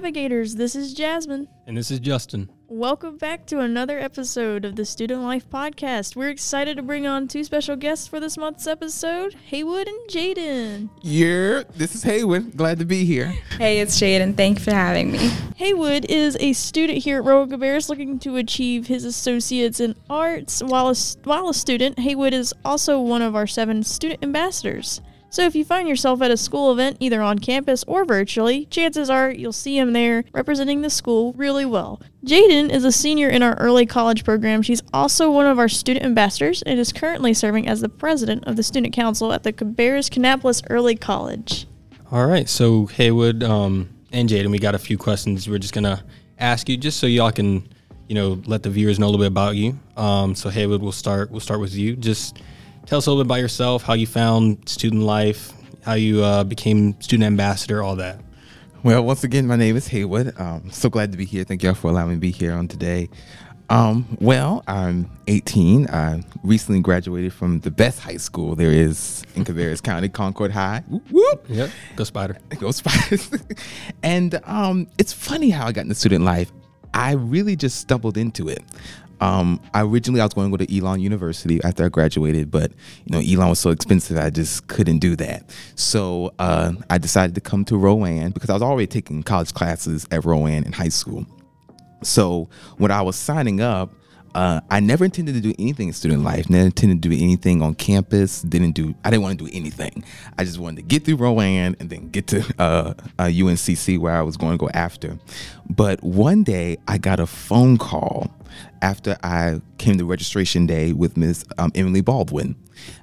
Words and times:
navigators. 0.00 0.54
This 0.54 0.74
is 0.74 0.94
Jasmine. 0.94 1.46
And 1.66 1.76
this 1.76 1.90
is 1.90 2.00
Justin. 2.00 2.48
Welcome 2.68 3.18
back 3.18 3.44
to 3.48 3.58
another 3.58 3.98
episode 3.98 4.64
of 4.64 4.74
the 4.74 4.86
Student 4.86 5.20
Life 5.20 5.46
Podcast. 5.50 6.16
We're 6.16 6.30
excited 6.30 6.78
to 6.78 6.82
bring 6.82 7.06
on 7.06 7.28
two 7.28 7.44
special 7.44 7.76
guests 7.76 8.08
for 8.08 8.18
this 8.18 8.38
month's 8.38 8.66
episode 8.66 9.34
Haywood 9.48 9.88
and 9.88 9.98
Jadyn. 10.08 10.88
Yeah, 11.02 11.64
this 11.76 11.94
is 11.94 12.02
Haywood. 12.04 12.56
Glad 12.56 12.78
to 12.78 12.86
be 12.86 13.04
here. 13.04 13.34
Hey, 13.58 13.80
it's 13.80 14.00
Jadyn. 14.00 14.38
Thank 14.38 14.60
you 14.60 14.64
for 14.64 14.72
having 14.72 15.12
me. 15.12 15.18
Haywood 15.56 16.06
is 16.06 16.34
a 16.40 16.54
student 16.54 17.00
here 17.00 17.18
at 17.18 17.24
Rowan 17.24 17.50
Cabarrus 17.50 17.90
looking 17.90 18.18
to 18.20 18.36
achieve 18.36 18.86
his 18.86 19.04
associates 19.04 19.80
in 19.80 19.94
arts. 20.08 20.62
While 20.62 20.88
a, 20.88 20.94
while 21.24 21.50
a 21.50 21.54
student, 21.54 21.98
Haywood 21.98 22.32
is 22.32 22.54
also 22.64 22.98
one 22.98 23.20
of 23.20 23.36
our 23.36 23.46
seven 23.46 23.82
student 23.82 24.22
ambassadors. 24.22 25.02
So 25.32 25.44
if 25.44 25.54
you 25.54 25.64
find 25.64 25.88
yourself 25.88 26.20
at 26.22 26.32
a 26.32 26.36
school 26.36 26.72
event, 26.72 26.96
either 26.98 27.22
on 27.22 27.38
campus 27.38 27.84
or 27.86 28.04
virtually, 28.04 28.66
chances 28.66 29.08
are 29.08 29.30
you'll 29.30 29.52
see 29.52 29.78
him 29.78 29.92
there 29.92 30.24
representing 30.32 30.82
the 30.82 30.90
school 30.90 31.34
really 31.34 31.64
well. 31.64 32.02
Jadyn 32.26 32.68
is 32.68 32.84
a 32.84 32.90
senior 32.90 33.28
in 33.28 33.40
our 33.40 33.54
early 33.54 33.86
college 33.86 34.24
program. 34.24 34.60
She's 34.60 34.82
also 34.92 35.30
one 35.30 35.46
of 35.46 35.60
our 35.60 35.68
student 35.68 36.04
ambassadors 36.04 36.62
and 36.62 36.80
is 36.80 36.92
currently 36.92 37.32
serving 37.32 37.68
as 37.68 37.80
the 37.80 37.88
president 37.88 38.44
of 38.48 38.56
the 38.56 38.64
student 38.64 38.92
council 38.92 39.32
at 39.32 39.44
the 39.44 39.52
Cabarrus 39.52 40.10
Kannapolis 40.10 40.64
Early 40.68 40.96
College. 40.96 41.68
All 42.10 42.26
right, 42.26 42.48
so 42.48 42.86
Haywood 42.86 43.44
um, 43.44 43.88
and 44.10 44.28
Jadyn, 44.28 44.50
we 44.50 44.58
got 44.58 44.74
a 44.74 44.80
few 44.80 44.98
questions. 44.98 45.48
We're 45.48 45.58
just 45.58 45.74
gonna 45.74 46.04
ask 46.40 46.68
you 46.68 46.76
just 46.76 46.98
so 46.98 47.06
y'all 47.06 47.30
can, 47.30 47.68
you 48.08 48.16
know, 48.16 48.42
let 48.46 48.64
the 48.64 48.70
viewers 48.70 48.98
know 48.98 49.06
a 49.06 49.10
little 49.10 49.20
bit 49.20 49.28
about 49.28 49.54
you. 49.54 49.78
Um, 49.96 50.34
so 50.34 50.50
Haywood, 50.50 50.82
we'll 50.82 50.90
start. 50.90 51.30
We'll 51.30 51.38
start 51.38 51.60
with 51.60 51.72
you. 51.76 51.94
Just 51.94 52.42
tell 52.90 52.98
us 52.98 53.06
a 53.06 53.10
little 53.10 53.22
bit 53.22 53.28
about 53.28 53.40
yourself, 53.40 53.84
how 53.84 53.94
you 53.94 54.06
found 54.06 54.68
student 54.68 55.02
life, 55.02 55.52
how 55.84 55.94
you 55.94 56.24
uh, 56.24 56.42
became 56.42 57.00
student 57.00 57.24
ambassador, 57.24 57.84
all 57.84 57.94
that. 57.94 58.20
Well, 58.82 59.04
once 59.04 59.22
again, 59.22 59.46
my 59.46 59.54
name 59.54 59.76
is 59.76 59.86
Haywood. 59.86 60.34
Um, 60.40 60.72
so 60.72 60.90
glad 60.90 61.12
to 61.12 61.18
be 61.18 61.24
here. 61.24 61.44
Thank 61.44 61.62
y'all 61.62 61.74
for 61.74 61.88
allowing 61.88 62.08
me 62.08 62.14
to 62.16 62.20
be 62.20 62.32
here 62.32 62.52
on 62.52 62.66
today. 62.66 63.08
Um, 63.68 64.18
well, 64.20 64.64
I'm 64.66 65.08
18. 65.28 65.88
I 65.88 66.24
recently 66.42 66.80
graduated 66.80 67.32
from 67.32 67.60
the 67.60 67.70
best 67.70 68.00
high 68.00 68.16
school 68.16 68.56
there 68.56 68.72
is 68.72 69.24
in 69.36 69.44
Cabarrus 69.44 69.80
County, 69.80 70.08
Concord 70.08 70.50
High. 70.50 70.82
Whoop, 70.88 71.08
whoop. 71.12 71.44
Yep, 71.48 71.70
go 71.94 72.02
Spider. 72.02 72.38
Go 72.58 72.72
Spiders. 72.72 73.30
and 74.02 74.40
um, 74.42 74.88
it's 74.98 75.12
funny 75.12 75.50
how 75.50 75.68
I 75.68 75.70
got 75.70 75.82
into 75.82 75.94
student 75.94 76.24
life. 76.24 76.50
I 76.92 77.12
really 77.12 77.54
just 77.54 77.78
stumbled 77.78 78.16
into 78.16 78.48
it. 78.48 78.64
Um, 79.20 79.60
I 79.74 79.82
originally 79.82 80.20
I 80.20 80.24
was 80.24 80.34
going 80.34 80.50
to 80.50 80.56
go 80.56 80.64
to 80.64 80.76
Elon 80.78 81.00
University 81.00 81.62
after 81.62 81.84
I 81.84 81.88
graduated, 81.88 82.50
but 82.50 82.72
you 83.04 83.12
know 83.12 83.18
Elon 83.18 83.50
was 83.50 83.58
so 83.58 83.70
expensive, 83.70 84.16
I 84.16 84.30
just 84.30 84.66
couldn't 84.68 84.98
do 84.98 85.16
that. 85.16 85.44
So 85.74 86.32
uh, 86.38 86.72
I 86.88 86.98
decided 86.98 87.34
to 87.34 87.40
come 87.40 87.64
to 87.66 87.76
Rowan 87.76 88.30
because 88.30 88.50
I 88.50 88.54
was 88.54 88.62
already 88.62 88.86
taking 88.86 89.22
college 89.22 89.52
classes 89.52 90.06
at 90.10 90.24
Rowan 90.24 90.64
in 90.64 90.72
high 90.72 90.88
school. 90.88 91.26
So 92.02 92.48
when 92.78 92.90
I 92.90 93.02
was 93.02 93.16
signing 93.16 93.60
up, 93.60 93.92
uh, 94.34 94.60
I 94.70 94.80
never 94.80 95.04
intended 95.04 95.34
to 95.34 95.40
do 95.40 95.52
anything 95.58 95.88
in 95.88 95.92
student 95.92 96.22
life. 96.22 96.48
Never 96.48 96.66
intended 96.66 97.02
to 97.02 97.08
do 97.08 97.14
anything 97.14 97.62
on 97.62 97.74
campus. 97.74 98.42
Didn't 98.42 98.72
do. 98.72 98.94
I 99.04 99.10
didn't 99.10 99.24
want 99.24 99.38
to 99.38 99.46
do 99.46 99.50
anything. 99.52 100.04
I 100.38 100.44
just 100.44 100.58
wanted 100.58 100.76
to 100.76 100.82
get 100.82 101.04
through 101.04 101.16
Rowan 101.16 101.76
and 101.80 101.90
then 101.90 102.10
get 102.10 102.28
to 102.28 102.40
uh, 102.58 102.94
uh, 103.18 103.24
UNCC 103.24 103.98
where 103.98 104.14
I 104.14 104.22
was 104.22 104.36
going 104.36 104.52
to 104.52 104.58
go 104.58 104.70
after. 104.72 105.18
But 105.68 106.02
one 106.02 106.44
day 106.44 106.78
I 106.86 106.98
got 106.98 107.18
a 107.18 107.26
phone 107.26 107.76
call 107.76 108.30
after 108.82 109.16
I 109.22 109.60
came 109.78 109.98
to 109.98 110.04
registration 110.04 110.66
day 110.66 110.92
with 110.92 111.16
Miss 111.16 111.44
um, 111.58 111.70
Emily 111.74 112.00
Baldwin. 112.00 112.56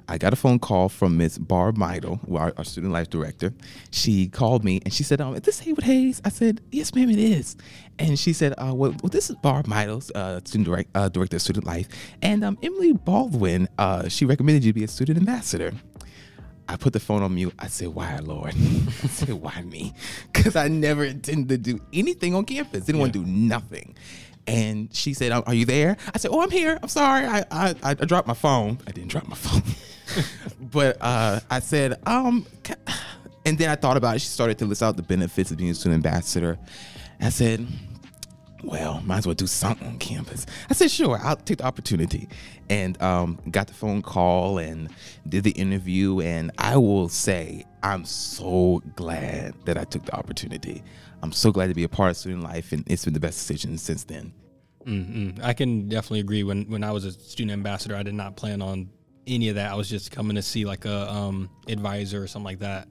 I 0.08 0.18
got 0.18 0.32
a 0.32 0.36
phone 0.36 0.58
call 0.58 0.88
from 0.88 1.16
Miss 1.16 1.38
Barb 1.38 1.76
Meidel, 1.76 2.20
our, 2.34 2.52
our, 2.56 2.64
student 2.64 2.92
life 2.92 3.10
director. 3.10 3.52
She 3.90 4.28
called 4.28 4.64
me 4.64 4.80
and 4.84 4.92
she 4.92 5.02
said, 5.02 5.20
um, 5.20 5.34
"Is 5.34 5.42
this 5.42 5.60
Haywood 5.60 5.84
Hayes?" 5.84 6.20
I 6.24 6.30
said, 6.30 6.60
"Yes, 6.72 6.94
ma'am, 6.94 7.10
it 7.10 7.18
is." 7.18 7.56
And 7.98 8.18
she 8.18 8.32
said, 8.32 8.52
uh, 8.58 8.72
well, 8.74 8.94
well, 9.02 9.10
this 9.10 9.28
is 9.28 9.36
Barb 9.36 9.66
Meidel, 9.66 10.02
uh, 10.14 10.38
student 10.44 10.66
direct, 10.66 10.90
uh, 10.94 11.08
director 11.08 11.36
of 11.36 11.42
student 11.42 11.66
life, 11.66 11.88
and 12.22 12.44
um, 12.44 12.58
Emily 12.62 12.92
Baldwin. 12.92 13.68
Uh, 13.76 14.08
she 14.08 14.24
recommended 14.24 14.64
you 14.64 14.72
to 14.72 14.74
be 14.74 14.84
a 14.84 14.88
student 14.88 15.18
ambassador. 15.18 15.72
I 16.70 16.76
put 16.76 16.92
the 16.92 17.00
phone 17.00 17.22
on 17.22 17.34
mute. 17.34 17.54
I 17.58 17.66
said, 17.68 17.88
"Why, 17.88 18.18
Lord?" 18.18 18.54
I 19.02 19.06
said, 19.08 19.30
"Why 19.30 19.62
me?" 19.62 19.94
Because 20.32 20.54
I 20.54 20.68
never 20.68 21.04
intended 21.04 21.64
to 21.64 21.72
do 21.72 21.80
anything 21.92 22.34
on 22.34 22.44
campus. 22.44 22.84
Didn't 22.84 22.96
yeah. 22.96 23.00
want 23.02 23.12
to 23.14 23.24
do 23.24 23.30
nothing 23.30 23.94
and 24.48 24.92
she 24.94 25.14
said, 25.14 25.30
"Are 25.30 25.54
you 25.54 25.64
there?" 25.64 25.96
I 26.12 26.18
said, 26.18 26.30
"Oh, 26.32 26.40
I'm 26.42 26.50
here. 26.50 26.78
I'm 26.82 26.88
sorry. 26.88 27.26
I 27.26 27.44
I, 27.50 27.74
I 27.82 27.94
dropped 27.94 28.26
my 28.26 28.34
phone. 28.34 28.78
I 28.86 28.90
didn't 28.90 29.10
drop 29.10 29.28
my 29.28 29.36
phone, 29.36 29.62
but 30.60 30.96
uh, 31.00 31.40
I 31.50 31.60
said, 31.60 32.00
um." 32.06 32.46
And 33.44 33.56
then 33.56 33.70
I 33.70 33.76
thought 33.76 33.96
about 33.96 34.16
it. 34.16 34.18
She 34.18 34.26
started 34.26 34.58
to 34.58 34.66
list 34.66 34.82
out 34.82 34.98
the 34.98 35.02
benefits 35.02 35.50
of 35.50 35.56
being 35.56 35.70
a 35.70 35.74
student 35.74 36.04
ambassador. 36.04 36.58
I 37.18 37.30
said, 37.30 37.66
well, 38.62 39.00
might 39.06 39.18
as 39.18 39.26
well 39.26 39.34
do 39.34 39.46
something 39.46 39.86
on 39.86 39.98
campus. 39.98 40.44
I 40.68 40.74
said, 40.74 40.90
sure, 40.90 41.18
I'll 41.22 41.36
take 41.36 41.58
the 41.58 41.64
opportunity. 41.64 42.28
And 42.68 43.00
um, 43.00 43.38
got 43.50 43.68
the 43.68 43.72
phone 43.72 44.02
call 44.02 44.58
and 44.58 44.90
did 45.26 45.44
the 45.44 45.52
interview. 45.52 46.20
And 46.20 46.50
I 46.58 46.76
will 46.76 47.08
say, 47.08 47.64
I'm 47.82 48.04
so 48.04 48.82
glad 48.96 49.54
that 49.64 49.78
I 49.78 49.84
took 49.84 50.04
the 50.04 50.14
opportunity. 50.14 50.82
I'm 51.22 51.32
so 51.32 51.50
glad 51.50 51.68
to 51.68 51.74
be 51.74 51.84
a 51.84 51.88
part 51.88 52.10
of 52.10 52.16
student 52.16 52.42
life, 52.42 52.72
and 52.72 52.84
it's 52.86 53.04
been 53.04 53.14
the 53.14 53.20
best 53.20 53.38
decision 53.38 53.78
since 53.78 54.04
then. 54.04 54.32
Mm-hmm. 54.88 55.44
I 55.44 55.52
can 55.52 55.88
definitely 55.88 56.20
agree. 56.20 56.42
When 56.42 56.64
when 56.70 56.82
I 56.82 56.92
was 56.92 57.04
a 57.04 57.12
student 57.12 57.52
ambassador, 57.52 57.94
I 57.94 58.02
did 58.02 58.14
not 58.14 58.36
plan 58.36 58.62
on 58.62 58.88
any 59.26 59.50
of 59.50 59.56
that. 59.56 59.70
I 59.70 59.74
was 59.74 59.88
just 59.88 60.10
coming 60.10 60.36
to 60.36 60.42
see 60.42 60.64
like 60.64 60.84
a 60.86 61.10
um, 61.10 61.50
advisor 61.68 62.22
or 62.22 62.26
something 62.26 62.46
like 62.46 62.60
that. 62.60 62.88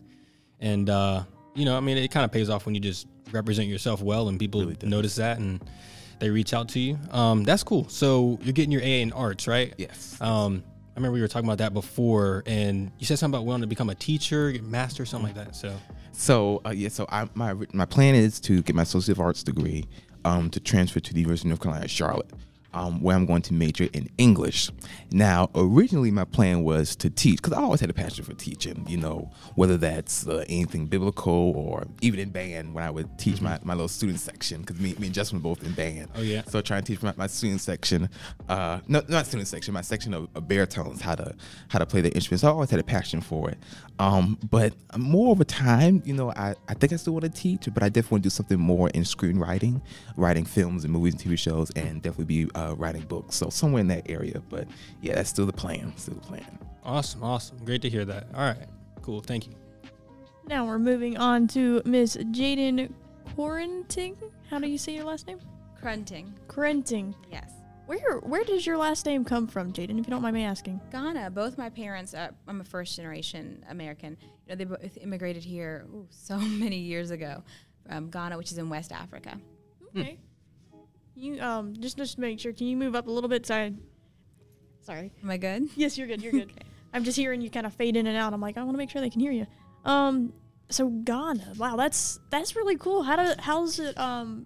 And 0.59 0.90
uh, 0.90 1.24
you 1.56 1.66
know, 1.66 1.75
I 1.75 1.80
mean, 1.80 1.97
it 1.97 2.12
kind 2.12 2.24
of 2.24 2.31
pays 2.31 2.50
off 2.50 2.66
when 2.66 2.75
you 2.75 2.81
just 2.81 3.08
represent 3.31 3.68
yourself 3.68 4.02
well, 4.02 4.30
and 4.30 4.40
people 4.40 4.62
really 4.62 4.78
notice 4.84 5.16
that 5.16 5.40
and 5.40 5.59
they 6.19 6.30
reach 6.30 6.53
out 6.53 6.69
to 6.69 6.80
you. 6.80 6.97
Um, 7.12 7.44
that's 7.44 7.63
cool. 7.63 7.88
So 7.90 8.40
you're 8.41 8.53
getting 8.53 8.72
your 8.72 8.81
A 8.81 9.02
in 9.02 9.12
arts, 9.14 9.47
right? 9.47 9.74
Yes. 9.78 10.18
Um, 10.22 10.64
I 10.66 11.00
remember 11.00 11.14
we 11.14 11.22
were 11.22 11.28
talking 11.28 11.47
about 11.47 11.59
that 11.59 11.74
before, 11.74 12.44
and 12.47 12.91
you 12.97 13.06
said 13.06 13.19
something 13.19 13.38
about 13.38 13.46
wanting 13.46 13.62
to 13.62 13.68
become 13.68 13.90
a 13.90 13.96
teacher, 13.96 14.52
get 14.52 14.64
master, 14.64 15.06
something 15.06 15.28
like 15.28 15.35
that. 15.35 15.56
So, 15.56 15.75
so 16.12 16.62
uh, 16.66 16.72
yeah, 16.72 16.90
so 16.90 17.06
I, 17.09 17.29
my 17.35 17.53
my 17.72 17.85
plan 17.85 18.16
is 18.16 18.40
to 18.41 18.64
get 18.64 18.75
my 18.75 18.81
associate 18.81 19.16
of 19.16 19.19
arts 19.19 19.44
degree, 19.44 19.85
um, 20.28 20.50
to 20.50 20.60
transfer 20.60 21.00
to 21.00 21.14
the 21.14 21.22
University 21.22 21.48
of 21.48 21.52
North 21.52 21.62
Carolina, 21.62 21.88
Charlotte 21.88 22.30
um, 22.73 23.01
where 23.01 23.16
I'm 23.16 23.25
going 23.25 23.41
to 23.44 23.53
major 23.53 23.88
in 23.94 24.09
English. 24.17 24.69
Now, 25.11 25.50
originally, 25.55 26.11
my 26.11 26.25
plan 26.25 26.63
was 26.63 26.95
to 26.97 27.09
teach 27.09 27.38
because 27.38 27.53
I 27.53 27.61
always 27.61 27.79
had 27.79 27.89
a 27.89 27.94
passion 27.94 28.23
for 28.23 28.33
teaching, 28.33 28.85
you 28.88 28.97
know, 28.97 29.31
whether 29.55 29.78
that's 29.78 30.28
uh, 30.28 30.45
anything 30.50 30.85
biblical 30.88 31.33
or 31.55 31.88
even 32.01 32.19
in 32.19 32.29
band 32.29 32.73
when 32.73 32.83
I 32.83 32.91
would 32.91 33.17
teach 33.17 33.35
mm-hmm. 33.35 33.45
my, 33.45 33.59
my 33.63 33.73
little 33.73 33.88
student 33.88 34.19
section 34.19 34.61
because 34.61 34.79
me, 34.79 34.95
me 35.00 35.07
and 35.07 35.16
Justin 35.16 35.39
were 35.39 35.44
both 35.44 35.63
in 35.63 35.72
band. 35.73 36.09
Oh, 36.16 36.22
yeah. 36.22 36.44
So 36.47 36.61
trying 36.61 36.83
to 36.83 36.94
teach 36.94 37.01
my, 37.01 37.13
my 37.17 37.28
student 37.28 37.61
section, 37.61 38.09
uh, 38.50 38.79
no, 38.88 39.01
not 39.07 39.25
student 39.25 39.47
section, 39.47 39.73
my 39.73 39.81
section 39.81 40.13
of, 40.13 40.28
of 40.35 40.47
baritones, 40.47 41.01
how 41.01 41.16
to 41.16 41.35
how 41.69 41.79
to 41.79 41.85
play 41.85 42.01
the 42.01 42.13
instruments. 42.13 42.41
So 42.41 42.49
I 42.49 42.51
always 42.51 42.69
had 42.69 42.79
a 42.79 42.84
passion 42.84 43.22
for 43.22 43.49
it. 43.49 43.57
Um, 43.99 44.38
but 44.49 44.73
more 44.95 45.31
over 45.31 45.44
time, 45.44 46.03
you 46.05 46.13
know, 46.13 46.31
I, 46.31 46.53
I 46.67 46.73
think 46.75 46.94
I 46.94 46.97
still 46.97 47.13
want 47.13 47.25
to 47.25 47.31
teach, 47.31 47.67
but 47.73 47.81
I 47.81 47.89
definitely 47.89 48.16
want 48.16 48.23
to 48.23 48.29
do 48.29 48.31
something 48.31 48.59
more 48.59 48.89
in 48.89 49.03
screenwriting, 49.03 49.81
writing 50.16 50.45
films 50.45 50.84
and 50.84 50.94
movies 50.94 51.13
and 51.13 51.23
TV 51.23 51.38
shows, 51.38 51.72
and 51.72 52.01
definitely 52.01 52.25
be 52.25 52.51
uh, 52.53 52.66
writing 52.75 53.03
books. 53.03 53.35
So 53.35 53.50
somewhere 53.50 53.81
in 53.81 53.88
that 53.88 54.09
area. 54.09 54.41
But 54.50 54.67
yeah, 55.01 55.16
that's 55.16 55.29
still 55.29 55.45
the 55.45 55.53
plan. 55.53 55.94
Still 55.97 56.16
the 56.16 56.22
plan. 56.22 56.59
Awesome, 56.83 57.23
awesome. 57.23 57.57
Great 57.66 57.81
to 57.81 57.89
hear 57.89 58.05
that. 58.05 58.28
All 58.33 58.41
right, 58.41 58.67
cool. 59.01 59.22
Thank 59.22 59.47
you. 59.47 59.53
Now 60.47 60.66
we're 60.66 60.79
moving 60.79 61.17
on 61.17 61.47
to 61.50 61.81
Miss 61.85 62.16
Jadyn 62.16 62.91
Quaranting. 63.35 64.16
How 64.50 64.59
do 64.59 64.69
you 64.69 64.78
say 64.78 64.95
your 64.95 65.03
last 65.03 65.28
name? 65.28 65.39
Crunting. 65.79 66.33
Crenting. 66.47 67.13
Yes. 67.29 67.51
Where 67.85 68.19
where 68.19 68.44
does 68.44 68.66
your 68.66 68.78
last 68.78 69.05
name 69.05 69.23
come 69.23 69.47
from, 69.47 69.72
Jadyn? 69.73 69.99
If 69.99 70.07
you 70.07 70.11
don't 70.11 70.22
mind 70.22 70.35
me 70.35 70.44
asking. 70.44 70.79
Ghana. 70.91 71.31
Both 71.31 71.57
my 71.57 71.69
parents. 71.69 72.13
Uh, 72.13 72.31
I'm 72.47 72.61
a 72.61 72.63
first 72.63 72.95
generation 72.95 73.66
American. 73.70 74.17
You 74.22 74.28
know, 74.49 74.55
they 74.55 74.63
both 74.63 74.97
immigrated 74.97 75.43
here 75.43 75.85
ooh, 75.93 76.08
so 76.09 76.37
many 76.37 76.78
years 76.78 77.11
ago 77.11 77.43
from 77.85 78.09
Ghana, 78.09 78.37
which 78.37 78.52
is 78.52 78.58
in 78.58 78.70
West 78.70 78.91
Africa. 78.91 79.40
Okay. 79.96 80.17
You 81.17 81.41
um 81.41 81.73
just 81.79 81.97
just 81.97 82.17
make 82.17 82.40
sure. 82.40 82.53
Can 82.53 82.67
you 82.67 82.78
move 82.78 82.96
up 82.96 83.08
a 83.08 83.11
little 83.11 83.29
bit? 83.29 83.46
Sorry. 83.46 83.75
Sorry. 84.81 85.11
Am 85.23 85.29
I 85.29 85.37
good? 85.37 85.67
Yes, 85.75 85.97
you're 85.97 86.08
good. 86.08 86.22
You're 86.22 86.31
good. 86.31 86.52
okay. 86.52 86.61
I'm 86.93 87.03
just 87.03 87.17
hearing 87.17 87.41
you 87.41 87.49
kind 87.49 87.66
of 87.66 87.73
fade 87.73 87.96
in 87.97 88.08
and 88.08 88.16
out. 88.16 88.34
I'm 88.34 88.41
like, 88.41 88.58
I 88.58 88.64
want 88.64 88.75
to 88.75 88.78
make 88.78 88.90
sure 88.90 89.02
they 89.02 89.09
can 89.09 89.19
hear 89.19 89.31
you. 89.31 89.47
Um, 89.84 90.31
so 90.69 90.90
Ghana. 90.90 91.53
Wow, 91.58 91.75
that's 91.75 92.19
that's 92.29 92.55
really 92.55 92.78
cool. 92.78 93.03
How 93.03 93.16
do 93.16 93.34
how's 93.40 93.79
it 93.79 93.97
um, 93.97 94.46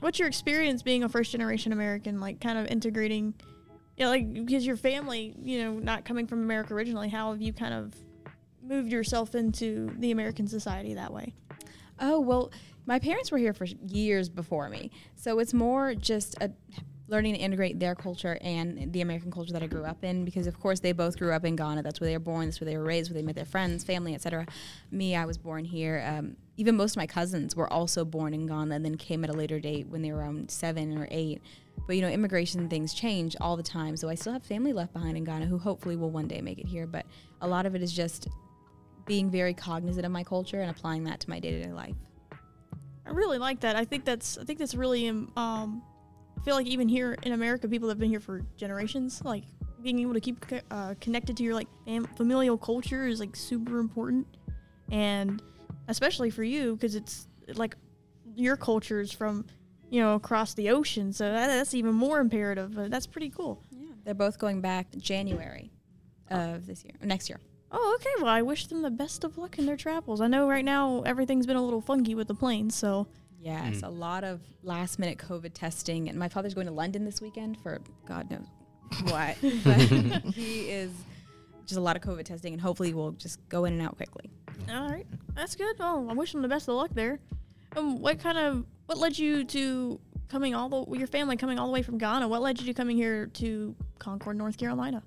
what's 0.00 0.18
your 0.18 0.28
experience 0.28 0.82
being 0.82 1.04
a 1.04 1.08
first 1.08 1.30
generation 1.30 1.72
American? 1.72 2.20
Like, 2.20 2.40
kind 2.40 2.58
of 2.58 2.66
integrating, 2.68 3.34
you 3.96 4.04
know, 4.04 4.10
like 4.10 4.32
because 4.32 4.66
your 4.66 4.76
family, 4.76 5.34
you 5.42 5.62
know, 5.62 5.74
not 5.74 6.04
coming 6.04 6.26
from 6.26 6.40
America 6.40 6.74
originally. 6.74 7.08
How 7.08 7.32
have 7.32 7.42
you 7.42 7.52
kind 7.52 7.74
of 7.74 7.94
moved 8.62 8.92
yourself 8.92 9.34
into 9.34 9.90
the 9.98 10.10
American 10.10 10.46
society 10.46 10.94
that 10.94 11.12
way? 11.12 11.34
Oh 12.00 12.20
well, 12.20 12.50
my 12.88 12.98
parents 12.98 13.30
were 13.30 13.36
here 13.36 13.52
for 13.52 13.66
years 13.66 14.30
before 14.30 14.70
me, 14.70 14.90
so 15.14 15.38
it's 15.38 15.52
more 15.52 15.94
just 15.94 16.34
a 16.40 16.50
learning 17.08 17.34
to 17.34 17.40
integrate 17.40 17.78
their 17.78 17.94
culture 17.94 18.38
and 18.40 18.92
the 18.92 19.02
American 19.02 19.30
culture 19.30 19.52
that 19.52 19.62
I 19.62 19.66
grew 19.66 19.84
up 19.84 20.04
in 20.04 20.24
because 20.24 20.46
of 20.46 20.58
course 20.58 20.80
they 20.80 20.92
both 20.92 21.18
grew 21.18 21.32
up 21.32 21.44
in 21.44 21.54
Ghana. 21.54 21.82
That's 21.82 22.00
where 22.00 22.08
they 22.08 22.16
were 22.16 22.20
born. 22.20 22.46
That's 22.46 22.60
where 22.60 22.70
they 22.70 22.76
were 22.76 22.84
raised. 22.84 23.10
Where 23.10 23.20
they 23.20 23.26
met 23.26 23.34
their 23.34 23.44
friends, 23.44 23.84
family, 23.84 24.14
etc. 24.14 24.46
Me, 24.90 25.16
I 25.16 25.24
was 25.24 25.36
born 25.38 25.64
here. 25.64 26.02
Um, 26.06 26.36
even 26.56 26.76
most 26.76 26.92
of 26.92 26.96
my 26.98 27.06
cousins 27.06 27.54
were 27.54 27.70
also 27.70 28.04
born 28.04 28.34
in 28.34 28.46
Ghana 28.46 28.74
and 28.74 28.84
then 28.84 28.96
came 28.96 29.22
at 29.24 29.30
a 29.30 29.34
later 29.34 29.60
date 29.60 29.88
when 29.88 30.02
they 30.02 30.12
were 30.12 30.18
around 30.18 30.50
seven 30.50 30.96
or 30.96 31.06
eight. 31.10 31.42
But 31.86 31.96
you 31.96 32.02
know, 32.02 32.08
immigration 32.08 32.68
things 32.68 32.94
change 32.94 33.36
all 33.40 33.56
the 33.56 33.62
time. 33.62 33.96
So 33.96 34.08
I 34.08 34.14
still 34.14 34.32
have 34.32 34.42
family 34.42 34.72
left 34.72 34.92
behind 34.92 35.16
in 35.16 35.24
Ghana 35.24 35.46
who 35.46 35.58
hopefully 35.58 35.96
will 35.96 36.10
one 36.10 36.28
day 36.28 36.40
make 36.40 36.58
it 36.58 36.66
here. 36.66 36.86
But 36.86 37.04
a 37.40 37.48
lot 37.48 37.66
of 37.66 37.74
it 37.74 37.82
is 37.82 37.92
just 37.92 38.28
being 39.06 39.30
very 39.30 39.54
cognizant 39.54 40.04
of 40.04 40.12
my 40.12 40.24
culture 40.24 40.60
and 40.60 40.70
applying 40.70 41.04
that 41.04 41.20
to 41.20 41.30
my 41.30 41.38
day 41.40 41.52
to 41.52 41.62
day 41.62 41.72
life. 41.72 41.94
I 43.08 43.12
really 43.12 43.38
like 43.38 43.60
that. 43.60 43.74
I 43.74 43.84
think 43.84 44.04
that's 44.04 44.36
I 44.38 44.44
think 44.44 44.58
that's 44.58 44.74
really 44.74 45.08
um, 45.08 45.32
um 45.36 45.82
I 46.38 46.44
feel 46.44 46.54
like 46.54 46.66
even 46.66 46.88
here 46.88 47.16
in 47.22 47.32
America, 47.32 47.66
people 47.68 47.88
have 47.88 47.98
been 47.98 48.10
here 48.10 48.20
for 48.20 48.42
generations. 48.56 49.22
Like 49.24 49.44
being 49.82 49.98
able 50.00 50.14
to 50.14 50.20
keep 50.20 50.44
uh, 50.70 50.94
connected 51.00 51.36
to 51.38 51.42
your 51.42 51.54
like 51.54 51.68
fam- 51.84 52.04
familial 52.16 52.58
culture 52.58 53.06
is 53.06 53.20
like 53.20 53.34
super 53.34 53.78
important, 53.78 54.26
and 54.90 55.42
especially 55.88 56.30
for 56.30 56.44
you 56.44 56.74
because 56.74 56.94
it's 56.94 57.28
like 57.54 57.76
your 58.36 58.56
culture 58.56 59.00
is 59.00 59.10
from 59.10 59.46
you 59.90 60.00
know 60.00 60.14
across 60.14 60.54
the 60.54 60.70
ocean, 60.70 61.12
so 61.12 61.30
that, 61.32 61.46
that's 61.48 61.74
even 61.74 61.94
more 61.94 62.20
imperative. 62.20 62.74
But 62.74 62.90
that's 62.90 63.06
pretty 63.06 63.30
cool. 63.30 63.62
Yeah, 63.70 63.88
they're 64.04 64.14
both 64.14 64.38
going 64.38 64.60
back 64.60 64.86
January 64.96 65.72
of 66.30 66.66
this 66.66 66.84
year, 66.84 66.94
next 67.02 67.28
year. 67.30 67.40
Oh, 67.70 67.98
okay. 68.00 68.22
Well, 68.22 68.28
I 68.32 68.42
wish 68.42 68.66
them 68.66 68.82
the 68.82 68.90
best 68.90 69.24
of 69.24 69.36
luck 69.36 69.58
in 69.58 69.66
their 69.66 69.76
travels. 69.76 70.20
I 70.20 70.26
know 70.26 70.48
right 70.48 70.64
now 70.64 71.02
everything's 71.02 71.46
been 71.46 71.56
a 71.56 71.64
little 71.64 71.80
funky 71.80 72.14
with 72.14 72.28
the 72.28 72.34
planes, 72.34 72.74
so 72.74 73.06
Yes, 73.40 73.82
a 73.82 73.88
lot 73.88 74.24
of 74.24 74.40
last 74.62 74.98
minute 74.98 75.18
COVID 75.18 75.52
testing. 75.54 76.08
And 76.08 76.18
my 76.18 76.28
father's 76.28 76.54
going 76.54 76.66
to 76.66 76.72
London 76.72 77.04
this 77.04 77.20
weekend 77.20 77.58
for 77.60 77.80
God 78.06 78.30
knows 78.30 78.46
what. 79.04 79.36
but 79.64 79.78
he 80.34 80.70
is 80.70 80.90
just 81.66 81.78
a 81.78 81.80
lot 81.80 81.96
of 81.96 82.02
COVID 82.02 82.24
testing, 82.24 82.52
and 82.52 82.60
hopefully 82.60 82.94
we'll 82.94 83.12
just 83.12 83.46
go 83.48 83.64
in 83.64 83.74
and 83.74 83.82
out 83.82 83.96
quickly. 83.96 84.30
All 84.72 84.90
right, 84.90 85.06
that's 85.34 85.54
good. 85.54 85.78
Well, 85.78 86.06
I 86.10 86.14
wish 86.14 86.32
them 86.32 86.42
the 86.42 86.48
best 86.48 86.68
of 86.68 86.74
luck 86.74 86.90
there. 86.94 87.20
Um, 87.76 88.00
what 88.00 88.18
kind 88.18 88.38
of 88.38 88.64
what 88.86 88.98
led 88.98 89.18
you 89.18 89.44
to 89.44 90.00
coming 90.28 90.54
all 90.54 90.68
the 90.68 90.98
your 90.98 91.06
family 91.06 91.36
coming 91.36 91.58
all 91.58 91.66
the 91.66 91.72
way 91.72 91.82
from 91.82 91.98
Ghana? 91.98 92.26
What 92.26 92.42
led 92.42 92.58
you 92.58 92.66
to 92.66 92.74
coming 92.74 92.96
here 92.96 93.26
to 93.34 93.74
Concord, 93.98 94.36
North 94.36 94.58
Carolina? 94.58 95.02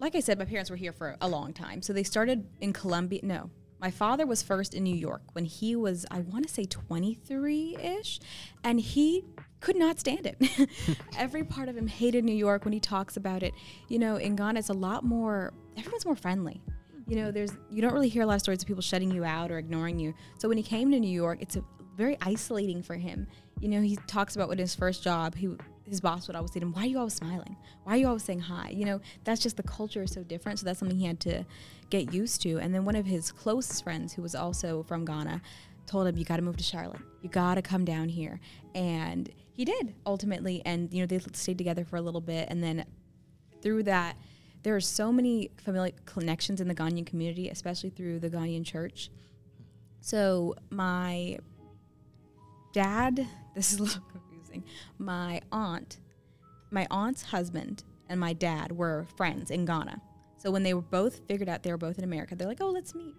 Like 0.00 0.16
I 0.16 0.20
said, 0.20 0.38
my 0.38 0.46
parents 0.46 0.70
were 0.70 0.76
here 0.76 0.92
for 0.92 1.16
a 1.20 1.28
long 1.28 1.52
time. 1.52 1.82
So 1.82 1.92
they 1.92 2.02
started 2.02 2.46
in 2.60 2.72
Columbia. 2.72 3.20
No, 3.22 3.50
my 3.80 3.90
father 3.90 4.26
was 4.26 4.42
first 4.42 4.74
in 4.74 4.82
New 4.82 4.94
York 4.94 5.22
when 5.32 5.44
he 5.44 5.76
was, 5.76 6.06
I 6.10 6.20
want 6.20 6.46
to 6.46 6.52
say 6.52 6.64
23 6.64 7.76
ish, 7.76 8.18
and 8.64 8.80
he 8.80 9.24
could 9.60 9.76
not 9.76 10.00
stand 10.00 10.26
it. 10.26 10.70
Every 11.18 11.44
part 11.44 11.68
of 11.68 11.76
him 11.76 11.86
hated 11.86 12.24
New 12.24 12.34
York 12.34 12.64
when 12.64 12.72
he 12.72 12.80
talks 12.80 13.18
about 13.18 13.42
it. 13.42 13.52
You 13.88 13.98
know, 13.98 14.16
in 14.16 14.36
Ghana, 14.36 14.58
it's 14.58 14.70
a 14.70 14.74
lot 14.74 15.04
more, 15.04 15.52
everyone's 15.76 16.06
more 16.06 16.16
friendly. 16.16 16.62
You 17.06 17.16
know, 17.16 17.30
there's, 17.30 17.52
you 17.70 17.82
don't 17.82 17.92
really 17.92 18.08
hear 18.08 18.22
a 18.22 18.26
lot 18.26 18.36
of 18.36 18.40
stories 18.40 18.62
of 18.62 18.68
people 18.68 18.82
shutting 18.82 19.10
you 19.10 19.24
out 19.24 19.50
or 19.50 19.58
ignoring 19.58 19.98
you. 19.98 20.14
So 20.38 20.48
when 20.48 20.56
he 20.56 20.62
came 20.62 20.90
to 20.92 20.98
New 20.98 21.10
York, 21.10 21.38
it's 21.42 21.56
a, 21.56 21.64
very 21.96 22.16
isolating 22.22 22.82
for 22.82 22.94
him. 22.94 23.26
You 23.60 23.68
know, 23.68 23.82
he 23.82 23.96
talks 24.06 24.34
about 24.34 24.48
when 24.48 24.56
his 24.56 24.74
first 24.74 25.02
job, 25.02 25.34
he 25.34 25.50
his 25.90 26.00
boss 26.00 26.28
would 26.28 26.36
always 26.36 26.52
say 26.52 26.60
to 26.60 26.66
him, 26.66 26.72
"Why 26.72 26.82
are 26.82 26.86
you 26.86 26.98
always 26.98 27.14
smiling? 27.14 27.56
Why 27.82 27.94
are 27.94 27.96
you 27.96 28.06
always 28.06 28.22
saying 28.22 28.40
hi?" 28.40 28.70
You 28.70 28.84
know, 28.84 29.00
that's 29.24 29.42
just 29.42 29.56
the 29.56 29.64
culture 29.64 30.04
is 30.04 30.12
so 30.12 30.22
different. 30.22 30.60
So 30.60 30.64
that's 30.64 30.78
something 30.78 30.96
he 30.96 31.06
had 31.06 31.20
to 31.20 31.44
get 31.90 32.14
used 32.14 32.40
to. 32.42 32.58
And 32.58 32.72
then 32.72 32.84
one 32.84 32.94
of 32.94 33.04
his 33.04 33.32
closest 33.32 33.82
friends, 33.82 34.12
who 34.12 34.22
was 34.22 34.34
also 34.34 34.84
from 34.84 35.04
Ghana, 35.04 35.42
told 35.86 36.06
him, 36.06 36.16
"You 36.16 36.24
got 36.24 36.36
to 36.36 36.42
move 36.42 36.56
to 36.56 36.62
Charlotte. 36.62 37.02
You 37.22 37.28
got 37.28 37.56
to 37.56 37.62
come 37.62 37.84
down 37.84 38.08
here." 38.08 38.40
And 38.74 39.28
he 39.52 39.64
did 39.64 39.94
ultimately. 40.06 40.62
And 40.64 40.92
you 40.94 41.00
know, 41.00 41.06
they 41.06 41.18
stayed 41.32 41.58
together 41.58 41.84
for 41.84 41.96
a 41.96 42.02
little 42.02 42.20
bit, 42.20 42.48
and 42.48 42.62
then 42.62 42.86
through 43.60 43.82
that. 43.84 44.16
There 44.62 44.76
are 44.76 44.80
so 44.80 45.10
many 45.10 45.50
familiar 45.56 45.94
connections 46.04 46.60
in 46.60 46.68
the 46.68 46.74
Ghanaian 46.74 47.06
community, 47.06 47.48
especially 47.48 47.88
through 47.88 48.20
the 48.20 48.28
Ghanaian 48.28 48.62
church. 48.62 49.10
So 50.02 50.54
my 50.68 51.38
dad, 52.74 53.26
this 53.54 53.72
is 53.72 53.78
a 53.78 53.82
little 53.84 54.02
confusing. 54.50 54.64
My 54.98 55.40
aunt, 55.52 55.98
my 56.70 56.86
aunt's 56.90 57.22
husband 57.22 57.84
and 58.08 58.18
my 58.18 58.32
dad 58.32 58.72
were 58.72 59.06
friends 59.16 59.50
in 59.50 59.64
Ghana. 59.64 60.00
So 60.38 60.50
when 60.50 60.62
they 60.62 60.74
were 60.74 60.80
both 60.80 61.20
figured 61.28 61.48
out 61.48 61.62
they 61.62 61.70
were 61.70 61.78
both 61.78 61.98
in 61.98 62.04
America, 62.04 62.34
they're 62.34 62.48
like, 62.48 62.60
"Oh, 62.60 62.70
let's 62.70 62.94
meet." 62.94 63.14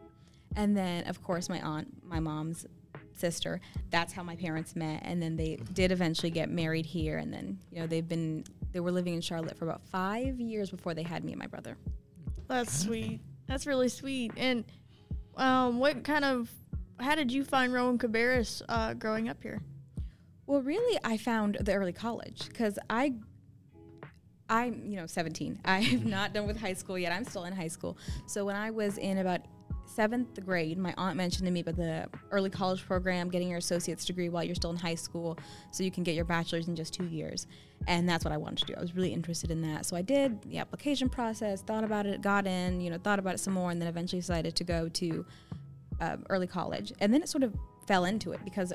And 0.55 0.75
then 0.75 1.07
of 1.07 1.23
course 1.23 1.49
my 1.49 1.61
aunt, 1.61 1.87
my 2.03 2.19
mom's 2.19 2.65
sister, 3.13 3.61
that's 3.89 4.11
how 4.13 4.23
my 4.23 4.35
parents 4.35 4.75
met 4.75 5.01
and 5.03 5.21
then 5.21 5.35
they 5.35 5.57
did 5.73 5.91
eventually 5.91 6.31
get 6.31 6.49
married 6.49 6.85
here 6.85 7.17
and 7.17 7.31
then, 7.31 7.59
you 7.71 7.79
know, 7.79 7.87
they've 7.87 8.07
been 8.07 8.43
they 8.71 8.79
were 8.79 8.91
living 8.91 9.13
in 9.13 9.21
Charlotte 9.21 9.57
for 9.57 9.65
about 9.65 9.81
5 9.83 10.39
years 10.39 10.71
before 10.71 10.93
they 10.93 11.03
had 11.03 11.23
me 11.23 11.33
and 11.33 11.39
my 11.39 11.47
brother. 11.47 11.77
That's 12.47 12.73
sweet. 12.73 13.19
That's 13.47 13.67
really 13.67 13.89
sweet. 13.89 14.31
And 14.37 14.63
um, 15.37 15.79
what 15.79 16.03
kind 16.03 16.25
of 16.25 16.49
how 16.99 17.15
did 17.15 17.31
you 17.31 17.43
find 17.43 17.73
Rowan 17.73 17.97
Cabarrus 17.97 18.61
uh, 18.69 18.93
growing 18.93 19.29
up 19.29 19.41
here? 19.41 19.61
Well, 20.47 20.61
really, 20.61 20.99
I 21.03 21.17
found 21.17 21.57
the 21.61 21.73
early 21.73 21.93
college 21.93 22.47
because 22.47 22.77
I, 22.89 23.13
I'm 24.49 24.85
you 24.85 24.97
know 24.97 25.05
17. 25.05 25.61
I've 25.65 26.05
not 26.05 26.33
done 26.33 26.47
with 26.47 26.59
high 26.59 26.73
school 26.73 26.97
yet. 26.97 27.11
I'm 27.11 27.25
still 27.25 27.45
in 27.45 27.53
high 27.53 27.67
school. 27.67 27.97
So 28.25 28.45
when 28.45 28.55
I 28.55 28.71
was 28.71 28.97
in 28.97 29.19
about 29.19 29.41
seventh 29.85 30.43
grade, 30.45 30.77
my 30.77 30.93
aunt 30.97 31.17
mentioned 31.17 31.45
to 31.45 31.51
me 31.51 31.59
about 31.59 31.75
the 31.75 32.07
early 32.31 32.49
college 32.49 32.85
program, 32.85 33.29
getting 33.29 33.49
your 33.49 33.57
associate's 33.57 34.05
degree 34.05 34.29
while 34.29 34.43
you're 34.43 34.55
still 34.55 34.69
in 34.69 34.77
high 34.77 34.95
school, 34.95 35.37
so 35.71 35.83
you 35.83 35.91
can 35.91 36.03
get 36.03 36.15
your 36.15 36.25
bachelor's 36.25 36.67
in 36.67 36.75
just 36.75 36.93
two 36.93 37.05
years. 37.05 37.47
And 37.87 38.07
that's 38.07 38.23
what 38.23 38.31
I 38.31 38.37
wanted 38.37 38.59
to 38.59 38.65
do. 38.67 38.73
I 38.77 38.81
was 38.81 38.95
really 38.95 39.13
interested 39.13 39.51
in 39.51 39.61
that. 39.63 39.85
So 39.85 39.95
I 39.95 40.01
did 40.01 40.41
the 40.43 40.59
application 40.59 41.09
process, 41.09 41.61
thought 41.61 41.83
about 41.83 42.05
it, 42.05 42.21
got 42.21 42.47
in, 42.47 42.79
you 42.79 42.89
know, 42.89 42.97
thought 42.97 43.19
about 43.19 43.35
it 43.35 43.39
some 43.39 43.53
more, 43.53 43.71
and 43.71 43.81
then 43.81 43.89
eventually 43.89 44.21
decided 44.21 44.55
to 44.55 44.63
go 44.63 44.87
to 44.89 45.25
uh, 45.99 46.17
early 46.29 46.47
college. 46.47 46.93
And 46.99 47.13
then 47.13 47.21
it 47.21 47.29
sort 47.29 47.43
of 47.43 47.55
fell 47.87 48.05
into 48.05 48.31
it 48.31 48.39
because 48.43 48.71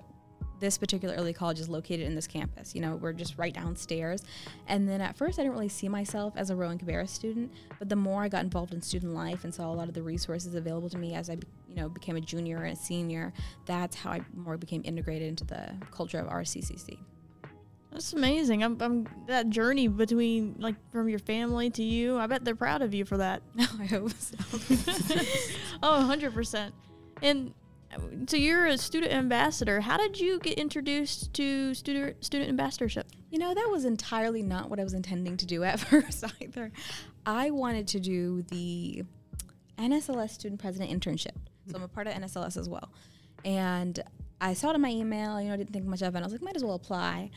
this 0.60 0.78
particular 0.78 1.14
early 1.14 1.32
college 1.32 1.60
is 1.60 1.68
located 1.68 2.06
in 2.06 2.14
this 2.14 2.26
campus. 2.26 2.74
You 2.74 2.80
know, 2.80 2.96
we're 2.96 3.12
just 3.12 3.38
right 3.38 3.52
downstairs. 3.52 4.22
And 4.66 4.88
then 4.88 5.00
at 5.00 5.16
first, 5.16 5.38
I 5.38 5.42
didn't 5.42 5.54
really 5.54 5.68
see 5.68 5.88
myself 5.88 6.34
as 6.36 6.50
a 6.50 6.56
Rowan 6.56 6.78
Cabarrus 6.78 7.10
student, 7.10 7.52
but 7.78 7.88
the 7.88 7.96
more 7.96 8.22
I 8.22 8.28
got 8.28 8.44
involved 8.44 8.74
in 8.74 8.80
student 8.80 9.14
life 9.14 9.44
and 9.44 9.54
saw 9.54 9.70
a 9.70 9.74
lot 9.74 9.88
of 9.88 9.94
the 9.94 10.02
resources 10.02 10.54
available 10.54 10.88
to 10.90 10.98
me 10.98 11.14
as 11.14 11.30
I, 11.30 11.34
you 11.68 11.76
know, 11.76 11.88
became 11.88 12.16
a 12.16 12.20
junior 12.20 12.64
and 12.64 12.72
a 12.72 12.76
senior, 12.76 13.32
that's 13.66 13.96
how 13.96 14.10
I 14.10 14.20
more 14.34 14.56
became 14.56 14.82
integrated 14.84 15.28
into 15.28 15.44
the 15.44 15.74
culture 15.90 16.18
of 16.18 16.28
RCCC. 16.28 16.98
That's 17.96 18.12
amazing. 18.12 18.62
I'm, 18.62 18.76
I'm 18.80 19.08
that 19.26 19.48
journey 19.48 19.88
between 19.88 20.56
like 20.58 20.74
from 20.92 21.08
your 21.08 21.18
family 21.18 21.70
to 21.70 21.82
you. 21.82 22.18
I 22.18 22.26
bet 22.26 22.44
they're 22.44 22.54
proud 22.54 22.82
of 22.82 22.92
you 22.92 23.06
for 23.06 23.16
that. 23.16 23.42
I 23.58 23.86
hope 23.86 24.12
so. 24.12 24.36
oh, 25.82 26.06
100%. 26.06 26.72
And 27.22 27.54
so 28.26 28.36
you're 28.36 28.66
a 28.66 28.78
student 28.78 29.12
ambassador. 29.12 29.80
How 29.80 29.96
did 29.96 30.18
you 30.18 30.38
get 30.38 30.58
introduced 30.58 31.32
to 31.34 31.74
student 31.74 32.24
student 32.24 32.50
ambassadorship? 32.50 33.06
You 33.30 33.38
know, 33.38 33.54
that 33.54 33.68
was 33.70 33.84
entirely 33.84 34.42
not 34.42 34.70
what 34.70 34.80
I 34.80 34.84
was 34.84 34.94
intending 34.94 35.36
to 35.38 35.46
do 35.46 35.64
at 35.64 35.80
first 35.80 36.24
either. 36.42 36.72
I 37.24 37.50
wanted 37.50 37.88
to 37.88 38.00
do 38.00 38.42
the 38.42 39.04
NSLS 39.78 40.30
student 40.30 40.60
president 40.60 40.90
internship. 40.90 41.36
So 41.68 41.76
I'm 41.76 41.82
a 41.82 41.88
part 41.88 42.06
of 42.06 42.14
NSLS 42.14 42.56
as 42.56 42.68
well. 42.68 42.90
And 43.44 44.00
I 44.40 44.54
saw 44.54 44.70
it 44.70 44.74
in 44.74 44.80
my 44.80 44.90
email, 44.90 45.40
you 45.40 45.48
know, 45.48 45.56
didn't 45.56 45.72
think 45.72 45.84
much 45.84 46.02
of 46.02 46.14
it. 46.14 46.18
I 46.18 46.22
was 46.22 46.32
like, 46.32 46.42
might 46.42 46.56
as 46.56 46.64
well 46.64 46.74
apply. 46.74 47.30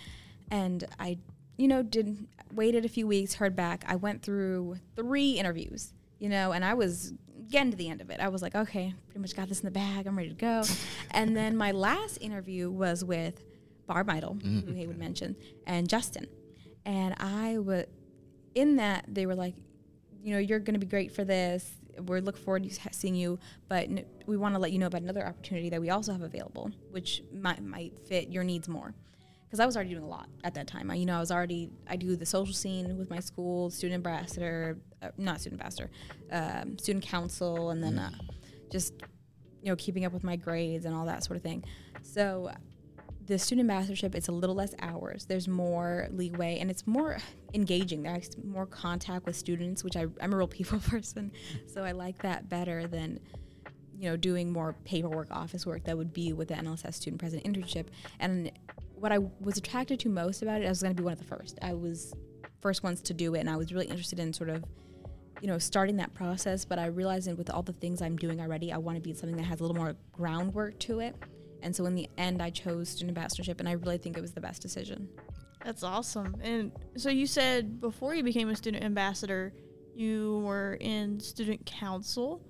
And 0.51 0.83
I, 0.99 1.17
you 1.57 1.67
know, 1.67 1.81
didn't 1.81 2.27
waited 2.53 2.85
a 2.85 2.89
few 2.89 3.07
weeks, 3.07 3.35
heard 3.35 3.55
back. 3.55 3.83
I 3.87 3.95
went 3.95 4.21
through 4.21 4.77
three 4.95 5.31
interviews, 5.31 5.93
you 6.19 6.29
know, 6.29 6.51
and 6.51 6.65
I 6.65 6.73
was 6.73 7.13
getting 7.47 7.71
to 7.71 7.77
the 7.77 7.89
end 7.89 8.01
of 8.01 8.09
it. 8.09 8.19
I 8.19 8.27
was 8.27 8.41
like, 8.41 8.55
okay, 8.55 8.93
pretty 9.07 9.19
much 9.19 9.35
got 9.35 9.49
this 9.49 9.59
in 9.59 9.65
the 9.65 9.71
bag. 9.71 10.07
I'm 10.07 10.17
ready 10.17 10.29
to 10.29 10.35
go. 10.35 10.63
and 11.11 11.35
then 11.35 11.55
my 11.55 11.71
last 11.71 12.17
interview 12.21 12.69
was 12.69 13.03
with 13.03 13.43
Barb 13.87 14.07
Meidel, 14.07 14.35
mm-hmm. 14.35 14.67
who 14.67 14.73
Haywood 14.73 14.97
mentioned, 14.97 15.35
and 15.65 15.89
Justin. 15.89 16.27
And 16.85 17.15
I 17.17 17.57
was 17.57 17.85
in 18.55 18.77
that 18.77 19.05
they 19.07 19.25
were 19.25 19.35
like, 19.35 19.55
you 20.23 20.33
know, 20.33 20.39
you're 20.39 20.59
going 20.59 20.73
to 20.73 20.79
be 20.79 20.87
great 20.87 21.11
for 21.11 21.23
this. 21.23 21.71
We're 22.05 22.21
looking 22.21 22.43
forward 22.43 22.63
to 22.69 22.93
seeing 22.93 23.15
you, 23.15 23.39
but 23.67 23.83
n- 23.83 24.05
we 24.25 24.37
want 24.37 24.55
to 24.55 24.59
let 24.59 24.71
you 24.71 24.79
know 24.79 24.87
about 24.87 25.01
another 25.01 25.25
opportunity 25.25 25.69
that 25.69 25.81
we 25.81 25.89
also 25.89 26.11
have 26.11 26.21
available, 26.21 26.71
which 26.91 27.23
might, 27.33 27.61
might 27.61 27.99
fit 27.99 28.29
your 28.29 28.43
needs 28.43 28.67
more. 28.69 28.93
Because 29.49 29.59
I 29.59 29.65
was 29.65 29.75
already 29.75 29.91
doing 29.91 30.03
a 30.03 30.07
lot 30.07 30.27
at 30.43 30.53
that 30.53 30.67
time. 30.67 30.91
I, 30.91 30.95
you 30.95 31.07
know, 31.07 31.17
I 31.17 31.19
was 31.19 31.31
already 31.31 31.71
I 31.87 31.95
do 31.95 32.15
the 32.15 32.25
social 32.25 32.53
scene 32.53 32.97
with 32.97 33.09
my 33.09 33.19
school, 33.19 33.71
student 33.71 33.95
ambassador, 33.95 34.77
uh, 35.01 35.09
not 35.17 35.41
student 35.41 35.59
ambassador, 35.59 35.89
um, 36.31 36.77
student 36.77 37.03
council, 37.03 37.71
and 37.71 37.83
then 37.83 37.97
uh, 37.97 38.11
just 38.71 38.93
you 39.63 39.69
know 39.69 39.75
keeping 39.75 40.05
up 40.05 40.13
with 40.13 40.23
my 40.23 40.35
grades 40.35 40.85
and 40.85 40.93
all 40.93 41.05
that 41.05 41.23
sort 41.23 41.37
of 41.37 41.41
thing. 41.41 41.63
So 42.03 42.51
the 43.25 43.37
student 43.37 43.69
ambassadorship 43.69 44.15
it's 44.15 44.27
a 44.27 44.31
little 44.31 44.55
less 44.55 44.73
hours 44.79 45.25
there's 45.25 45.47
more 45.47 46.07
leeway 46.09 46.57
and 46.57 46.71
it's 46.71 46.87
more 46.87 47.19
engaging 47.53 48.01
there's 48.01 48.31
more 48.43 48.65
contact 48.65 49.23
with 49.27 49.35
students 49.35 49.83
which 49.83 49.95
I, 49.95 50.07
i'm 50.19 50.33
a 50.33 50.35
real 50.35 50.47
people 50.47 50.79
person 50.89 51.31
so 51.67 51.83
i 51.83 51.91
like 51.91 52.19
that 52.23 52.49
better 52.49 52.87
than 52.87 53.19
you 53.99 54.09
know 54.09 54.17
doing 54.17 54.51
more 54.51 54.73
paperwork 54.85 55.29
office 55.29 55.65
work 55.65 55.83
that 55.83 55.97
would 55.97 56.13
be 56.13 56.31
with 56.31 56.47
the 56.47 56.53
NSLS 56.53 56.93
student 56.95 57.19
president 57.19 57.45
internship 57.45 57.87
and 58.19 58.51
what 58.99 59.11
I 59.11 59.19
was 59.39 59.57
attracted 59.57 59.99
to 60.01 60.09
most 60.09 60.41
about 60.41 60.61
it, 60.61 60.65
I 60.65 60.69
was 60.69 60.81
going 60.81 60.95
to 60.95 61.01
be 61.01 61.03
one 61.03 61.13
of 61.13 61.19
the 61.19 61.25
first. 61.25 61.57
I 61.61 61.73
was 61.73 62.13
first 62.61 62.83
ones 62.83 63.01
to 63.01 63.13
do 63.13 63.35
it, 63.35 63.39
and 63.39 63.49
I 63.49 63.55
was 63.55 63.73
really 63.73 63.87
interested 63.87 64.19
in 64.19 64.33
sort 64.33 64.49
of, 64.49 64.63
you 65.41 65.47
know, 65.47 65.57
starting 65.57 65.97
that 65.97 66.13
process. 66.13 66.65
But 66.65 66.79
I 66.79 66.87
realized 66.87 67.27
that 67.27 67.37
with 67.37 67.49
all 67.49 67.63
the 67.63 67.73
things 67.73 68.01
I'm 68.01 68.17
doing 68.17 68.41
already, 68.41 68.71
I 68.71 68.77
want 68.77 68.97
to 68.97 69.01
be 69.01 69.13
something 69.13 69.37
that 69.37 69.43
has 69.43 69.59
a 69.59 69.63
little 69.63 69.77
more 69.77 69.95
groundwork 70.11 70.79
to 70.79 70.99
it. 70.99 71.15
And 71.61 71.75
so 71.75 71.85
in 71.85 71.95
the 71.95 72.09
end, 72.17 72.41
I 72.41 72.49
chose 72.49 72.89
student 72.89 73.17
ambassadorship, 73.17 73.59
and 73.59 73.67
I 73.67 73.73
really 73.73 73.97
think 73.97 74.17
it 74.17 74.21
was 74.21 74.33
the 74.33 74.41
best 74.41 74.61
decision. 74.61 75.09
That's 75.63 75.83
awesome. 75.83 76.37
And 76.41 76.71
so 76.95 77.09
you 77.09 77.27
said 77.27 77.81
before 77.81 78.15
you 78.15 78.23
became 78.23 78.49
a 78.49 78.55
student 78.55 78.83
ambassador, 78.83 79.53
you 79.93 80.41
were 80.45 80.77
in 80.79 81.19
student 81.19 81.65
council. 81.65 82.41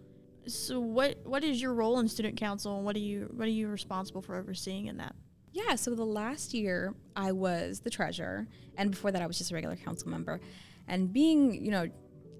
So 0.45 0.79
what 0.79 1.17
what 1.25 1.43
is 1.43 1.61
your 1.61 1.73
role 1.73 1.99
in 1.99 2.07
student 2.07 2.37
council, 2.37 2.75
and 2.75 2.85
what 2.85 2.95
are 2.95 2.99
you 2.99 3.31
what 3.35 3.47
are 3.47 3.51
you 3.51 3.67
responsible 3.67 4.21
for 4.21 4.35
overseeing 4.35 4.87
in 4.87 4.97
that? 4.97 5.15
Yeah, 5.51 5.75
so 5.75 5.95
the 5.95 6.05
last 6.05 6.53
year 6.53 6.93
I 7.15 7.31
was 7.31 7.79
the 7.79 7.89
treasurer, 7.89 8.47
and 8.77 8.91
before 8.91 9.11
that 9.11 9.21
I 9.21 9.27
was 9.27 9.37
just 9.37 9.51
a 9.51 9.55
regular 9.55 9.75
council 9.75 10.09
member. 10.09 10.39
And 10.87 11.11
being, 11.11 11.63
you 11.63 11.71
know, 11.71 11.87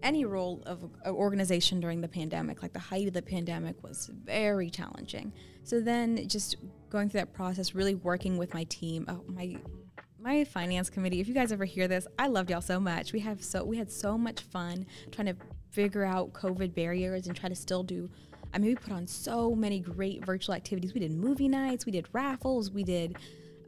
any 0.02 0.26
role 0.26 0.64
of 0.66 0.84
an 1.04 1.12
organization 1.12 1.80
during 1.80 2.02
the 2.02 2.08
pandemic, 2.08 2.62
like 2.62 2.74
the 2.74 2.80
height 2.80 3.08
of 3.08 3.14
the 3.14 3.22
pandemic, 3.22 3.82
was 3.84 4.10
very 4.24 4.70
challenging. 4.70 5.34
So 5.64 5.82
then 5.82 6.28
just 6.28 6.56
going 6.90 7.10
through 7.10 7.22
that 7.22 7.34
process, 7.34 7.76
really 7.76 7.96
working 7.96 8.38
with 8.38 8.54
my 8.54 8.64
team, 8.66 9.06
oh, 9.08 9.24
my 9.28 9.58
my 10.22 10.44
finance 10.44 10.90
committee. 10.90 11.22
If 11.22 11.30
you 11.30 11.34
guys 11.34 11.52
ever 11.52 11.64
hear 11.66 11.88
this, 11.88 12.06
I 12.18 12.28
loved 12.28 12.50
y'all 12.50 12.62
so 12.62 12.80
much. 12.80 13.14
We 13.14 13.22
have 13.22 13.44
so 13.44 13.64
we 13.64 13.78
had 13.78 13.92
so 13.92 14.18
much 14.18 14.42
fun 14.42 14.86
trying 15.12 15.28
to 15.28 15.36
figure 15.72 16.04
out 16.04 16.34
COVID 16.34 16.74
barriers 16.74 17.28
and 17.28 17.36
try 17.36 17.48
to 17.48 17.56
still 17.56 17.84
do 17.84 18.10
I 18.54 18.58
mean, 18.58 18.72
we 18.72 18.76
put 18.76 18.94
on 18.94 19.08
so 19.08 19.54
many 19.54 19.80
great 19.80 20.26
virtual 20.26 20.56
activities. 20.56 20.94
We 20.94 21.00
did 21.00 21.12
movie 21.12 21.48
nights, 21.48 21.86
we 21.86 21.92
did 21.92 22.08
raffles, 22.14 22.72
we 22.72 22.84
did 22.84 23.18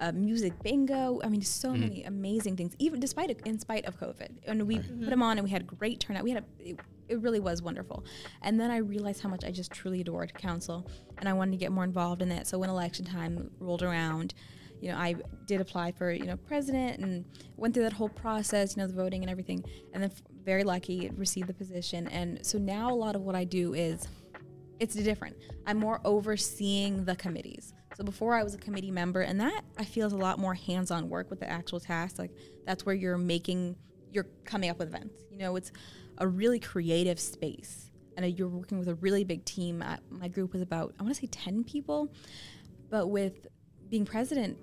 uh, 0.01 0.11
music 0.11 0.53
bingo. 0.63 1.21
I 1.23 1.29
mean, 1.29 1.43
so 1.43 1.69
mm. 1.69 1.79
many 1.79 2.03
amazing 2.03 2.57
things, 2.57 2.75
even 2.79 2.99
despite 2.99 3.29
in 3.45 3.59
spite 3.59 3.85
of 3.85 3.99
COVID. 3.99 4.29
And 4.47 4.67
we 4.67 4.79
put 4.79 5.09
them 5.09 5.21
on, 5.21 5.37
and 5.37 5.45
we 5.45 5.51
had 5.51 5.65
great 5.67 5.99
turnout. 5.99 6.23
We 6.23 6.31
had 6.31 6.43
a, 6.43 6.69
it, 6.69 6.79
it, 7.07 7.19
really 7.21 7.39
was 7.39 7.61
wonderful. 7.61 8.03
And 8.41 8.59
then 8.59 8.71
I 8.71 8.77
realized 8.77 9.21
how 9.21 9.29
much 9.29 9.45
I 9.45 9.51
just 9.51 9.71
truly 9.71 10.01
adored 10.01 10.33
council, 10.33 10.87
and 11.19 11.29
I 11.29 11.33
wanted 11.33 11.51
to 11.51 11.57
get 11.57 11.71
more 11.71 11.83
involved 11.83 12.23
in 12.23 12.29
that. 12.29 12.47
So 12.47 12.57
when 12.57 12.69
election 12.69 13.05
time 13.05 13.51
rolled 13.59 13.83
around, 13.83 14.33
you 14.81 14.89
know, 14.89 14.97
I 14.97 15.15
did 15.45 15.61
apply 15.61 15.91
for 15.91 16.11
you 16.11 16.25
know 16.25 16.37
president 16.37 16.99
and 16.99 17.23
went 17.55 17.75
through 17.75 17.83
that 17.83 17.93
whole 17.93 18.09
process, 18.09 18.75
you 18.75 18.81
know, 18.81 18.87
the 18.87 18.95
voting 18.95 19.21
and 19.21 19.29
everything, 19.29 19.63
and 19.93 20.01
then 20.01 20.09
f- 20.09 20.23
very 20.43 20.63
lucky 20.63 21.11
received 21.15 21.47
the 21.47 21.53
position. 21.53 22.07
And 22.07 22.43
so 22.43 22.57
now 22.57 22.91
a 22.91 22.95
lot 22.95 23.15
of 23.15 23.21
what 23.21 23.35
I 23.35 23.43
do 23.43 23.75
is 23.75 24.07
it's 24.81 24.95
different. 24.95 25.37
I'm 25.67 25.77
more 25.77 26.01
overseeing 26.03 27.05
the 27.05 27.15
committees. 27.15 27.73
So 27.95 28.03
before 28.03 28.33
I 28.33 28.41
was 28.41 28.55
a 28.55 28.57
committee 28.57 28.89
member, 28.89 29.21
and 29.21 29.39
that 29.39 29.63
I 29.77 29.85
feel 29.85 30.07
is 30.07 30.13
a 30.13 30.17
lot 30.17 30.39
more 30.39 30.55
hands-on 30.55 31.07
work 31.07 31.29
with 31.29 31.39
the 31.39 31.47
actual 31.47 31.79
tasks. 31.79 32.17
Like 32.17 32.31
that's 32.65 32.83
where 32.83 32.95
you're 32.95 33.17
making, 33.17 33.75
you're 34.11 34.27
coming 34.43 34.71
up 34.71 34.79
with 34.79 34.87
events. 34.87 35.23
You 35.29 35.37
know, 35.37 35.55
it's 35.55 35.71
a 36.17 36.27
really 36.27 36.59
creative 36.59 37.19
space, 37.19 37.91
and 38.17 38.25
you're 38.37 38.47
working 38.47 38.79
with 38.79 38.87
a 38.87 38.95
really 38.95 39.23
big 39.23 39.45
team. 39.45 39.83
Uh, 39.83 39.97
my 40.09 40.27
group 40.27 40.51
was 40.51 40.63
about 40.63 40.95
I 40.99 41.03
want 41.03 41.13
to 41.13 41.21
say 41.21 41.27
ten 41.27 41.63
people, 41.63 42.11
but 42.89 43.07
with 43.07 43.45
being 43.87 44.05
president, 44.05 44.57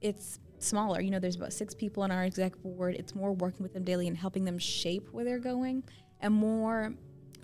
it's 0.00 0.38
smaller. 0.60 1.00
You 1.00 1.10
know, 1.10 1.18
there's 1.18 1.36
about 1.36 1.52
six 1.52 1.74
people 1.74 2.04
on 2.04 2.12
our 2.12 2.22
exec 2.22 2.56
board. 2.62 2.94
It's 2.94 3.16
more 3.16 3.32
working 3.32 3.64
with 3.64 3.72
them 3.74 3.82
daily 3.82 4.06
and 4.06 4.16
helping 4.16 4.44
them 4.44 4.58
shape 4.58 5.08
where 5.10 5.24
they're 5.24 5.40
going, 5.40 5.82
and 6.20 6.32
more 6.32 6.94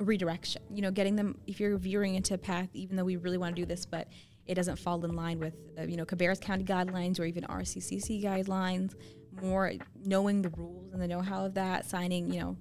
redirection. 0.03 0.63
You 0.71 0.83
know, 0.83 0.91
getting 0.91 1.17
them 1.17 1.39
if 1.47 1.61
you're 1.61 1.77
veering 1.77 2.15
into 2.15 2.35
a 2.35 2.39
path, 2.39 2.69
even 2.75 2.97
though 2.97 3.05
we 3.05 3.17
really 3.17 3.39
want 3.39 3.55
to 3.57 3.63
do 3.63 3.67
this, 3.67 3.87
but 3.87 4.09
it 4.47 4.55
doesn't 4.55 4.77
fall 4.77 5.05
in 5.05 5.15
line 5.15 5.39
with 5.39 5.55
uh, 5.79 5.83
you 5.83 5.97
know 5.97 6.05
Cabarrus 6.05 6.41
County 6.41 6.65
guidelines 6.65 7.21
or 7.21 7.25
even 7.25 7.45
RCCC 7.45 8.23
guidelines. 8.23 8.95
More 9.41 9.73
knowing 10.05 10.43
the 10.43 10.51
rules 10.51 10.93
and 10.93 11.01
the 11.01 11.09
know-how 11.09 11.47
of 11.47 11.55
that, 11.55 11.87
signing 11.87 12.31
you 12.31 12.41
know, 12.41 12.57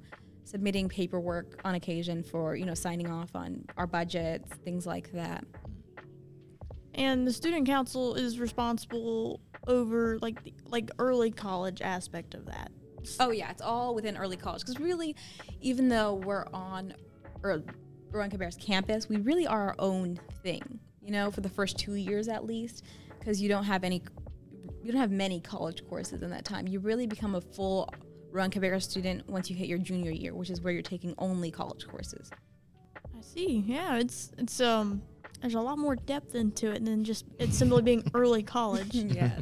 submitting 0.46 0.88
paperwork 0.88 1.60
on 1.66 1.76
occasion 1.76 2.24
for 2.24 2.56
you 2.56 2.66
know 2.66 2.74
signing 2.74 3.10
off 3.10 3.36
on 3.36 3.66
our 3.78 3.88
budgets, 3.88 4.50
things 4.64 4.86
like 4.86 5.12
that. 5.12 5.44
And 6.94 7.26
the 7.26 7.34
student 7.34 7.66
council 7.66 8.16
is 8.16 8.40
responsible 8.40 9.40
over 9.68 10.18
like 10.20 10.44
the, 10.44 10.54
like 10.66 10.92
early 11.00 11.32
college 11.32 11.82
aspect 11.82 12.34
of 12.34 12.46
that. 12.46 12.72
Oh 13.20 13.32
yeah, 13.32 13.50
it's 13.50 13.62
all 13.62 13.96
within 13.96 14.18
early 14.18 14.38
college 14.38 14.62
because 14.62 14.80
really, 14.80 15.16
even 15.62 15.90
though 15.90 16.16
we're 16.16 16.46
on 16.54 16.94
or 17.44 17.64
Rowan 18.12 18.30
Cabarrus 18.30 18.60
campus, 18.60 19.08
we 19.10 19.18
really 19.18 19.48
are 19.48 19.70
our 19.70 19.76
own 19.80 20.20
thing, 20.44 20.80
you 21.02 21.12
know, 21.12 21.32
for 21.32 21.42
the 21.42 21.50
first 21.50 21.78
two 21.78 21.96
years 21.96 22.28
at 22.28 22.46
least, 22.46 22.84
because 23.20 23.42
you 23.42 23.48
don't 23.50 23.64
have 23.64 23.84
any, 23.84 24.02
you 24.84 24.92
don't 24.92 25.00
have 25.02 25.12
many 25.12 25.40
college 25.40 25.86
courses 25.88 26.22
in 26.22 26.30
that 26.32 26.46
time. 26.46 26.68
You 26.68 26.80
really 26.80 27.08
become 27.08 27.36
a 27.36 27.42
full 27.42 27.90
Rowan 28.32 28.52
Cabarrus 28.52 28.84
student 28.84 29.30
once 29.30 29.50
you 29.50 29.56
hit 29.56 29.68
your 29.68 29.78
junior 29.78 30.12
year, 30.12 30.34
which 30.34 30.50
is 30.50 30.62
where 30.62 30.74
you're 30.74 30.82
taking 30.82 31.14
only 31.18 31.52
college 31.52 31.88
courses. 31.88 32.30
I 33.18 33.22
see. 33.22 33.64
Yeah, 33.68 33.98
it's 33.98 34.32
it's 34.38 34.60
um 34.62 35.02
there's 35.42 35.56
a 35.56 35.60
lot 35.62 35.78
more 35.78 35.96
depth 35.96 36.34
into 36.36 36.72
it 36.72 36.84
than 36.86 37.04
just 37.04 37.26
it's 37.40 37.58
simply 37.58 37.82
being 37.82 38.04
early 38.14 38.42
college. 38.58 38.96
yeah. 38.96 39.40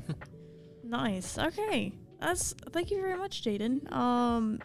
nice. 0.83 1.37
Okay. 1.37 1.93
That's 2.19 2.53
thank 2.71 2.91
you 2.91 2.99
very 3.01 3.17
much, 3.17 3.43
Jadyn. 3.43 3.91
Um 3.93 4.59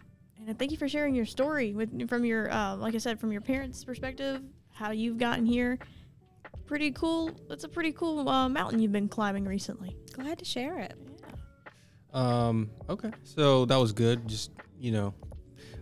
and 0.47 0.59
thank 0.59 0.71
you 0.71 0.77
for 0.77 0.89
sharing 0.89 1.15
your 1.15 1.27
story 1.27 1.73
with 1.73 2.09
from 2.09 2.25
your, 2.25 2.51
uh, 2.51 2.77
like 2.77 2.95
I 2.95 2.99
said, 2.99 3.19
from 3.19 3.33
your 3.33 3.41
parents' 3.41 3.85
perspective, 3.85 4.43
how 4.73 4.91
you've 4.91 5.19
gotten 5.19 5.47
here. 5.47 5.79
Pretty 6.67 6.91
cool. 6.93 7.31
That's 7.49 7.65
a 7.65 7.69
pretty 7.69 7.93
cool 7.93 8.29
uh, 8.29 8.49
mountain 8.49 8.81
you've 8.81 8.93
been 8.93 9.09
climbing 9.09 9.45
recently. 9.45 9.97
Glad 10.13 10.39
to 10.39 10.45
share 10.45 10.79
it. 10.79 10.95
Yeah. 11.21 12.47
Um. 12.47 12.71
Okay. 12.89 13.11
So 13.23 13.65
that 13.67 13.77
was 13.77 13.93
good. 13.93 14.27
Just 14.27 14.51
you 14.79 14.93
know, 14.93 15.15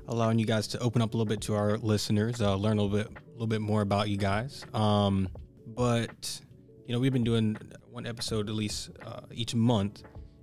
allowing 0.09 0.38
you 0.38 0.47
guys 0.47 0.66
to 0.69 0.78
open 0.81 1.02
up 1.02 1.14
a 1.14 1.16
little 1.16 1.28
bit 1.28 1.40
to 1.42 1.54
our 1.54 1.78
listeners, 1.78 2.40
uh, 2.40 2.57
learn 2.57 2.78
a 2.78 2.83
little 2.83 2.99
bit, 2.99 3.07
a 3.07 3.33
little 3.33 3.47
bit 3.47 3.61
more 3.61 3.83
about 3.83 4.09
you 4.09 4.16
guys. 4.16 4.64
Um. 4.75 5.28
But 5.66 6.40
you 6.87 6.92
know, 6.92 7.00
we've 7.00 7.12
been 7.12 7.25
doing 7.25 7.57
one 7.90 8.07
episode 8.07 8.49
at 8.49 8.54
least 8.54 8.90
uh, 9.07 9.21
each 9.33 9.54
month, 9.54 10.02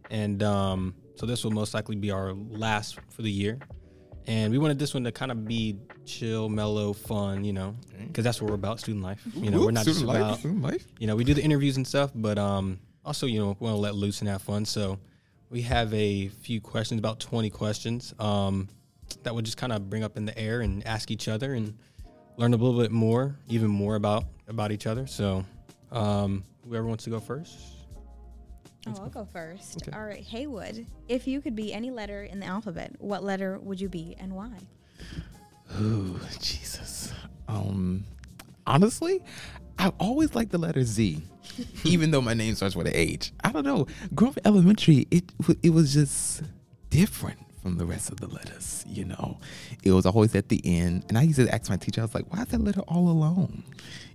and 0.10 0.42
um, 0.42 0.96
so 1.16 1.26
this 1.26 1.44
will 1.44 1.52
most 1.52 1.74
likely 1.74 1.98
be 1.98 2.12
our 2.12 2.34
last 2.34 2.98
for 3.10 3.22
the 3.22 3.32
year 3.32 3.60
and 4.30 4.52
we 4.52 4.60
wanted 4.60 4.78
this 4.78 4.94
one 4.94 5.04
to 5.06 5.12
kind 5.12 5.32
of 5.32 5.48
be 5.48 5.76
chill, 6.06 6.50
mellow, 6.50 6.94
fun, 6.94 7.44
you 7.44 7.52
know, 7.52 7.76
because 8.08 8.24
that's 8.24 8.40
what 8.40 8.50
we're 8.50 8.56
about, 8.56 8.80
student 8.80 9.04
life. 9.04 9.20
You 9.34 9.50
know, 9.50 9.62
we're 9.62 9.72
not 9.72 9.86
just 9.86 10.04
about, 10.04 10.44
life. 10.46 10.86
you 11.00 11.08
know, 11.08 11.16
we 11.16 11.24
do 11.24 11.34
the 11.34 11.42
interviews 11.42 11.78
and 11.78 11.88
stuff, 11.88 12.12
but 12.14 12.38
um, 12.38 12.80
also, 13.04 13.26
you 13.26 13.40
know, 13.40 13.58
we 13.60 13.66
want 13.66 13.76
to 13.76 13.80
let 13.82 13.96
loose 13.96 14.20
and 14.20 14.30
have 14.30 14.44
fun. 14.44 14.66
So 14.66 15.00
we 15.50 15.64
have 15.64 15.92
a 15.96 16.28
few 16.28 16.62
questions, 16.62 17.00
about 17.00 17.20
20 17.20 17.50
questions, 17.50 18.14
um, 18.20 18.70
that 19.24 19.34
would 19.34 19.46
just 19.46 19.58
kind 19.58 19.74
of 19.74 19.90
bring 19.90 20.04
up 20.04 20.16
in 20.16 20.26
the 20.26 20.38
air 20.38 20.62
and 20.62 20.86
ask 20.86 21.10
each 21.10 21.28
other 21.28 21.56
and 21.56 21.76
learn 22.38 22.54
a 22.54 22.58
little 22.58 22.80
bit 22.80 22.92
more, 22.92 23.36
even 23.48 23.68
more 23.68 23.96
about 23.96 24.26
about 24.48 24.72
each 24.72 24.86
other. 24.86 25.08
So 25.08 25.44
um, 25.92 26.44
whoever 26.68 26.86
wants 26.86 27.04
to 27.06 27.10
go 27.10 27.20
first. 27.20 27.58
Oh, 28.88 28.96
I'll 29.02 29.10
go 29.10 29.28
first. 29.32 29.82
Okay. 29.82 29.96
All 29.96 30.06
right, 30.06 30.24
Haywood. 30.24 30.86
If 31.08 31.28
you 31.28 31.42
could 31.42 31.56
be 31.56 31.74
any 31.74 31.92
letter 31.92 32.24
in 32.24 32.40
the 32.40 32.46
alphabet, 32.46 32.94
what 33.00 33.24
letter 33.24 33.60
would 33.60 33.80
you 33.80 33.90
be 33.90 34.16
and 34.20 34.34
why? 34.34 34.52
Ooh, 35.80 36.20
Jesus. 36.40 37.12
Um, 37.48 38.06
honestly, 38.66 39.22
I've 39.78 39.94
always 40.00 40.34
liked 40.36 40.52
the 40.52 40.58
letter 40.58 40.84
Z, 40.84 41.22
even 41.84 42.12
though 42.12 42.22
my 42.22 42.34
name 42.34 42.56
starts 42.56 42.76
with 42.76 42.88
an 42.88 42.96
H. 42.96 43.32
I 43.44 43.52
don't 43.52 43.66
know. 43.66 43.88
Growing 44.16 44.34
up 44.34 44.40
elementary, 44.46 45.08
it 45.12 45.26
it 45.62 45.72
was 45.72 45.94
just 45.94 46.44
different 46.90 47.40
from 47.70 47.78
the 47.78 47.86
rest 47.86 48.10
of 48.10 48.20
the 48.20 48.28
letters. 48.28 48.84
You 48.88 49.06
know, 49.06 49.38
it 49.84 49.92
was 49.92 50.06
always 50.06 50.34
at 50.34 50.50
the 50.50 50.60
end, 50.66 51.06
and 51.08 51.18
I 51.18 51.22
used 51.22 51.38
to 51.38 51.54
ask 51.54 51.70
my 51.70 51.78
teacher, 51.78 52.02
I 52.02 52.06
was 52.06 52.16
like, 52.16 52.32
"Why 52.34 52.42
is 52.42 52.48
that 52.48 52.64
letter 52.64 52.82
all 52.82 53.10
alone?" 53.10 53.64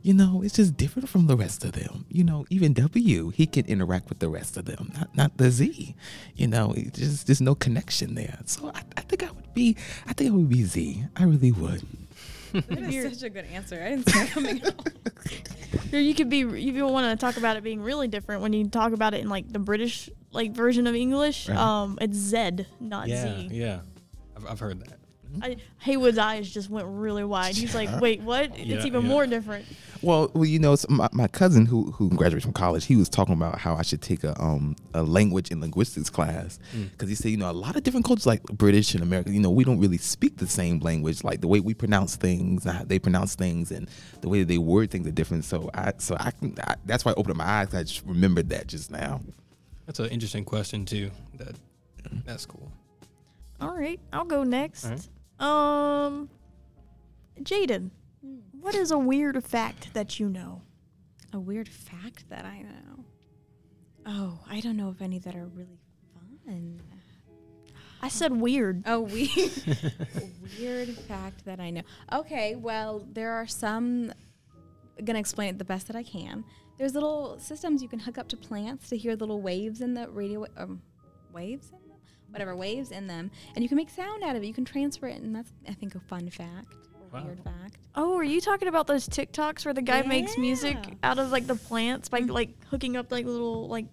You 0.02 0.12
know, 0.12 0.42
it's 0.42 0.56
just 0.56 0.76
different 0.76 1.08
from 1.08 1.28
the 1.28 1.36
rest 1.36 1.64
of 1.64 1.72
them. 1.72 2.04
You 2.10 2.24
know, 2.24 2.46
even 2.50 2.72
W, 2.74 3.30
he 3.30 3.46
can 3.46 3.64
interact 3.66 4.08
with 4.08 4.18
the 4.18 4.28
rest 4.28 4.56
of 4.56 4.64
them, 4.64 4.90
not 4.98 5.16
not 5.16 5.36
the 5.36 5.50
Z. 5.50 5.94
You 6.34 6.48
know, 6.48 6.74
just 6.92 7.26
there's 7.26 7.40
no 7.40 7.54
connection 7.54 8.16
there. 8.16 8.38
So 8.44 8.72
I, 8.74 8.82
I 8.96 9.02
think 9.02 9.22
I 9.22 9.30
would 9.30 9.54
be, 9.54 9.76
I 10.06 10.12
think 10.14 10.32
I 10.32 10.34
would 10.34 10.48
be 10.48 10.64
Z. 10.64 11.04
I 11.16 11.22
really 11.24 11.52
would. 11.52 11.86
That 12.54 12.78
is 12.78 13.18
such 13.18 13.26
a 13.26 13.30
good 13.30 13.44
answer. 13.46 13.82
I 13.82 13.90
didn't 13.90 14.08
see 14.08 14.20
it 14.20 14.30
coming 14.30 14.62
Or 15.92 15.98
you 15.98 16.14
could 16.14 16.28
be, 16.28 16.38
you 16.38 16.86
want 16.86 17.18
to 17.18 17.24
talk 17.24 17.36
about 17.36 17.56
it 17.56 17.62
being 17.62 17.80
really 17.80 18.08
different 18.08 18.42
when 18.42 18.52
you 18.52 18.68
talk 18.68 18.92
about 18.92 19.14
it 19.14 19.20
in 19.20 19.28
like 19.28 19.52
the 19.52 19.58
British 19.58 20.08
like 20.32 20.52
version 20.52 20.86
of 20.86 20.94
English. 20.94 21.48
Right. 21.48 21.58
Um, 21.58 21.98
it's 22.00 22.16
Z, 22.16 22.66
not 22.80 23.08
yeah, 23.08 23.36
Z. 23.36 23.48
Yeah, 23.52 23.80
I've, 24.36 24.46
I've 24.46 24.60
heard 24.60 24.80
that. 24.80 24.98
I, 25.42 25.56
Haywood's 25.80 26.18
eyes 26.18 26.50
just 26.50 26.70
went 26.70 26.86
really 26.88 27.24
wide. 27.24 27.54
He's 27.54 27.74
like, 27.74 28.00
"Wait, 28.00 28.20
what? 28.20 28.58
Yeah, 28.58 28.76
it's 28.76 28.86
even 28.86 29.02
yeah. 29.02 29.08
more 29.08 29.26
different." 29.26 29.64
Well, 30.02 30.30
well, 30.34 30.44
you 30.44 30.58
know, 30.58 30.76
my, 30.88 31.08
my 31.12 31.28
cousin 31.28 31.64
who 31.66 31.90
who 31.92 32.10
graduated 32.10 32.42
from 32.42 32.52
college, 32.52 32.84
he 32.84 32.96
was 32.96 33.08
talking 33.08 33.34
about 33.34 33.58
how 33.58 33.74
I 33.74 33.82
should 33.82 34.02
take 34.02 34.22
a 34.22 34.40
um 34.40 34.76
a 34.92 35.02
language 35.02 35.50
and 35.50 35.60
linguistics 35.60 36.10
class 36.10 36.58
because 36.72 37.06
mm. 37.06 37.10
he 37.10 37.14
said, 37.14 37.30
you 37.30 37.36
know, 37.36 37.50
a 37.50 37.52
lot 37.52 37.76
of 37.76 37.82
different 37.82 38.04
cultures 38.04 38.26
like 38.26 38.42
British 38.44 38.94
and 38.94 39.02
American, 39.02 39.32
you 39.32 39.40
know, 39.40 39.50
we 39.50 39.64
don't 39.64 39.80
really 39.80 39.98
speak 39.98 40.36
the 40.36 40.46
same 40.46 40.78
language. 40.80 41.24
Like 41.24 41.40
the 41.40 41.48
way 41.48 41.60
we 41.60 41.74
pronounce 41.74 42.16
things, 42.16 42.64
how 42.64 42.84
they 42.84 42.98
pronounce 42.98 43.34
things, 43.34 43.70
and 43.70 43.88
the 44.20 44.28
way 44.28 44.42
they 44.42 44.58
word 44.58 44.90
things 44.90 45.06
are 45.06 45.12
different. 45.12 45.44
So 45.44 45.70
I 45.72 45.92
so 45.98 46.16
I 46.20 46.32
can 46.32 46.54
I, 46.62 46.76
that's 46.84 47.04
why 47.04 47.12
I 47.12 47.14
opened 47.16 47.38
my 47.38 47.44
eyes. 47.44 47.74
I 47.74 47.82
just 47.82 48.04
remembered 48.04 48.50
that 48.50 48.66
just 48.66 48.90
now. 48.90 49.20
That's 49.86 50.00
an 50.00 50.06
interesting 50.06 50.44
question 50.44 50.84
too. 50.84 51.10
That 51.34 51.56
that's 52.24 52.46
cool. 52.46 52.70
All 53.60 53.74
right, 53.74 54.00
I'll 54.12 54.24
go 54.24 54.44
next. 54.44 54.84
All 54.84 54.96
Um, 55.38 56.28
Jadyn, 57.40 57.90
what 58.52 58.74
is 58.74 58.90
a 58.90 58.98
weird 58.98 59.42
fact 59.44 59.92
that 59.94 60.18
you 60.18 60.28
know? 60.28 60.62
A 61.32 61.40
weird 61.40 61.68
fact 61.68 62.28
that 62.30 62.44
I 62.44 62.62
know. 62.62 63.04
Oh, 64.06 64.38
I 64.48 64.60
don't 64.60 64.76
know 64.76 64.88
of 64.88 65.02
any 65.02 65.18
that 65.20 65.34
are 65.34 65.46
really 65.46 65.78
fun. 66.46 66.80
I 68.04 68.08
said 68.08 68.32
weird. 68.32 68.82
Oh, 68.86 69.00
weird. 69.00 69.30
weird 70.58 70.88
fact 71.08 71.44
that 71.46 71.58
I 71.58 71.70
know. 71.70 71.82
Okay, 72.12 72.54
well, 72.54 73.06
there 73.12 73.32
are 73.32 73.46
some. 73.46 74.12
I'm 74.98 75.04
gonna 75.04 75.18
explain 75.18 75.48
it 75.54 75.58
the 75.58 75.64
best 75.64 75.86
that 75.86 75.96
I 75.96 76.02
can. 76.02 76.44
There's 76.76 76.94
little 76.94 77.38
systems 77.38 77.82
you 77.82 77.88
can 77.88 77.98
hook 77.98 78.18
up 78.18 78.28
to 78.28 78.36
plants 78.36 78.88
to 78.90 78.96
hear 78.96 79.14
little 79.14 79.40
waves 79.40 79.80
in 79.80 79.94
the 79.94 80.08
radio. 80.10 80.46
Um, 80.56 80.82
waves 81.32 81.72
in 81.72 81.83
whatever 82.34 82.54
waves 82.56 82.90
in 82.90 83.06
them, 83.06 83.30
and 83.54 83.62
you 83.62 83.68
can 83.68 83.76
make 83.76 83.88
sound 83.88 84.22
out 84.24 84.36
of 84.36 84.42
it. 84.42 84.46
You 84.46 84.52
can 84.52 84.64
transfer 84.64 85.06
it, 85.06 85.22
and 85.22 85.34
that's 85.34 85.50
I 85.68 85.72
think 85.72 85.94
a 85.94 86.00
fun 86.00 86.28
fact 86.30 86.74
or 87.12 87.20
Wow. 87.20 87.24
weird 87.26 87.40
fact. 87.44 87.78
Oh, 87.94 88.16
are 88.16 88.24
you 88.24 88.40
talking 88.40 88.66
about 88.68 88.86
those 88.88 89.08
TikToks 89.08 89.64
where 89.64 89.72
the 89.72 89.82
guy 89.82 90.02
makes 90.02 90.36
music 90.36 90.76
out 91.04 91.18
of 91.20 91.30
like 91.30 91.46
the 91.46 91.54
plants 91.54 92.08
by 92.08 92.18
like 92.18 92.50
hooking 92.66 92.96
up 92.96 93.10
like 93.12 93.24
little 93.24 93.68
like 93.68 93.86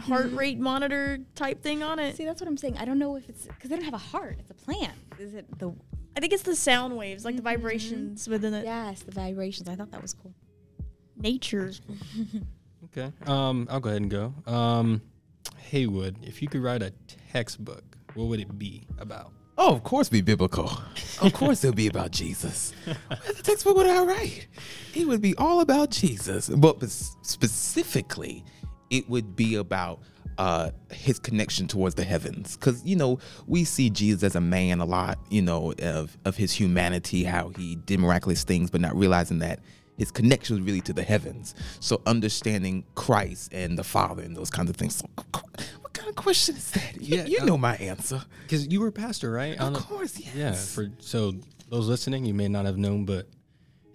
heart 0.00 0.30
Mhm. 0.32 0.36
rate 0.38 0.58
monitor 0.58 1.18
type 1.34 1.62
thing 1.62 1.82
on 1.82 1.98
it? 1.98 2.16
See, 2.16 2.24
that's 2.24 2.40
what 2.40 2.48
I'm 2.48 2.56
saying. 2.56 2.78
I 2.78 2.86
don't 2.86 2.98
know 2.98 3.16
if 3.16 3.28
it's 3.28 3.44
because 3.46 3.68
they 3.68 3.76
don't 3.76 3.84
have 3.84 3.92
a 3.94 3.98
heart. 3.98 4.36
It's 4.40 4.50
a 4.50 4.54
plant. 4.54 4.94
Is 5.18 5.34
it 5.34 5.46
the 5.58 5.72
I 6.16 6.20
think 6.20 6.32
it's 6.32 6.44
the 6.44 6.56
sound 6.56 6.96
waves, 6.96 7.24
like 7.24 7.34
the 7.36 7.42
Mhm. 7.42 7.44
vibrations 7.44 8.26
within 8.28 8.54
it. 8.54 8.64
yes 8.64 9.02
the 9.02 9.12
vibrations? 9.12 9.68
I 9.68 9.76
thought 9.76 9.90
that 9.90 10.00
was 10.00 10.14
cool. 10.14 10.32
Nature. 11.16 11.72
Okay. 12.84 13.12
Um, 13.26 13.66
I'll 13.70 13.80
go 13.80 13.88
ahead 13.90 14.02
and 14.02 14.10
go. 14.10 14.32
Um, 14.46 15.02
Haywood, 15.70 16.16
if 16.22 16.40
you 16.40 16.48
could 16.48 16.60
write 16.62 16.82
a 16.82 16.92
textbook, 17.34 17.82
what 18.14 18.28
would 18.28 18.38
it 18.38 18.58
be 18.60 18.86
about? 18.98 19.32
Oh, 19.58 19.74
of 19.74 19.82
course, 19.82 20.08
be 20.08 20.20
biblical. 20.20 20.70
Of 21.20 21.32
course, 21.40 21.64
it'll 21.64 21.74
be 21.74 21.88
about 21.88 22.12
Jesus. 22.12 22.72
The 22.86 23.42
textbook 23.42 23.76
would 23.76 23.88
I 23.88 24.04
write? 24.04 24.46
It 24.94 25.08
would 25.08 25.20
be 25.20 25.34
all 25.36 25.60
about 25.60 25.90
Jesus, 25.90 26.48
but 26.48 26.80
specifically, 26.88 28.44
it 28.90 29.08
would 29.08 29.34
be 29.34 29.56
about 29.56 30.00
uh, 30.38 30.70
his 30.92 31.18
connection 31.18 31.66
towards 31.66 31.96
the 31.96 32.04
heavens. 32.04 32.56
Because 32.56 32.84
you 32.84 32.94
know, 32.94 33.18
we 33.48 33.64
see 33.64 33.90
Jesus 33.90 34.22
as 34.22 34.36
a 34.36 34.40
man 34.40 34.80
a 34.80 34.84
lot. 34.84 35.18
You 35.28 35.42
know, 35.42 35.74
of 35.82 36.16
of 36.24 36.36
his 36.36 36.52
humanity, 36.52 37.24
how 37.24 37.48
he 37.56 37.74
did 37.74 37.98
miraculous 37.98 38.44
things, 38.44 38.70
but 38.70 38.80
not 38.80 38.94
realizing 38.94 39.40
that 39.40 39.58
his 39.98 40.12
connection 40.12 40.56
was 40.56 40.64
really 40.64 40.82
to 40.82 40.92
the 40.92 41.02
heavens. 41.02 41.56
So 41.80 42.00
understanding 42.06 42.84
Christ 42.94 43.52
and 43.52 43.76
the 43.76 43.84
Father 43.84 44.22
and 44.22 44.36
those 44.36 44.50
kinds 44.50 44.70
of 44.70 44.76
things. 44.76 44.96
So, 44.96 45.08
kind 45.94 46.08
of 46.08 46.16
question 46.16 46.56
is 46.56 46.70
that? 46.72 47.00
You- 47.00 47.16
Yeah, 47.18 47.24
you 47.26 47.38
uh, 47.40 47.44
know 47.44 47.56
my 47.58 47.76
answer. 47.76 48.22
Because 48.42 48.66
you 48.68 48.80
were 48.80 48.88
a 48.88 48.92
pastor, 48.92 49.30
right? 49.32 49.58
Of 49.58 49.74
course, 49.74 50.18
yes. 50.18 50.34
Yeah. 50.36 50.52
For 50.52 50.88
so 50.98 51.32
those 51.70 51.88
listening, 51.88 52.24
you 52.26 52.34
may 52.34 52.48
not 52.48 52.66
have 52.66 52.76
known, 52.76 53.04
but 53.04 53.26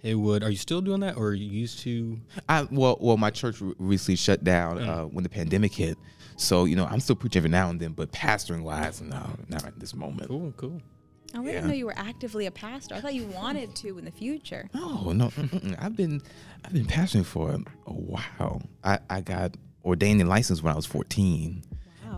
Haywood, 0.02 0.42
are 0.42 0.50
you 0.50 0.56
still 0.56 0.80
doing 0.80 1.00
that, 1.00 1.16
or 1.16 1.28
are 1.28 1.34
you 1.34 1.48
used 1.50 1.80
to? 1.80 2.18
I 2.48 2.66
well, 2.70 2.96
well, 3.00 3.16
my 3.16 3.30
church 3.30 3.56
recently 3.78 4.16
shut 4.16 4.42
down 4.44 4.78
uh, 4.80 5.04
when 5.04 5.22
the 5.22 5.28
pandemic 5.30 5.72
hit. 5.74 5.96
So 6.36 6.64
you 6.64 6.74
know, 6.74 6.86
I'm 6.86 7.00
still 7.00 7.16
preaching 7.16 7.40
every 7.40 7.50
now 7.50 7.68
and 7.68 7.78
then, 7.78 7.92
but 7.92 8.10
pastoring 8.12 8.62
wise, 8.62 9.02
no, 9.02 9.28
not 9.48 9.64
at 9.66 9.78
this 9.78 9.94
moment. 9.94 10.28
Cool, 10.28 10.52
cool. 10.56 10.80
I 11.34 11.44
didn't 11.44 11.68
know 11.68 11.74
you 11.74 11.86
were 11.86 11.94
actively 11.96 12.46
a 12.46 12.50
pastor. 12.50 12.94
I 12.96 13.00
thought 13.00 13.14
you 13.14 13.24
wanted 13.26 13.76
to 13.76 13.98
in 13.98 14.04
the 14.04 14.10
future. 14.10 14.68
No, 14.74 15.12
no. 15.12 15.30
I've 15.78 15.94
been, 15.94 16.20
I've 16.64 16.72
been 16.72 16.86
pastoring 16.86 17.24
for 17.24 17.50
a, 17.52 17.58
a 17.86 17.92
while. 17.92 18.62
I, 18.82 18.98
I 19.08 19.20
got 19.20 19.56
ordained 19.84 20.20
and 20.20 20.28
licensed 20.28 20.64
when 20.64 20.72
I 20.72 20.76
was 20.76 20.86
14. 20.86 21.62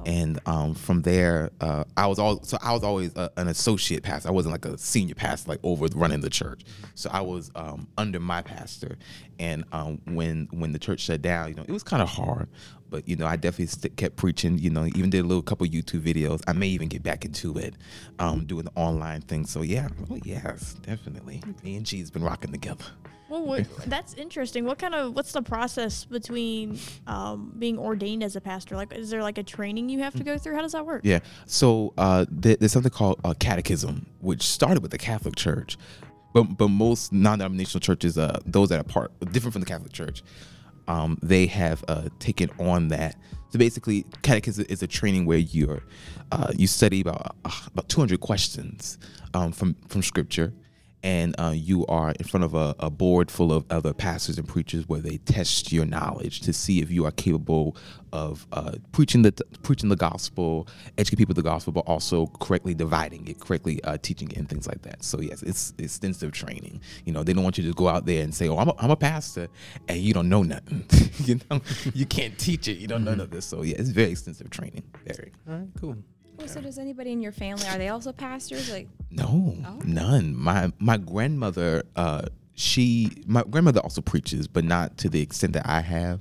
Wow. 0.04 0.12
And 0.12 0.40
um, 0.46 0.74
from 0.74 1.02
there, 1.02 1.50
uh, 1.60 1.84
I 1.96 2.06
was 2.06 2.18
all 2.18 2.42
so 2.42 2.58
I 2.62 2.72
was 2.72 2.82
always 2.82 3.14
a, 3.16 3.30
an 3.36 3.48
associate 3.48 4.02
pastor. 4.02 4.28
I 4.28 4.32
wasn't 4.32 4.52
like 4.52 4.64
a 4.64 4.76
senior 4.78 5.14
pastor, 5.14 5.50
like 5.50 5.60
over 5.62 5.86
running 5.94 6.20
the 6.20 6.30
church. 6.30 6.62
So 6.94 7.10
I 7.12 7.20
was 7.20 7.50
um, 7.54 7.86
under 7.96 8.20
my 8.20 8.42
pastor. 8.42 8.98
And 9.38 9.64
um, 9.72 10.00
when 10.06 10.48
when 10.52 10.72
the 10.72 10.78
church 10.78 11.00
shut 11.00 11.22
down, 11.22 11.50
you 11.50 11.54
know, 11.54 11.62
it 11.62 11.70
was 11.70 11.82
kind 11.82 12.02
of 12.02 12.08
hard. 12.08 12.48
But 12.90 13.08
you 13.08 13.16
know, 13.16 13.26
I 13.26 13.36
definitely 13.36 13.66
st- 13.66 13.96
kept 13.96 14.16
preaching. 14.16 14.58
You 14.58 14.70
know, 14.70 14.86
even 14.86 15.10
did 15.10 15.24
a 15.24 15.28
little 15.28 15.42
couple 15.42 15.66
YouTube 15.66 16.02
videos. 16.02 16.42
I 16.46 16.52
may 16.52 16.68
even 16.68 16.88
get 16.88 17.02
back 17.02 17.24
into 17.24 17.56
it, 17.56 17.74
um, 18.18 18.44
doing 18.44 18.64
the 18.64 18.72
online 18.74 19.20
thing. 19.22 19.46
So 19.46 19.62
yeah, 19.62 19.88
oh 20.10 20.18
yes, 20.24 20.74
definitely. 20.82 21.42
Me 21.62 21.76
and 21.76 21.86
G's 21.86 22.10
been 22.10 22.24
rocking 22.24 22.52
together. 22.52 22.84
Well, 23.32 23.46
what, 23.46 23.66
that's 23.86 24.12
interesting. 24.12 24.66
What 24.66 24.78
kind 24.78 24.94
of 24.94 25.16
what's 25.16 25.32
the 25.32 25.40
process 25.40 26.04
between 26.04 26.78
um, 27.06 27.54
being 27.58 27.78
ordained 27.78 28.22
as 28.22 28.36
a 28.36 28.42
pastor? 28.42 28.76
Like, 28.76 28.92
is 28.92 29.08
there 29.08 29.22
like 29.22 29.38
a 29.38 29.42
training 29.42 29.88
you 29.88 30.00
have 30.00 30.12
to 30.16 30.22
go 30.22 30.36
through? 30.36 30.54
How 30.54 30.60
does 30.60 30.72
that 30.72 30.84
work? 30.84 31.00
Yeah. 31.02 31.20
So 31.46 31.94
uh, 31.96 32.26
there, 32.30 32.56
there's 32.56 32.72
something 32.72 32.92
called 32.92 33.22
uh, 33.24 33.32
catechism, 33.40 34.04
which 34.20 34.42
started 34.42 34.82
with 34.82 34.90
the 34.90 34.98
Catholic 34.98 35.34
Church, 35.34 35.78
but 36.34 36.42
but 36.58 36.68
most 36.68 37.10
non-denominational 37.10 37.80
churches, 37.80 38.18
uh, 38.18 38.38
those 38.44 38.68
that 38.68 38.78
are 38.78 38.84
part 38.84 39.10
different 39.32 39.54
from 39.54 39.60
the 39.60 39.66
Catholic 39.66 39.94
Church, 39.94 40.22
um, 40.86 41.18
they 41.22 41.46
have 41.46 41.82
uh, 41.88 42.10
taken 42.18 42.50
on 42.60 42.88
that. 42.88 43.16
So 43.48 43.58
basically, 43.58 44.04
catechism 44.20 44.66
is 44.68 44.82
a 44.82 44.86
training 44.86 45.24
where 45.24 45.38
you're 45.38 45.82
uh, 46.32 46.52
you 46.54 46.66
study 46.66 47.00
about 47.00 47.34
uh, 47.46 47.50
about 47.68 47.88
200 47.88 48.20
questions 48.20 48.98
um, 49.32 49.52
from 49.52 49.74
from 49.88 50.02
Scripture. 50.02 50.52
And 51.02 51.34
uh, 51.38 51.52
you 51.54 51.86
are 51.86 52.10
in 52.12 52.24
front 52.24 52.44
of 52.44 52.54
a, 52.54 52.74
a 52.78 52.90
board 52.90 53.30
full 53.30 53.52
of 53.52 53.64
other 53.70 53.92
pastors 53.92 54.38
and 54.38 54.48
preachers 54.48 54.88
where 54.88 55.00
they 55.00 55.18
test 55.18 55.72
your 55.72 55.84
knowledge 55.84 56.40
to 56.42 56.52
see 56.52 56.80
if 56.80 56.90
you 56.90 57.04
are 57.06 57.12
capable 57.12 57.76
of 58.12 58.46
uh, 58.52 58.72
preaching 58.92 59.22
the 59.22 59.32
preaching 59.62 59.88
the 59.88 59.96
gospel, 59.96 60.68
educating 60.98 61.18
people 61.18 61.34
the 61.34 61.42
gospel, 61.42 61.72
but 61.72 61.84
also 61.86 62.26
correctly 62.40 62.74
dividing 62.74 63.26
it, 63.28 63.40
correctly 63.40 63.82
uh, 63.84 63.96
teaching 64.02 64.30
it, 64.30 64.36
and 64.36 64.48
things 64.48 64.66
like 64.66 64.82
that. 64.82 65.02
So 65.02 65.20
yes, 65.20 65.42
it's 65.42 65.72
extensive 65.78 66.32
training. 66.32 66.80
You 67.04 67.12
know, 67.12 67.22
they 67.22 67.32
don't 67.32 67.44
want 67.44 67.56
you 67.56 67.64
to 67.64 67.72
go 67.72 67.88
out 67.88 68.04
there 68.04 68.22
and 68.22 68.34
say, 68.34 68.48
"Oh, 68.48 68.58
I'm 68.58 68.68
a, 68.68 68.74
I'm 68.78 68.90
a 68.90 68.96
pastor," 68.96 69.48
and 69.88 69.98
you 69.98 70.12
don't 70.12 70.28
know 70.28 70.42
nothing. 70.42 70.84
you 71.24 71.40
know, 71.50 71.60
you 71.94 72.04
can't 72.04 72.38
teach 72.38 72.68
it. 72.68 72.78
You 72.78 72.86
don't 72.86 73.04
know 73.04 73.12
none 73.12 73.20
of 73.20 73.30
this. 73.30 73.44
So 73.44 73.62
yeah, 73.62 73.76
it's 73.78 73.90
very 73.90 74.10
extensive 74.10 74.50
training. 74.50 74.82
Very. 75.06 75.32
All 75.48 75.54
right, 75.54 75.68
cool. 75.78 75.96
Oh, 76.42 76.46
so 76.46 76.60
does 76.60 76.78
anybody 76.78 77.12
in 77.12 77.22
your 77.22 77.32
family 77.32 77.66
are 77.68 77.78
they 77.78 77.88
also 77.88 78.12
pastors? 78.12 78.70
Like, 78.70 78.88
No, 79.10 79.56
none. 79.84 80.34
My 80.36 80.72
my 80.78 80.96
grandmother, 80.96 81.84
uh, 81.96 82.22
she 82.54 83.22
my 83.26 83.44
grandmother 83.48 83.80
also 83.80 84.00
preaches, 84.00 84.48
but 84.48 84.64
not 84.64 84.98
to 84.98 85.08
the 85.08 85.20
extent 85.20 85.52
that 85.52 85.66
I 85.68 85.80
have. 85.80 86.20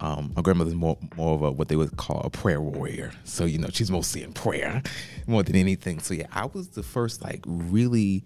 Um, 0.00 0.32
my 0.34 0.42
grandmother's 0.42 0.74
more 0.74 0.98
more 1.16 1.34
of 1.34 1.42
a 1.42 1.52
what 1.52 1.68
they 1.68 1.76
would 1.76 1.96
call 1.96 2.20
a 2.24 2.30
prayer 2.30 2.60
warrior. 2.60 3.12
So 3.24 3.44
you 3.44 3.58
know, 3.58 3.68
she's 3.72 3.90
mostly 3.90 4.22
in 4.24 4.32
prayer 4.32 4.82
more 5.26 5.42
than 5.42 5.54
anything. 5.54 6.00
So 6.00 6.14
yeah, 6.14 6.26
I 6.32 6.46
was 6.46 6.70
the 6.70 6.82
first 6.82 7.22
like 7.22 7.44
really 7.46 8.24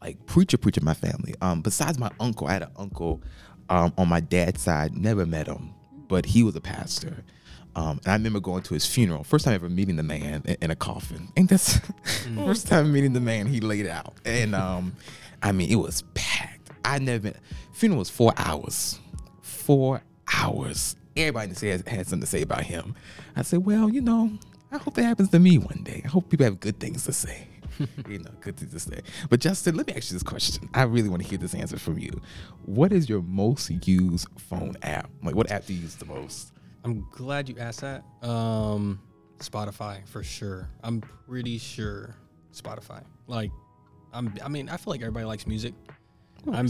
like 0.00 0.24
preacher 0.26 0.56
preacher 0.56 0.80
in 0.80 0.86
my 0.86 0.94
family. 0.94 1.34
Um, 1.42 1.60
besides 1.60 1.98
my 1.98 2.10
uncle, 2.18 2.46
I 2.46 2.54
had 2.54 2.62
an 2.62 2.70
uncle 2.76 3.20
um, 3.68 3.92
on 3.98 4.08
my 4.08 4.20
dad's 4.20 4.62
side. 4.62 4.96
Never 4.96 5.26
met 5.26 5.48
him, 5.48 5.74
but 6.08 6.24
he 6.24 6.42
was 6.42 6.56
a 6.56 6.62
pastor. 6.62 7.24
Um, 7.78 8.00
and 8.04 8.08
I 8.08 8.14
remember 8.14 8.40
going 8.40 8.64
to 8.64 8.74
his 8.74 8.86
funeral. 8.86 9.22
First 9.22 9.44
time 9.44 9.54
ever 9.54 9.68
meeting 9.68 9.94
the 9.94 10.02
man 10.02 10.42
in, 10.44 10.56
in 10.62 10.70
a 10.72 10.76
coffin. 10.76 11.28
Ain't 11.36 11.48
that's 11.48 11.78
first 12.34 12.66
time 12.66 12.92
meeting 12.92 13.12
the 13.12 13.20
man 13.20 13.46
he 13.46 13.60
laid 13.60 13.86
out. 13.86 14.14
And 14.24 14.56
um, 14.56 14.96
I 15.42 15.52
mean, 15.52 15.70
it 15.70 15.76
was 15.76 16.02
packed. 16.14 16.72
I 16.84 16.98
never 16.98 17.20
been. 17.20 17.34
Funeral 17.72 18.00
was 18.00 18.10
four 18.10 18.32
hours. 18.36 18.98
Four 19.42 20.02
hours. 20.34 20.96
Everybody 21.16 21.54
says 21.54 21.84
had 21.86 22.08
something 22.08 22.22
to 22.22 22.26
say 22.26 22.42
about 22.42 22.64
him. 22.64 22.96
I 23.36 23.42
said, 23.42 23.64
well, 23.64 23.88
you 23.88 24.00
know, 24.00 24.32
I 24.72 24.78
hope 24.78 24.94
that 24.94 25.04
happens 25.04 25.28
to 25.30 25.38
me 25.38 25.58
one 25.58 25.84
day. 25.84 26.02
I 26.04 26.08
hope 26.08 26.28
people 26.30 26.44
have 26.44 26.58
good 26.58 26.80
things 26.80 27.04
to 27.04 27.12
say. 27.12 27.46
you 28.08 28.18
know, 28.18 28.30
good 28.40 28.56
things 28.56 28.72
to 28.72 28.80
say. 28.80 29.02
But 29.30 29.38
Justin, 29.38 29.76
let 29.76 29.86
me 29.86 29.92
ask 29.92 30.10
you 30.10 30.16
this 30.16 30.24
question. 30.24 30.68
I 30.74 30.82
really 30.82 31.08
want 31.08 31.22
to 31.22 31.28
hear 31.28 31.38
this 31.38 31.54
answer 31.54 31.78
from 31.78 31.96
you. 31.96 32.20
What 32.64 32.92
is 32.92 33.08
your 33.08 33.22
most 33.22 33.70
used 33.86 34.26
phone 34.36 34.76
app? 34.82 35.08
Like, 35.22 35.36
what 35.36 35.48
app 35.52 35.66
do 35.66 35.74
you 35.74 35.82
use 35.82 35.94
the 35.94 36.06
most? 36.06 36.52
I'm 36.88 37.06
glad 37.10 37.50
you 37.50 37.58
asked 37.58 37.82
that. 37.82 38.02
Um, 38.22 38.98
Spotify 39.40 40.08
for 40.08 40.22
sure. 40.22 40.70
I'm 40.82 41.02
pretty 41.02 41.58
sure 41.58 42.16
Spotify. 42.54 43.04
Like, 43.26 43.50
I'm. 44.12 44.32
I 44.42 44.48
mean, 44.48 44.70
I 44.70 44.78
feel 44.78 44.92
like 44.92 45.02
everybody 45.02 45.26
likes 45.26 45.46
music. 45.46 45.74
I'm 46.50 46.68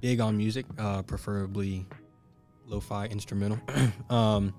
big 0.00 0.20
on 0.20 0.36
music, 0.36 0.66
uh, 0.78 1.02
preferably 1.02 1.84
lo-fi 2.66 3.06
instrumental. 3.06 3.58
um, 4.10 4.54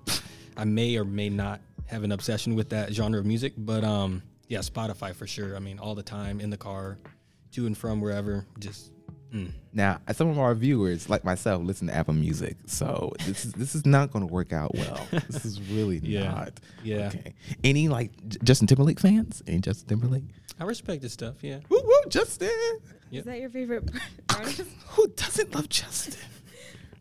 I 0.57 0.65
may 0.65 0.97
or 0.97 1.05
may 1.05 1.29
not 1.29 1.61
have 1.85 2.03
an 2.03 2.11
obsession 2.11 2.55
with 2.55 2.69
that 2.69 2.91
genre 2.91 3.19
of 3.19 3.25
music, 3.25 3.53
but 3.55 3.85
um, 3.85 4.21
yeah, 4.49 4.59
Spotify 4.59 5.15
for 5.15 5.25
sure. 5.25 5.55
I 5.55 5.59
mean, 5.59 5.79
all 5.79 5.95
the 5.95 6.03
time 6.03 6.41
in 6.41 6.49
the 6.49 6.57
car, 6.57 6.97
to 7.53 7.65
and 7.65 7.77
from 7.77 8.01
wherever. 8.01 8.45
Just 8.59 8.91
mm. 9.33 9.51
Now, 9.73 9.99
some 10.13 10.27
of 10.29 10.39
our 10.39 10.55
viewers, 10.55 11.09
like 11.09 11.23
myself, 11.23 11.63
listen 11.63 11.87
to 11.87 11.95
Apple 11.95 12.13
Music, 12.15 12.55
so 12.65 13.13
this 13.25 13.45
is 13.45 13.53
this 13.53 13.75
is 13.75 13.85
not 13.85 14.11
going 14.11 14.27
to 14.27 14.33
work 14.33 14.51
out 14.53 14.73
well. 14.75 15.07
This 15.29 15.45
is 15.45 15.61
really 15.69 15.97
Yeah. 16.03 16.31
not. 16.31 16.53
Yeah. 16.83 17.07
Okay. 17.13 17.33
Any 17.63 17.87
like 17.87 18.11
J- 18.27 18.39
Justin 18.43 18.67
Timberlake 18.67 18.99
fans? 18.99 19.43
Any 19.47 19.59
Justin 19.59 19.87
Timberlake? 19.89 20.23
I 20.59 20.63
respect 20.63 21.01
this 21.03 21.13
stuff. 21.13 21.35
Yeah. 21.41 21.59
Woo 21.69 21.79
woo, 21.83 22.01
Justin. 22.09 22.49
Yep. 23.11 23.19
is 23.19 23.25
that 23.25 23.39
your 23.39 23.49
favorite 23.49 23.89
artist? 24.35 24.63
Who 24.89 25.07
doesn't 25.09 25.53
love 25.55 25.69
Justin? 25.69 26.15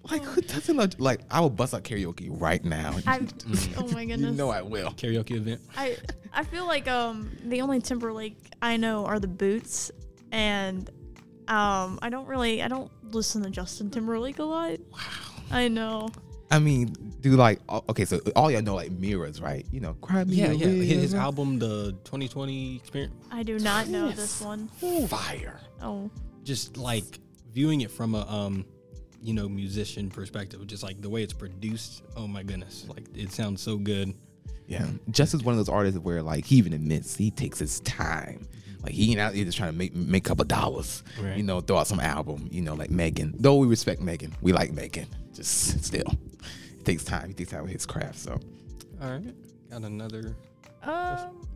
Like 0.08 0.22
who 0.22 0.40
doesn't 0.40 0.76
love? 0.76 1.00
Like 1.00 1.22
I 1.32 1.40
will 1.40 1.50
bust 1.50 1.74
out 1.74 1.82
karaoke 1.82 2.28
right 2.30 2.64
now. 2.64 2.94
I, 3.08 3.26
oh 3.76 3.88
my 3.88 4.04
goodness! 4.04 4.30
you 4.30 4.36
know 4.36 4.50
I 4.50 4.62
will. 4.62 4.90
Karaoke 4.92 5.32
event. 5.32 5.60
I 5.76 5.96
I 6.32 6.44
feel 6.44 6.64
like 6.64 6.86
um 6.86 7.28
the 7.44 7.60
only 7.60 7.80
Timberlake 7.80 8.36
I 8.62 8.76
know 8.76 9.04
are 9.04 9.18
the 9.18 9.26
Boots, 9.26 9.90
and 10.30 10.88
um 11.48 11.98
I 12.02 12.08
don't 12.10 12.26
really 12.26 12.62
I 12.62 12.68
don't 12.68 12.90
listen 13.12 13.42
to 13.42 13.50
Justin 13.50 13.90
Timberlake 13.90 14.38
a 14.38 14.44
lot. 14.44 14.78
Wow. 14.92 14.98
I 15.50 15.68
know. 15.68 16.08
I 16.50 16.58
mean, 16.58 16.94
do 17.20 17.32
like 17.32 17.60
okay, 17.90 18.04
so 18.04 18.20
all 18.36 18.50
y'all 18.50 18.62
know 18.62 18.74
like 18.74 18.92
mirrors, 18.92 19.40
right? 19.40 19.66
You 19.72 19.80
know, 19.80 19.94
cry 19.94 20.24
me 20.24 20.36
Yeah, 20.36 20.52
yeah. 20.52 20.66
His, 20.66 21.02
his 21.02 21.14
album, 21.14 21.58
the 21.58 21.92
2020 22.04 22.76
Experience, 22.76 23.14
I 23.32 23.42
do 23.42 23.58
not 23.58 23.88
know 23.88 24.10
this 24.10 24.40
one. 24.40 24.68
fire. 25.08 25.60
Oh, 25.82 26.10
just 26.44 26.76
like 26.76 27.18
viewing 27.52 27.80
it 27.80 27.90
from 27.90 28.14
a 28.14 28.26
um, 28.28 28.64
you 29.22 29.34
know, 29.34 29.48
musician 29.48 30.08
perspective, 30.08 30.64
just 30.66 30.82
like 30.82 31.00
the 31.00 31.10
way 31.10 31.22
it's 31.22 31.32
produced. 31.32 32.04
Oh 32.16 32.28
my 32.28 32.42
goodness, 32.42 32.86
like 32.88 33.04
it 33.14 33.32
sounds 33.32 33.60
so 33.60 33.76
good. 33.76 34.14
Yeah, 34.68 34.86
Justin's 35.10 35.42
one 35.42 35.52
of 35.52 35.58
those 35.58 35.68
artists 35.68 35.98
where 35.98 36.22
like 36.22 36.44
he 36.44 36.56
even 36.56 36.72
admits 36.72 37.16
he 37.16 37.30
takes 37.30 37.58
his 37.58 37.80
time. 37.80 38.46
Like 38.86 38.94
he 38.94 39.10
ain't 39.10 39.20
out 39.20 39.34
here 39.34 39.44
just 39.44 39.58
trying 39.58 39.72
to 39.72 39.76
make 39.76 39.94
make 39.94 40.24
a 40.24 40.28
couple 40.28 40.44
dollars. 40.44 41.02
Right. 41.20 41.36
You 41.36 41.42
know, 41.42 41.60
throw 41.60 41.76
out 41.78 41.86
some 41.86 42.00
album. 42.00 42.48
You 42.50 42.62
know, 42.62 42.74
like 42.74 42.90
Megan. 42.90 43.34
Though 43.38 43.56
we 43.56 43.66
respect 43.66 44.00
Megan, 44.00 44.32
we 44.40 44.52
like 44.52 44.72
Megan. 44.72 45.06
Just 45.34 45.84
still, 45.84 46.06
it 46.78 46.84
takes 46.84 47.04
time. 47.04 47.28
He 47.28 47.34
takes 47.34 47.50
time 47.50 47.62
with 47.64 47.72
his 47.72 47.84
craft. 47.84 48.18
So 48.18 48.38
All 49.02 49.10
right, 49.10 49.34
got 49.70 49.82
another. 49.82 50.34
um, 50.82 51.46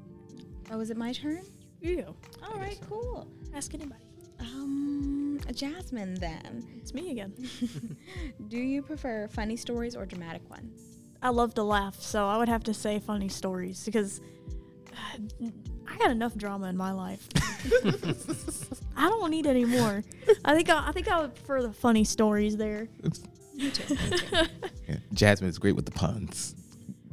Oh, 0.73 0.77
was 0.79 0.91
it 0.91 0.97
my 0.97 1.13
turn? 1.13 1.43
you 1.81 2.15
All 2.45 2.59
right, 2.59 2.79
cool. 2.89 3.27
ask 3.55 3.73
anybody. 3.75 4.05
Um, 4.39 5.41
Jasmine, 5.55 6.15
then. 6.15 6.67
It's 6.77 6.93
me 6.95 7.11
again. 7.11 7.33
Do 8.49 8.59
you 8.59 8.83
prefer 8.83 9.29
funny 9.29 9.57
stories 9.57 9.97
or 9.97 10.05
dramatic 10.07 10.49
ones? 10.51 10.81
I 11.23 11.31
love 11.31 11.55
to 11.55 11.63
laugh, 11.63 12.01
so 12.01 12.27
I 12.27 12.37
would 12.39 12.49
have 12.49 12.65
to 12.65 12.75
say 12.75 12.99
funny 12.99 13.29
stories 13.29 13.85
because 13.85 14.21
uh, 14.93 15.47
I 15.91 15.99
got 15.99 16.11
enough 16.11 16.35
drama 16.37 16.69
in 16.69 16.77
my 16.77 16.93
life. 16.93 17.27
I 18.97 19.09
don't 19.09 19.31
need 19.31 19.47
any 19.47 19.65
more. 19.65 20.03
I 20.45 20.55
think 20.55 20.71
I, 20.71 20.89
I 20.89 20.93
think 20.93 21.09
I 21.11 21.21
would 21.21 21.35
prefer 21.35 21.63
the 21.63 21.73
funny 21.73 22.05
stories 22.05 22.57
there. 22.57 22.89
Me 23.55 23.71
too. 23.71 23.97
yeah. 24.89 24.97
Jasmine 25.13 25.51
is 25.51 25.59
great 25.59 25.77
with 25.77 25.85
the 25.87 25.93
puns. 25.93 26.55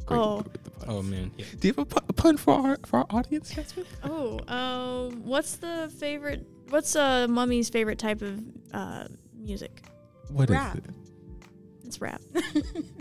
Great 0.06 0.18
Oh. 0.18 0.38
with 0.38 0.54
the 0.54 0.60
puns. 0.70 0.86
Oh 0.88 1.02
man, 1.02 1.32
yeah. 1.38 1.46
Do 1.60 1.68
you 1.68 1.74
have 1.74 1.80
a 1.80 1.86
pu- 1.86 2.06
a 2.08 2.14
pun 2.14 2.38
for 2.38 2.54
our 2.54 2.78
for 2.86 3.00
our 3.00 3.06
audience, 3.10 3.50
Jasmine? 3.50 3.86
Oh, 4.04 4.40
um, 4.54 5.24
what's 5.26 5.58
the 5.58 5.92
favorite? 6.00 6.46
What's 6.70 6.96
uh, 6.96 7.28
mummy's 7.28 7.70
favorite 7.70 8.00
type 8.00 8.22
of 8.22 8.40
uh, 8.74 9.08
music? 9.38 9.82
What 10.30 10.50
is 10.50 10.56
Rap. 10.56 10.78
it? 10.78 10.86
It's 11.86 12.02
rap. 12.02 12.22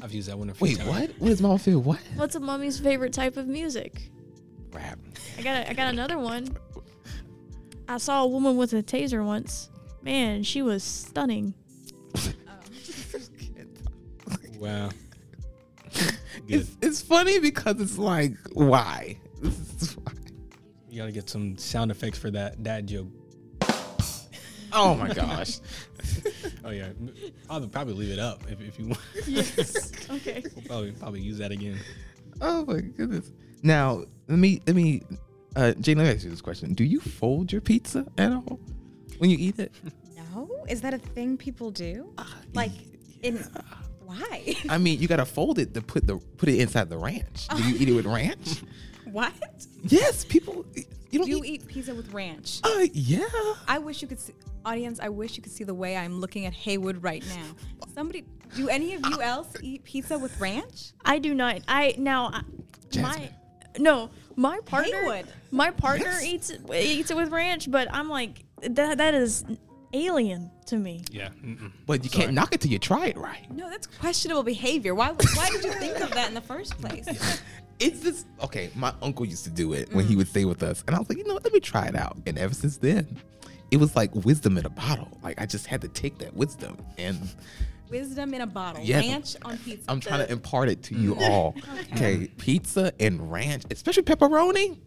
I've 0.00 0.12
used 0.14 0.28
that 0.28 0.38
one 0.38 0.48
a 0.50 0.54
few 0.54 0.68
Wait, 0.68 0.76
times. 0.78 0.88
what? 0.88 1.10
What 1.18 1.30
is 1.32 1.42
Mama 1.42 1.58
feel? 1.58 1.80
What? 1.82 1.98
What's 2.14 2.36
a 2.36 2.40
mummy's 2.40 2.78
favorite 2.78 3.12
type 3.12 3.36
of 3.36 3.48
music? 3.48 4.10
Rap. 4.72 4.96
I 5.38 5.42
got 5.42 5.68
I 5.68 5.72
got 5.74 5.92
another 5.92 6.18
one. 6.18 6.56
I 7.88 7.98
saw 7.98 8.24
a 8.24 8.26
woman 8.26 8.56
with 8.56 8.72
a 8.72 8.82
taser 8.82 9.24
once. 9.24 9.70
Man, 10.02 10.42
she 10.42 10.62
was 10.62 10.82
stunning. 10.82 11.54
Wow. 14.58 14.88
It's, 16.48 16.76
it's 16.80 17.02
funny 17.02 17.38
because 17.40 17.80
it's 17.80 17.98
like, 17.98 18.34
why? 18.52 19.18
This 19.42 19.82
is 19.82 19.96
why. 19.98 20.12
You 20.88 20.98
gotta 20.98 21.12
get 21.12 21.28
some 21.28 21.58
sound 21.58 21.90
effects 21.90 22.18
for 22.18 22.30
that 22.30 22.62
dad 22.62 22.86
joke. 22.86 23.08
Oh 24.72 24.94
my 24.94 25.12
gosh. 25.12 25.58
Oh 26.64 26.70
yeah, 26.70 26.88
I'll 27.48 27.64
probably 27.68 27.94
leave 27.94 28.10
it 28.10 28.18
up 28.18 28.42
if, 28.50 28.60
if 28.60 28.76
you 28.76 28.86
want. 28.86 29.00
Yes. 29.24 29.92
okay. 30.10 30.42
We'll 30.56 30.64
probably 30.64 30.90
probably 30.92 31.20
use 31.20 31.38
that 31.38 31.52
again. 31.52 31.78
oh 32.40 32.64
my 32.64 32.80
goodness. 32.80 33.30
Now, 33.62 34.02
let 34.26 34.38
me, 34.38 34.60
let 34.66 34.74
me, 34.74 35.02
uh, 35.56 35.72
Jane, 35.80 35.98
let 35.98 36.04
me 36.04 36.10
ask 36.10 36.24
you 36.24 36.30
this 36.30 36.40
question. 36.40 36.74
Do 36.74 36.84
you 36.84 37.00
fold 37.00 37.50
your 37.50 37.60
pizza 37.60 38.06
at 38.18 38.30
all 38.32 38.60
when 39.18 39.30
you 39.30 39.36
eat 39.38 39.58
it? 39.58 39.72
no? 40.16 40.64
Is 40.68 40.80
that 40.82 40.94
a 40.94 40.98
thing 40.98 41.36
people 41.36 41.70
do? 41.70 42.12
Like, 42.54 42.72
in 43.22 43.38
why? 44.04 44.54
I 44.68 44.78
mean, 44.78 45.00
you 45.00 45.08
gotta 45.08 45.24
fold 45.24 45.58
it 45.58 45.74
to 45.74 45.82
put 45.82 46.06
the 46.06 46.18
put 46.36 46.48
it 46.48 46.60
inside 46.60 46.88
the 46.88 46.98
ranch. 46.98 47.48
Do 47.48 47.62
you 47.62 47.76
eat 47.78 47.88
it 47.88 47.92
with 47.92 48.06
ranch? 48.06 48.62
what? 49.10 49.32
Yes, 49.84 50.24
people. 50.24 50.64
You 51.10 51.20
don't 51.20 51.28
You 51.28 51.42
eat. 51.44 51.62
eat 51.62 51.66
pizza 51.66 51.94
with 51.94 52.12
ranch. 52.12 52.60
Uh, 52.62 52.86
yeah. 52.92 53.24
I 53.66 53.78
wish 53.78 54.02
you 54.02 54.08
could 54.08 54.20
see, 54.20 54.34
audience. 54.64 55.00
I 55.00 55.08
wish 55.08 55.36
you 55.36 55.42
could 55.42 55.52
see 55.52 55.64
the 55.64 55.74
way 55.74 55.96
I'm 55.96 56.20
looking 56.20 56.46
at 56.46 56.52
Haywood 56.52 57.02
right 57.02 57.24
now. 57.28 57.46
Somebody, 57.94 58.24
do 58.54 58.68
any 58.68 58.94
of 58.94 59.06
you 59.06 59.22
else 59.22 59.48
eat 59.62 59.84
pizza 59.84 60.18
with 60.18 60.38
ranch? 60.40 60.92
I 61.04 61.18
do 61.18 61.34
not. 61.34 61.62
I 61.66 61.94
now 61.98 62.30
I, 62.32 62.42
my 63.00 63.30
no 63.78 64.10
my 64.36 64.60
partner 64.66 65.00
Haywood. 65.00 65.26
my 65.50 65.70
partner 65.70 66.06
Yes. 66.06 66.24
eats 66.24 66.50
it, 66.50 66.60
eats 66.72 67.10
it 67.10 67.16
with 67.16 67.30
ranch, 67.30 67.70
but 67.70 67.88
I'm 67.92 68.08
like 68.08 68.44
that 68.62 68.98
that 68.98 69.14
is 69.14 69.44
alien 69.92 70.50
to 70.66 70.76
me. 70.76 71.02
Yeah. 71.10 71.28
Mm-mm. 71.44 71.72
But 71.86 72.04
you 72.04 72.10
Sorry. 72.10 72.24
can't 72.24 72.34
knock 72.34 72.54
it 72.54 72.60
till 72.60 72.70
you 72.70 72.78
try 72.78 73.06
it 73.06 73.16
right. 73.16 73.50
No, 73.50 73.68
that's 73.70 73.86
questionable 73.86 74.42
behavior. 74.42 74.94
Why? 74.94 75.10
Why 75.10 75.50
did 75.50 75.64
you 75.64 75.72
think 75.72 76.00
of 76.00 76.10
that 76.10 76.28
in 76.28 76.34
the 76.34 76.40
first 76.40 76.78
place? 76.78 77.06
It's 77.78 78.00
just 78.00 78.26
okay. 78.42 78.70
My 78.74 78.94
uncle 79.02 79.26
used 79.26 79.44
to 79.44 79.50
do 79.50 79.74
it 79.74 79.92
when 79.92 80.06
he 80.06 80.14
mm. 80.14 80.18
would 80.18 80.28
stay 80.28 80.46
with 80.46 80.62
us, 80.62 80.82
and 80.86 80.96
I 80.96 80.98
was 80.98 81.10
like, 81.10 81.18
you 81.18 81.24
know, 81.24 81.34
what, 81.34 81.44
let 81.44 81.52
me 81.52 81.60
try 81.60 81.84
it 81.86 81.94
out. 81.94 82.16
And 82.26 82.38
ever 82.38 82.54
since 82.54 82.78
then, 82.78 83.06
it 83.70 83.76
was 83.76 83.94
like 83.94 84.14
wisdom 84.14 84.56
in 84.56 84.64
a 84.64 84.70
bottle. 84.70 85.18
Like 85.22 85.38
I 85.38 85.44
just 85.44 85.66
had 85.66 85.82
to 85.82 85.88
take 85.88 86.16
that 86.18 86.34
wisdom, 86.34 86.78
and 86.96 87.18
Wisdom 87.90 88.34
in 88.34 88.40
a 88.40 88.46
bottle. 88.46 88.82
Yeah. 88.82 88.98
Ranch 89.00 89.36
on 89.44 89.58
pizza. 89.58 89.90
I'm 89.90 90.00
trying 90.00 90.26
to 90.26 90.30
impart 90.32 90.68
it 90.68 90.82
to 90.84 90.94
you 90.94 91.16
all. 91.16 91.54
Okay, 91.92 92.26
pizza 92.38 92.92
and 93.00 93.30
ranch, 93.32 93.62
especially 93.70 94.02
pepperoni, 94.02 94.78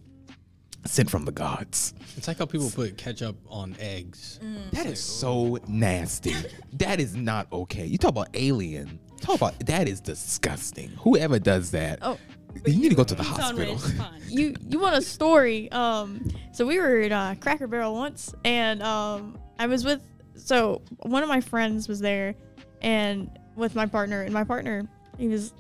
sent 0.85 1.09
from 1.09 1.25
the 1.25 1.31
gods. 1.31 1.93
It's 2.17 2.27
like 2.27 2.37
how 2.39 2.45
people 2.45 2.69
put 2.69 2.97
ketchup 2.97 3.35
on 3.49 3.75
eggs. 3.79 4.39
That 4.73 4.85
is 4.85 4.99
so 5.03 5.57
nasty. 5.67 6.35
that 6.73 6.99
is 6.99 7.15
not 7.15 7.47
okay. 7.51 7.85
You 7.85 7.97
talk 7.97 8.09
about 8.11 8.29
alien. 8.33 8.99
Talk 9.21 9.37
about 9.37 9.59
that 9.65 9.87
is 9.87 10.01
disgusting. 10.01 10.89
Whoever 11.01 11.39
does 11.39 11.71
that, 11.71 11.99
Oh, 12.01 12.17
you 12.65 12.79
need 12.79 12.89
to 12.89 12.95
go 12.95 13.03
to 13.03 13.15
the 13.15 13.23
hospital. 13.23 13.65
ranch 13.75 13.83
is 13.83 13.93
fine. 13.97 14.21
you 14.29 14.55
you 14.67 14.79
want 14.79 14.95
a 14.95 15.01
story? 15.01 15.71
Um, 15.71 16.29
so 16.53 16.65
we 16.65 16.77
were 16.79 16.99
at 17.01 17.11
uh, 17.11 17.35
Cracker 17.39 17.67
Barrel 17.67 17.93
once, 17.95 18.33
and 18.45 18.81
um, 18.83 19.37
I 19.57 19.67
was 19.67 19.83
with 19.83 20.01
so 20.35 20.81
one 21.01 21.21
of 21.23 21.27
my 21.29 21.41
friends 21.41 21.87
was 21.89 21.99
there, 21.99 22.33
and 22.81 23.29
with 23.55 23.75
my 23.75 23.85
partner, 23.85 24.21
and 24.21 24.33
my 24.33 24.43
partner 24.43 24.87
he 25.17 25.27
was 25.27 25.53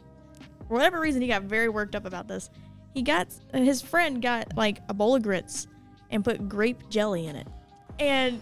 for 0.67 0.75
whatever 0.75 0.99
reason 0.99 1.21
he 1.21 1.27
got 1.27 1.43
very 1.43 1.69
worked 1.69 1.95
up 1.95 2.05
about 2.05 2.27
this. 2.27 2.49
He 2.93 3.01
got 3.01 3.27
his 3.53 3.81
friend 3.81 4.21
got 4.21 4.55
like 4.55 4.79
a 4.89 4.93
bowl 4.93 5.15
of 5.15 5.23
grits 5.23 5.67
and 6.09 6.23
put 6.23 6.49
grape 6.49 6.89
jelly 6.89 7.27
in 7.27 7.35
it, 7.35 7.47
and. 7.99 8.41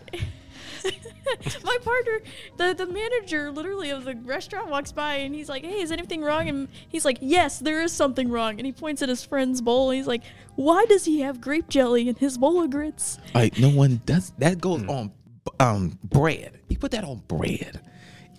my 1.63 1.77
partner, 1.83 2.21
the, 2.57 2.73
the 2.73 2.85
manager 2.85 3.51
literally 3.51 3.89
of 3.89 4.05
the 4.05 4.15
restaurant 4.15 4.69
walks 4.69 4.91
by 4.91 5.15
and 5.15 5.35
he's 5.35 5.49
like, 5.49 5.65
Hey, 5.65 5.81
is 5.81 5.91
anything 5.91 6.21
wrong? 6.21 6.47
And 6.47 6.67
he's 6.87 7.03
like, 7.03 7.17
Yes, 7.19 7.59
there 7.59 7.81
is 7.81 7.91
something 7.91 8.29
wrong. 8.29 8.57
And 8.57 8.65
he 8.65 8.71
points 8.71 9.01
at 9.01 9.09
his 9.09 9.23
friend's 9.25 9.59
bowl. 9.61 9.89
And 9.89 9.97
he's 9.97 10.07
like, 10.07 10.23
Why 10.55 10.85
does 10.85 11.05
he 11.05 11.21
have 11.21 11.41
grape 11.41 11.67
jelly 11.67 12.07
in 12.07 12.15
his 12.15 12.37
bowl 12.37 12.63
of 12.63 12.69
grits? 12.69 13.19
Like 13.33 13.57
no 13.59 13.69
one 13.69 14.01
does 14.05 14.31
that 14.37 14.61
goes 14.61 14.83
on 14.87 15.11
um 15.59 15.97
bread. 16.03 16.59
He 16.69 16.77
put 16.77 16.91
that 16.91 17.03
on 17.03 17.23
bread. 17.27 17.81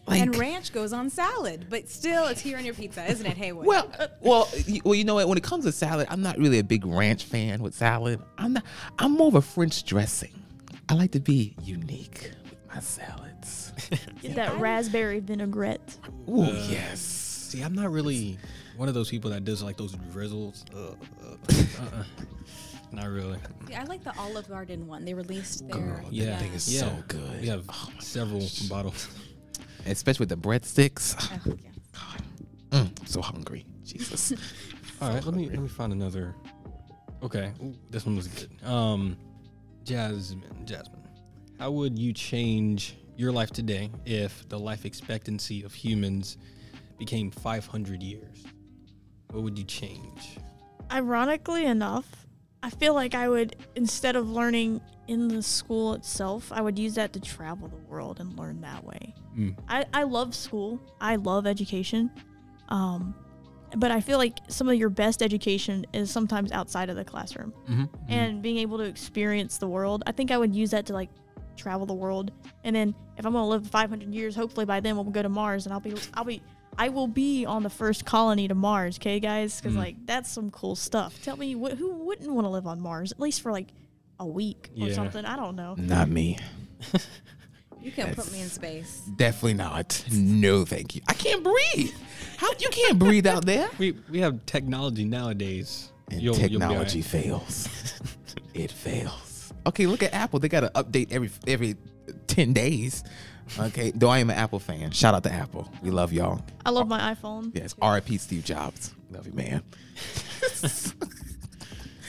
Like 0.08 0.22
and 0.22 0.36
ranch 0.36 0.72
goes 0.72 0.92
on 0.92 1.10
salad, 1.10 1.66
but 1.68 1.88
still, 1.88 2.26
it's 2.26 2.40
here 2.40 2.56
on 2.58 2.64
your 2.64 2.74
pizza, 2.74 3.04
isn't 3.10 3.26
it, 3.26 3.36
Haywood? 3.36 3.66
well, 3.66 3.92
uh, 3.98 4.06
well, 4.20 4.48
y- 4.68 4.80
well, 4.84 4.94
you 4.94 5.04
know 5.04 5.14
what? 5.14 5.28
When 5.28 5.36
it 5.38 5.44
comes 5.44 5.64
to 5.64 5.72
salad, 5.72 6.06
I'm 6.10 6.22
not 6.22 6.38
really 6.38 6.58
a 6.58 6.64
big 6.64 6.86
ranch 6.86 7.24
fan 7.24 7.62
with 7.62 7.74
salad. 7.74 8.20
I'm 8.38 8.54
not. 8.54 8.64
I'm 8.98 9.12
more 9.12 9.28
of 9.28 9.34
a 9.34 9.42
French 9.42 9.84
dressing. 9.84 10.32
I 10.88 10.94
like 10.94 11.10
to 11.12 11.20
be 11.20 11.54
unique 11.62 12.32
with 12.44 12.56
my 12.74 12.80
salads. 12.80 13.72
Get 14.22 14.34
that 14.36 14.58
raspberry 14.58 15.20
vinaigrette. 15.20 15.98
Oh 16.26 16.44
Uh, 16.44 16.66
yes. 16.70 17.00
See, 17.00 17.62
I'm 17.62 17.74
not 17.74 17.90
really 17.90 18.38
one 18.76 18.88
of 18.88 18.94
those 18.94 19.10
people 19.10 19.30
that 19.30 19.44
does 19.44 19.62
like 19.62 19.76
those 19.76 19.92
drizzles. 20.12 20.64
Uh, 20.74 20.78
uh, 20.88 20.92
uh-uh. 21.50 22.04
Not 22.92 23.08
really. 23.10 23.38
See, 23.66 23.74
I 23.74 23.84
like 23.84 24.02
the 24.02 24.16
Olive 24.18 24.48
Garden 24.48 24.86
one. 24.86 25.04
They 25.04 25.12
released 25.12 25.68
their. 25.68 25.78
Girl, 25.78 26.04
that 26.04 26.12
Yeah, 26.12 26.38
thing 26.38 26.52
is 26.54 26.72
yeah. 26.72 26.80
so 26.80 26.92
good. 27.08 27.40
We 27.42 27.46
have 27.48 27.64
Oh 27.68 27.90
several 27.98 28.40
gosh. 28.40 28.60
bottles. 28.68 29.08
Especially 29.86 30.24
with 30.24 30.28
the 30.30 30.36
breadsticks. 30.36 31.16
Oh, 31.46 31.54
yeah. 31.62 31.70
God, 31.92 32.22
mm, 32.70 33.00
I'm 33.00 33.06
so 33.06 33.20
hungry. 33.22 33.64
Jesus. 33.84 34.32
All 35.00 35.10
right, 35.10 35.24
let 35.24 35.34
me 35.34 35.48
let 35.48 35.58
me 35.60 35.68
find 35.68 35.92
another. 35.92 36.34
Okay, 37.22 37.52
Ooh, 37.62 37.74
this 37.90 38.06
one 38.06 38.16
was 38.16 38.28
good. 38.28 38.50
Um, 38.64 39.16
Jasmine, 39.84 40.42
Jasmine, 40.64 41.08
how 41.58 41.70
would 41.72 41.98
you 41.98 42.12
change 42.12 42.96
your 43.16 43.32
life 43.32 43.50
today 43.50 43.90
if 44.06 44.48
the 44.48 44.58
life 44.58 44.84
expectancy 44.84 45.62
of 45.64 45.74
humans 45.74 46.36
became 46.98 47.30
500 47.30 48.02
years? 48.02 48.44
What 49.30 49.42
would 49.42 49.58
you 49.58 49.64
change? 49.64 50.38
Ironically 50.92 51.64
enough, 51.66 52.27
I 52.62 52.70
feel 52.70 52.94
like 52.94 53.14
I 53.14 53.28
would 53.28 53.56
instead 53.76 54.16
of 54.16 54.28
learning 54.30 54.80
in 55.06 55.28
the 55.28 55.42
school 55.42 55.94
itself, 55.94 56.50
I 56.52 56.60
would 56.60 56.78
use 56.78 56.94
that 56.96 57.12
to 57.14 57.20
travel 57.20 57.68
the 57.68 57.76
world 57.90 58.20
and 58.20 58.38
learn 58.38 58.60
that 58.62 58.84
way. 58.84 59.14
Mm. 59.36 59.56
I, 59.68 59.84
I 59.94 60.02
love 60.02 60.34
school. 60.34 60.80
I 61.00 61.16
love 61.16 61.46
education. 61.46 62.10
Um, 62.68 63.14
but 63.76 63.90
I 63.90 64.00
feel 64.00 64.18
like 64.18 64.38
some 64.48 64.68
of 64.68 64.74
your 64.74 64.88
best 64.90 65.22
education 65.22 65.86
is 65.92 66.10
sometimes 66.10 66.52
outside 66.52 66.90
of 66.90 66.96
the 66.96 67.04
classroom 67.04 67.52
Mm-hmm. 67.70 67.84
and 68.08 68.42
being 68.42 68.58
able 68.58 68.78
to 68.78 68.84
experience 68.84 69.58
the 69.58 69.68
world. 69.68 70.02
I 70.06 70.12
think 70.12 70.30
I 70.30 70.38
would 70.38 70.54
use 70.54 70.70
that 70.72 70.86
to 70.86 70.92
like 70.94 71.10
travel 71.56 71.86
the 71.86 71.94
world. 71.94 72.32
And 72.64 72.74
then 72.74 72.94
if 73.16 73.24
I'm 73.26 73.32
going 73.32 73.44
to 73.44 73.48
live 73.48 73.66
500 73.66 74.12
years, 74.12 74.34
hopefully 74.34 74.66
by 74.66 74.80
then 74.80 74.94
we'll 74.96 75.04
go 75.04 75.22
to 75.22 75.28
Mars 75.28 75.64
and 75.66 75.72
I'll 75.72 75.80
be 75.80 75.94
I'll 76.14 76.24
be 76.24 76.42
I 76.78 76.88
will 76.90 77.08
be 77.08 77.44
on 77.44 77.62
the 77.64 77.70
first 77.70 78.04
colony 78.04 78.46
to 78.48 78.54
Mars, 78.54 78.98
okay 78.98 79.18
guys? 79.20 79.60
Cuz 79.60 79.74
Mm. 79.74 79.78
like 79.78 79.96
that's 80.06 80.30
some 80.30 80.50
cool 80.50 80.76
stuff. 80.76 81.20
Tell 81.22 81.36
me 81.36 81.52
wh- 81.54 81.76
who 81.76 81.90
wouldn't 82.06 82.30
want 82.30 82.44
to 82.44 82.50
live 82.50 82.66
on 82.66 82.80
Mars 82.80 83.12
at 83.12 83.20
least 83.20 83.40
for 83.42 83.50
like 83.52 83.68
a 84.20 84.26
week 84.26 84.70
or 84.80 84.88
Yeah. 84.88 84.94
something. 84.94 85.24
I 85.24 85.36
don't 85.36 85.56
know. 85.56 85.74
Not 85.76 86.08
me. 86.08 86.38
You 87.80 87.92
can't 87.92 88.14
put 88.16 88.30
me 88.32 88.40
in 88.40 88.48
space. 88.48 89.02
Definitely 89.16 89.54
not. 89.54 90.04
No, 90.10 90.64
thank 90.64 90.96
you. 90.96 91.00
I 91.06 91.14
can't 91.14 91.44
breathe. 91.44 91.92
How 92.36 92.48
you 92.58 92.68
can't 92.70 92.98
breathe 92.98 93.24
out 93.26 93.44
there? 93.46 93.68
We 93.78 93.92
we 94.10 94.18
have 94.18 94.44
technology 94.46 95.04
nowadays. 95.04 95.92
And 96.10 96.20
You'll- 96.20 96.34
you'll 96.36 96.48
be 96.48 96.66
technology 96.66 97.02
fails. 97.02 97.68
it 98.54 98.72
fails. 98.72 99.52
Okay, 99.66 99.86
look 99.86 100.02
at 100.02 100.12
Apple. 100.12 100.38
They 100.40 100.48
got 100.48 100.60
to 100.60 100.70
update 100.74 101.12
every 101.12 101.30
every 101.46 101.76
ten 102.26 102.52
days. 102.52 103.04
Okay, 103.58 103.92
though 103.94 104.08
I 104.08 104.18
am 104.18 104.30
an 104.30 104.36
Apple 104.36 104.58
fan. 104.58 104.90
Shout 104.90 105.14
out 105.14 105.22
to 105.24 105.32
Apple. 105.32 105.70
We 105.82 105.90
love 105.90 106.12
y'all. 106.12 106.44
I 106.66 106.70
love 106.70 106.88
my 106.88 107.14
iPhone. 107.14 107.54
Yes, 107.54 107.74
R.I.P. 107.80 108.18
Steve 108.18 108.44
Jobs. 108.44 108.94
Love 109.10 109.26
you, 109.26 109.32
man. 109.32 109.62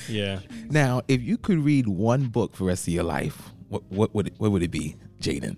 Yeah. 0.09 0.39
Now, 0.69 1.01
if 1.07 1.21
you 1.21 1.37
could 1.37 1.59
read 1.59 1.87
one 1.87 2.27
book 2.27 2.53
for 2.55 2.63
the 2.63 2.67
rest 2.69 2.87
of 2.87 2.93
your 2.93 3.03
life, 3.03 3.51
what 3.69 3.83
what 3.91 4.13
would 4.15 4.27
it, 4.27 4.33
what 4.37 4.51
would 4.51 4.63
it 4.63 4.71
be, 4.71 4.95
Jadyn? 5.21 5.55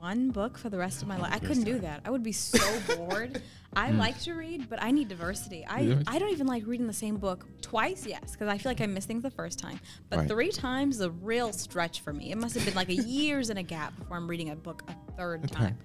One 0.00 0.30
book 0.30 0.56
for 0.56 0.70
the 0.70 0.78
rest 0.78 1.02
of 1.02 1.08
my 1.08 1.18
life. 1.18 1.30
I 1.30 1.38
couldn't 1.38 1.64
do 1.64 1.78
that. 1.80 2.00
I 2.06 2.10
would 2.10 2.22
be 2.22 2.32
so 2.32 2.58
bored. 2.96 3.42
I 3.74 3.90
hmm. 3.90 3.98
like 3.98 4.18
to 4.20 4.32
read, 4.32 4.70
but 4.70 4.82
I 4.82 4.92
need 4.92 5.08
diversity. 5.08 5.62
I, 5.66 5.80
Yeah. 5.80 6.02
I 6.06 6.18
don't 6.18 6.30
even 6.30 6.46
like 6.46 6.66
reading 6.66 6.86
the 6.86 6.92
same 6.94 7.18
book 7.18 7.46
twice, 7.60 8.06
yes, 8.06 8.32
because 8.32 8.48
I 8.48 8.56
feel 8.56 8.70
like 8.70 8.80
I 8.80 8.86
missed 8.86 9.08
things 9.08 9.22
the 9.22 9.30
first 9.30 9.58
time. 9.58 9.78
But 10.08 10.20
Right. 10.20 10.28
three 10.28 10.50
times 10.52 10.96
is 10.96 11.00
a 11.02 11.10
real 11.10 11.52
stretch 11.52 12.00
for 12.00 12.14
me. 12.14 12.32
It 12.32 12.38
must 12.38 12.54
have 12.54 12.64
been 12.64 12.74
like 12.74 12.88
a 12.88 12.94
years 13.18 13.50
and 13.50 13.58
a 13.58 13.62
gap 13.62 13.94
before 13.98 14.16
I'm 14.16 14.26
reading 14.26 14.48
a 14.48 14.56
book 14.56 14.82
a 14.88 15.12
third 15.18 15.44
Okay. 15.44 15.54
time. 15.54 15.78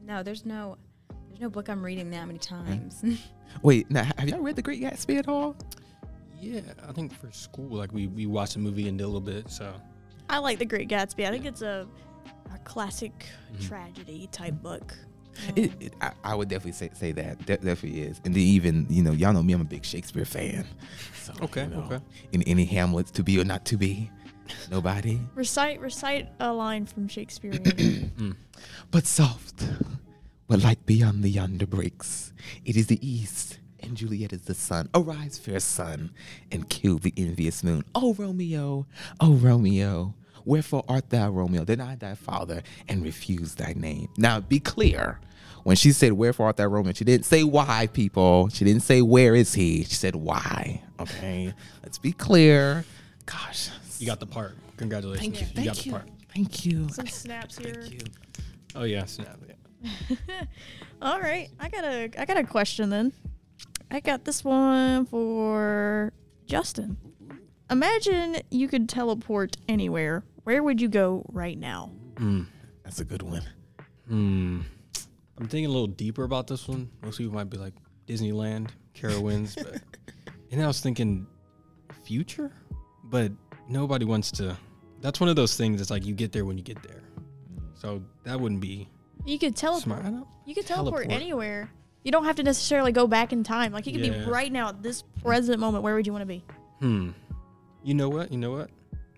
No, 0.00 0.22
there's 0.22 0.46
no 0.46 0.78
there's 1.28 1.40
no 1.40 1.50
book 1.50 1.68
I'm 1.68 1.84
reading 1.84 2.08
that 2.10 2.24
many 2.24 2.38
times. 2.38 3.02
Wait, 3.62 3.90
now 3.90 4.04
have 4.16 4.28
y'all 4.28 4.38
read 4.38 4.54
The 4.54 4.62
Great 4.62 4.80
Gatsby 4.80 5.18
at 5.18 5.26
all? 5.26 5.56
Yeah. 6.40 6.60
I 6.88 6.92
think 6.92 7.12
for 7.12 7.32
school, 7.32 7.76
like 7.76 7.92
we 7.92 8.06
we 8.06 8.26
watched 8.26 8.54
a 8.54 8.60
movie 8.60 8.86
and 8.86 8.96
did 8.96 9.04
a 9.04 9.08
little 9.08 9.20
bit. 9.20 9.50
So 9.50 9.74
I 10.30 10.38
like 10.38 10.60
The 10.60 10.64
Great 10.66 10.88
Gatsby. 10.88 11.26
I 11.26 11.30
think 11.32 11.44
it's 11.46 11.62
a 11.62 11.88
a 12.54 12.58
classic 12.60 13.26
mm-hmm. 13.52 13.66
tragedy 13.66 14.28
type 14.32 14.54
book. 14.62 14.94
It, 15.54 15.72
it, 15.80 15.94
I, 16.00 16.12
I 16.24 16.34
would 16.34 16.48
definitely 16.48 16.72
say, 16.72 16.90
say 16.94 17.12
that. 17.12 17.38
That 17.46 17.62
definitely 17.62 18.02
is. 18.02 18.20
And 18.24 18.34
then 18.34 18.42
even, 18.42 18.86
you 18.88 19.02
know, 19.02 19.12
y'all 19.12 19.32
know 19.32 19.42
me, 19.42 19.52
I'm 19.52 19.60
a 19.60 19.64
big 19.64 19.84
Shakespeare 19.84 20.24
fan. 20.24 20.66
So, 21.22 21.34
Okay, 21.42 21.64
you 21.64 21.68
know, 21.68 21.82
okay. 21.82 22.00
In 22.32 22.42
any 22.44 22.64
Hamlets, 22.64 23.10
to 23.12 23.22
be 23.22 23.38
or 23.38 23.44
not 23.44 23.64
to 23.66 23.76
be, 23.76 24.10
nobody. 24.70 25.20
Recite 25.34 25.80
recite 25.80 26.28
a 26.40 26.52
line 26.52 26.86
from 26.86 27.08
Shakespeare. 27.08 27.52
Hmm. 28.16 28.32
But 28.90 29.06
soft, 29.06 29.62
what 30.46 30.62
light 30.62 30.86
beyond 30.86 31.22
the 31.22 31.28
yonder 31.28 31.66
breaks. 31.66 32.32
It 32.64 32.76
is 32.76 32.86
the 32.86 33.06
east, 33.06 33.58
and 33.80 33.94
Juliet 33.94 34.32
is 34.32 34.42
the 34.42 34.54
sun. 34.54 34.88
Arise, 34.94 35.38
fair 35.38 35.60
sun, 35.60 36.12
and 36.50 36.66
kill 36.70 36.96
the 36.96 37.12
envious 37.16 37.62
moon. 37.62 37.84
Oh, 37.94 38.14
Romeo, 38.14 38.86
oh, 39.20 39.34
Romeo. 39.34 40.14
Wherefore 40.46 40.84
art 40.88 41.10
thou, 41.10 41.28
Romeo? 41.30 41.64
Deny 41.64 41.96
thy 41.96 42.14
father 42.14 42.62
and 42.88 43.02
refuse 43.02 43.56
thy 43.56 43.74
name. 43.76 44.08
Now, 44.16 44.40
be 44.40 44.60
clear. 44.60 45.20
When 45.64 45.74
she 45.74 45.90
said, 45.90 46.12
Wherefore 46.12 46.46
art 46.46 46.56
thou, 46.56 46.66
Romeo? 46.66 46.92
She 46.92 47.04
didn't 47.04 47.26
say 47.26 47.42
why, 47.42 47.88
people. 47.88 48.48
She 48.48 48.64
didn't 48.64 48.82
say, 48.84 49.02
Where 49.02 49.34
is 49.34 49.52
he? 49.54 49.82
She 49.82 49.94
said, 49.94 50.14
Why. 50.14 50.82
Okay? 51.00 51.52
Let's 51.82 51.98
be 51.98 52.12
clear. 52.12 52.84
Gosh. 53.26 53.70
you 53.98 54.06
got 54.06 54.20
the 54.20 54.26
part. 54.26 54.56
Congratulations. 54.76 55.20
Thank 55.20 55.40
you. 55.40 55.46
You 55.48 55.52
Thank 55.54 55.66
got 55.66 55.84
you. 55.86 55.92
the 55.92 55.98
part. 55.98 56.10
Thank 56.32 56.64
you. 56.64 56.88
Some 56.90 57.06
snaps 57.08 57.58
here. 57.58 57.74
Thank 57.74 57.92
you. 57.92 58.00
Oh 58.76 58.84
yeah. 58.84 59.04
Snap. 59.06 59.38
Yeah. 59.48 60.42
All 61.02 61.20
right, 61.20 61.50
I 61.58 61.68
got 61.68 61.84
a 61.84 62.10
I 62.18 62.24
got 62.24 62.36
a 62.36 62.44
question 62.44 62.90
then. 62.90 63.12
I 63.90 64.00
got 64.00 64.24
this 64.24 64.44
one 64.44 65.06
for 65.06 66.12
Justin. 66.46 66.96
Imagine 67.70 68.36
you 68.50 68.68
could 68.68 68.88
teleport 68.88 69.56
anywhere. 69.68 70.24
Where 70.44 70.62
would 70.62 70.80
you 70.80 70.88
go 70.88 71.24
right 71.32 71.58
now? 71.58 71.90
That's 72.84 73.00
a 73.00 73.04
good 73.04 73.22
one. 73.22 73.42
Hmm. 74.08 74.60
I'm 75.38 75.48
thinking 75.48 75.66
a 75.66 75.68
little 75.68 75.88
deeper 75.88 76.24
about 76.24 76.46
this 76.46 76.66
one. 76.68 76.88
Most 77.02 77.18
people 77.18 77.34
might 77.34 77.50
be 77.50 77.58
like 77.58 77.74
Disneyland, 78.06 78.70
Carowinds, 78.94 79.54
but 79.56 79.82
and 80.52 80.62
I 80.62 80.66
was 80.66 80.80
thinking 80.80 81.26
future, 82.04 82.52
but 83.04 83.32
nobody 83.68 84.04
wants 84.04 84.30
to. 84.32 84.56
That's 85.00 85.20
one 85.20 85.28
of 85.28 85.36
those 85.36 85.56
things. 85.56 85.80
It's 85.80 85.90
like 85.90 86.06
you 86.06 86.14
get 86.14 86.32
there 86.32 86.44
when 86.44 86.56
you 86.56 86.64
get 86.64 86.82
there. 86.82 87.02
So 87.74 88.02
that 88.24 88.40
wouldn't 88.40 88.60
be 88.62 88.88
You 89.26 89.38
could 89.38 89.56
teleport. 89.56 89.82
smart. 89.82 90.04
You 90.46 90.54
could 90.54 90.66
teleport, 90.66 91.02
Teleport. 91.04 91.10
anywhere. 91.22 91.70
You 92.02 92.12
don't 92.12 92.24
have 92.24 92.36
to 92.36 92.42
necessarily 92.44 92.92
go 92.92 93.06
back 93.06 93.32
in 93.32 93.42
time. 93.42 93.72
Like 93.72 93.86
you 93.86 93.92
could 93.92 94.00
be 94.02 94.10
right 94.30 94.50
now 94.50 94.68
at 94.68 94.82
this 94.82 95.02
present 95.22 95.58
moment. 95.60 95.82
Where 95.84 95.94
would 95.96 96.06
you 96.06 96.12
want 96.12 96.22
to 96.22 96.26
be? 96.26 96.44
Hmm. 96.80 97.10
You 97.86 97.94
know 97.94 98.08
what? 98.08 98.32
You 98.32 98.38
know 98.38 98.50
what? 98.50 98.70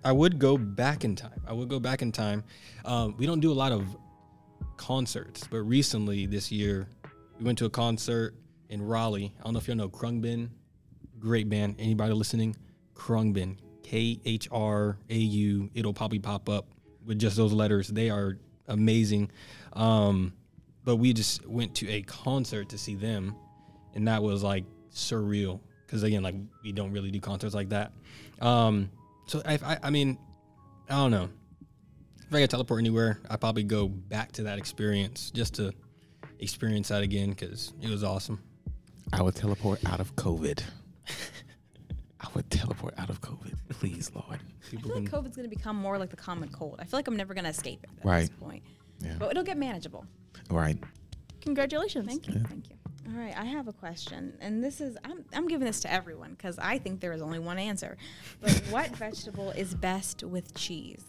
I 0.04 0.12
would 0.12 0.38
go 0.38 0.58
back 0.58 1.02
in 1.02 1.16
time. 1.16 1.40
I 1.46 1.54
would 1.54 1.70
go 1.70 1.80
back 1.80 2.02
in 2.02 2.12
time. 2.12 2.44
Um, 2.84 3.14
we 3.16 3.24
don't 3.24 3.40
do 3.40 3.50
a 3.50 3.54
lot 3.54 3.72
of 3.72 3.96
concerts, 4.76 5.48
but 5.50 5.60
recently 5.60 6.26
this 6.26 6.52
year, 6.52 6.86
we 7.38 7.46
went 7.46 7.56
to 7.60 7.64
a 7.64 7.70
concert 7.70 8.34
in 8.68 8.82
Raleigh. 8.82 9.32
I 9.40 9.44
don't 9.44 9.54
know 9.54 9.58
if 9.58 9.68
y'all 9.68 9.76
know 9.78 9.88
Khruangbin. 9.88 10.50
Great 11.18 11.48
band. 11.48 11.76
Anybody 11.78 12.12
listening? 12.12 12.54
Khruangbin. 12.92 13.56
K 13.82 14.20
H 14.26 14.48
R 14.52 14.98
A 15.08 15.16
U. 15.16 15.70
It'll 15.72 15.94
probably 15.94 16.18
pop 16.18 16.50
up 16.50 16.66
with 17.06 17.18
just 17.18 17.38
those 17.38 17.54
letters. 17.54 17.88
They 17.88 18.10
are 18.10 18.36
amazing. 18.66 19.30
Um, 19.72 20.34
but 20.84 20.96
we 20.96 21.14
just 21.14 21.46
went 21.46 21.74
to 21.76 21.88
a 21.88 22.02
concert 22.02 22.68
to 22.68 22.76
see 22.76 22.96
them, 22.96 23.34
and 23.94 24.06
that 24.08 24.22
was 24.22 24.42
like 24.42 24.66
surreal. 24.92 25.60
Because 25.86 26.02
again, 26.02 26.22
like 26.22 26.34
we 26.62 26.72
don't 26.72 26.92
really 26.92 27.10
do 27.10 27.18
concerts 27.18 27.54
like 27.54 27.70
that. 27.70 27.92
Um, 28.40 28.90
so 29.26 29.42
I, 29.44 29.58
I, 29.64 29.78
I 29.84 29.90
mean, 29.90 30.18
I 30.88 30.94
don't 30.96 31.10
know. 31.10 31.28
If 32.28 32.34
I 32.34 32.40
could 32.40 32.50
teleport 32.50 32.80
anywhere, 32.80 33.18
I'd 33.30 33.40
probably 33.40 33.62
go 33.62 33.88
back 33.88 34.32
to 34.32 34.42
that 34.44 34.58
experience 34.58 35.30
just 35.30 35.54
to 35.54 35.72
experience 36.40 36.88
that 36.88 37.02
again 37.02 37.30
because 37.30 37.72
it 37.80 37.88
was 37.90 38.04
awesome. 38.04 38.40
I 39.12 39.22
would 39.22 39.34
teleport 39.34 39.84
out 39.86 40.00
of 40.00 40.14
COVID. 40.16 40.62
I 42.20 42.26
would 42.34 42.50
teleport 42.50 42.94
out 42.98 43.08
of 43.10 43.20
COVID. 43.20 43.54
Please, 43.70 44.10
Lord. 44.14 44.40
I 44.40 44.70
People 44.70 44.90
feel 44.90 45.00
like 45.00 45.10
COVID's 45.10 45.36
going 45.36 45.48
to 45.48 45.56
become 45.56 45.76
more 45.76 45.96
like 45.98 46.10
the 46.10 46.16
common 46.16 46.48
cold. 46.50 46.76
I 46.80 46.84
feel 46.84 46.98
like 46.98 47.08
I'm 47.08 47.16
never 47.16 47.32
going 47.32 47.44
to 47.44 47.50
escape 47.50 47.80
it 47.84 47.90
at 48.00 48.04
Right. 48.04 48.20
this 48.20 48.30
point. 48.30 48.62
Yeah. 49.00 49.14
But 49.18 49.30
it'll 49.30 49.44
get 49.44 49.56
manageable. 49.56 50.04
Right. 50.50 50.76
Congratulations. 51.40 52.06
Thank 52.06 52.26
you. 52.26 52.40
Thank 52.48 52.68
you. 52.70 52.76
All 53.08 53.18
right, 53.18 53.34
I 53.36 53.44
have 53.44 53.68
a 53.68 53.72
question, 53.72 54.34
and 54.40 54.62
this 54.62 54.80
is 54.82 54.98
I'm 55.02 55.24
I'm 55.32 55.48
giving 55.48 55.66
this 55.66 55.80
to 55.80 55.92
everyone 55.92 56.32
because 56.32 56.58
I 56.58 56.78
think 56.78 57.00
there 57.00 57.12
is 57.12 57.22
only 57.22 57.38
one 57.38 57.58
answer. 57.58 57.96
But 58.40 58.52
what 58.70 58.94
vegetable 58.96 59.50
is 59.50 59.74
best 59.74 60.24
with 60.24 60.54
cheese? 60.54 61.04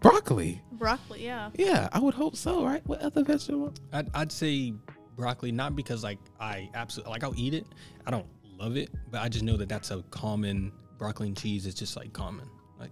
Broccoli. 0.00 0.60
Broccoli, 0.72 1.24
yeah. 1.24 1.50
Yeah, 1.54 1.88
I 1.92 1.98
would 1.98 2.14
hope 2.14 2.36
so, 2.36 2.64
right? 2.64 2.86
What 2.86 3.00
other 3.00 3.24
vegetable? 3.24 3.72
I'd, 3.92 4.10
I'd 4.14 4.32
say 4.32 4.74
broccoli, 5.16 5.50
not 5.50 5.76
because 5.76 6.04
like 6.04 6.18
I 6.40 6.68
absolutely 6.74 7.12
like 7.12 7.24
I'll 7.24 7.38
eat 7.38 7.54
it. 7.54 7.66
I 8.06 8.10
don't 8.10 8.26
love 8.58 8.76
it, 8.76 8.90
but 9.10 9.22
I 9.22 9.28
just 9.28 9.44
know 9.44 9.56
that 9.56 9.70
that's 9.70 9.90
a 9.92 10.02
common 10.10 10.72
broccoli 10.98 11.28
and 11.28 11.36
cheese 11.36 11.64
is 11.64 11.74
just 11.74 11.96
like 11.96 12.12
common. 12.12 12.48
Like 12.78 12.90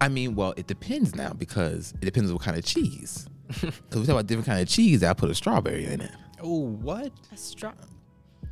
I 0.00 0.08
mean, 0.08 0.34
well, 0.34 0.54
it 0.56 0.66
depends 0.66 1.14
now 1.14 1.34
because 1.34 1.92
it 2.00 2.06
depends 2.06 2.30
on 2.30 2.36
what 2.36 2.44
kind 2.44 2.56
of 2.56 2.64
cheese. 2.64 3.28
Because 3.60 4.00
we 4.00 4.06
talk 4.06 4.14
about 4.14 4.26
different 4.26 4.46
kind 4.46 4.62
of 4.62 4.68
cheese, 4.68 5.02
I 5.04 5.12
put 5.12 5.30
a 5.30 5.34
strawberry 5.34 5.84
in 5.84 6.00
it. 6.00 6.10
Oh 6.44 6.60
what? 6.60 7.12
A 7.32 7.36
straw. 7.36 7.72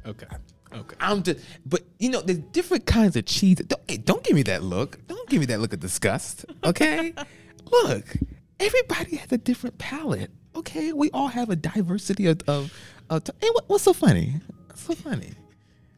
Okay, 0.05 0.27
okay. 0.75 0.97
I'm 0.99 1.23
just, 1.23 1.45
but 1.65 1.83
you 1.99 2.11
know, 2.11 2.21
there's 2.21 2.39
different 2.39 2.87
kinds 2.87 3.15
of 3.17 3.25
cheese. 3.27 3.57
Don't, 3.59 3.81
hey, 3.89 3.99
don't 3.99 4.25
give 4.25 4.35
me 4.35 4.43
that 4.45 4.63
look. 4.65 4.99
Don't 5.07 5.29
give 5.29 5.41
me 5.41 5.47
that 5.47 5.61
look 5.61 5.73
of 5.73 5.81
disgust. 5.81 6.45
Okay, 6.65 7.15
look, 7.71 8.17
everybody 8.59 9.17
has 9.17 9.31
a 9.31 9.39
different 9.39 9.79
palate. 9.79 10.31
Okay, 10.57 10.93
we 10.93 11.11
all 11.11 11.29
have 11.29 11.51
a 11.51 11.57
diversity 11.57 12.27
of. 12.27 12.41
of, 12.49 12.73
of 13.11 13.25
t- 13.25 13.33
hey, 13.41 13.49
what, 13.53 13.69
what's 13.69 13.85
so 13.85 13.93
funny? 13.93 14.41
What's 14.67 14.83
so 14.83 14.95
funny? 14.95 15.33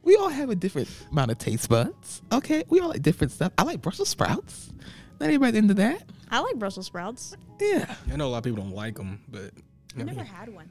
We 0.02 0.16
all 0.16 0.28
have 0.28 0.50
a 0.50 0.54
different 0.54 0.88
amount 1.10 1.30
of 1.30 1.38
taste 1.38 1.68
buds. 1.70 2.20
Okay, 2.30 2.62
we 2.68 2.80
all 2.80 2.90
like 2.90 3.02
different 3.02 3.32
stuff. 3.32 3.52
I 3.56 3.62
like 3.62 3.80
Brussels 3.80 4.10
sprouts. 4.10 4.70
Not 5.18 5.26
everybody 5.26 5.56
into 5.56 5.74
that. 5.74 6.02
I 6.30 6.40
like 6.40 6.56
Brussels 6.56 6.86
sprouts. 6.86 7.34
Yeah, 7.58 7.94
I 8.12 8.16
know 8.16 8.26
a 8.26 8.28
lot 8.28 8.38
of 8.38 8.44
people 8.44 8.62
don't 8.62 8.74
like 8.74 8.96
them, 8.96 9.20
but 9.28 9.52
I 9.96 10.00
I've 10.00 10.06
never 10.06 10.24
had 10.24 10.52
one. 10.52 10.70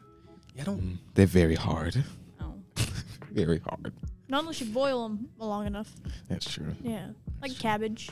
Yeah, 0.56 0.62
I 0.62 0.66
don't. 0.66 1.00
they're 1.14 1.26
very 1.26 1.56
hard. 1.56 2.04
Oh, 2.42 2.54
Very 3.32 3.60
hard. 3.60 3.94
Not 4.30 4.42
unless 4.42 4.62
you 4.62 4.68
boil 4.68 5.08
them 5.08 5.28
long 5.38 5.66
enough. 5.68 5.92
That's 6.30 6.52
true. 6.52 6.74
Yeah. 6.82 7.08
Like 7.42 7.58
cabbage. 7.58 8.10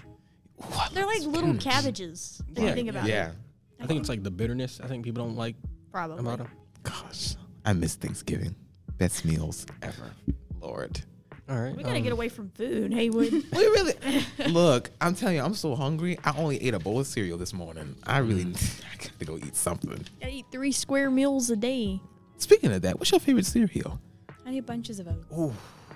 Ooh, 0.59 0.65
I 0.73 0.89
They're 0.93 1.05
love 1.05 1.15
like 1.15 1.27
little 1.27 1.55
cabbages. 1.55 2.41
If 2.55 2.61
you 2.63 2.73
think 2.73 2.89
about 2.89 3.07
yeah. 3.07 3.29
it. 3.29 3.35
I 3.81 3.85
think 3.87 3.99
it's 3.99 4.09
like 4.09 4.23
the 4.23 4.31
bitterness. 4.31 4.79
I 4.83 4.87
think 4.87 5.03
people 5.03 5.25
don't 5.25 5.35
like 5.35 5.55
Probably. 5.91 6.19
about 6.19 6.39
them. 6.39 6.49
Gosh, 6.83 7.35
I 7.65 7.73
miss 7.73 7.95
Thanksgiving. 7.95 8.55
Best 8.97 9.25
meals 9.25 9.65
ever. 9.81 10.11
Lord. 10.59 11.01
All 11.49 11.59
right. 11.59 11.75
We 11.75 11.83
gotta 11.83 11.97
um, 11.97 12.03
get 12.03 12.13
away 12.13 12.29
from 12.29 12.49
food, 12.49 12.93
Haywood. 12.93 13.31
We 13.51 13.57
really 13.57 13.93
look. 14.47 14.91
I'm 15.01 15.15
telling 15.15 15.35
you, 15.35 15.43
I'm 15.43 15.55
so 15.55 15.75
hungry. 15.75 16.17
I 16.23 16.37
only 16.37 16.61
ate 16.63 16.73
a 16.73 16.79
bowl 16.79 16.99
of 16.99 17.07
cereal 17.07 17.37
this 17.37 17.53
morning. 17.53 17.95
I 18.03 18.19
really, 18.19 18.43
I 18.43 18.95
got 18.97 19.19
to 19.19 19.25
go 19.25 19.37
eat 19.37 19.55
something. 19.55 20.05
gotta 20.19 20.31
eat 20.33 20.45
three 20.51 20.71
square 20.71 21.09
meals 21.09 21.49
a 21.49 21.55
day. 21.55 21.99
Speaking 22.41 22.71
of 22.73 22.81
that, 22.81 22.99
what's 22.99 23.11
your 23.11 23.19
favorite 23.19 23.45
cereal? 23.45 23.99
I 24.45 24.51
need 24.51 24.65
bunches 24.65 24.99
of 24.99 25.07
oats. 25.07 25.25
Oh, 25.31 25.53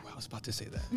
I 0.09 0.15
was 0.15 0.27
about 0.27 0.43
to 0.43 0.51
say 0.53 0.65
that. 0.65 0.81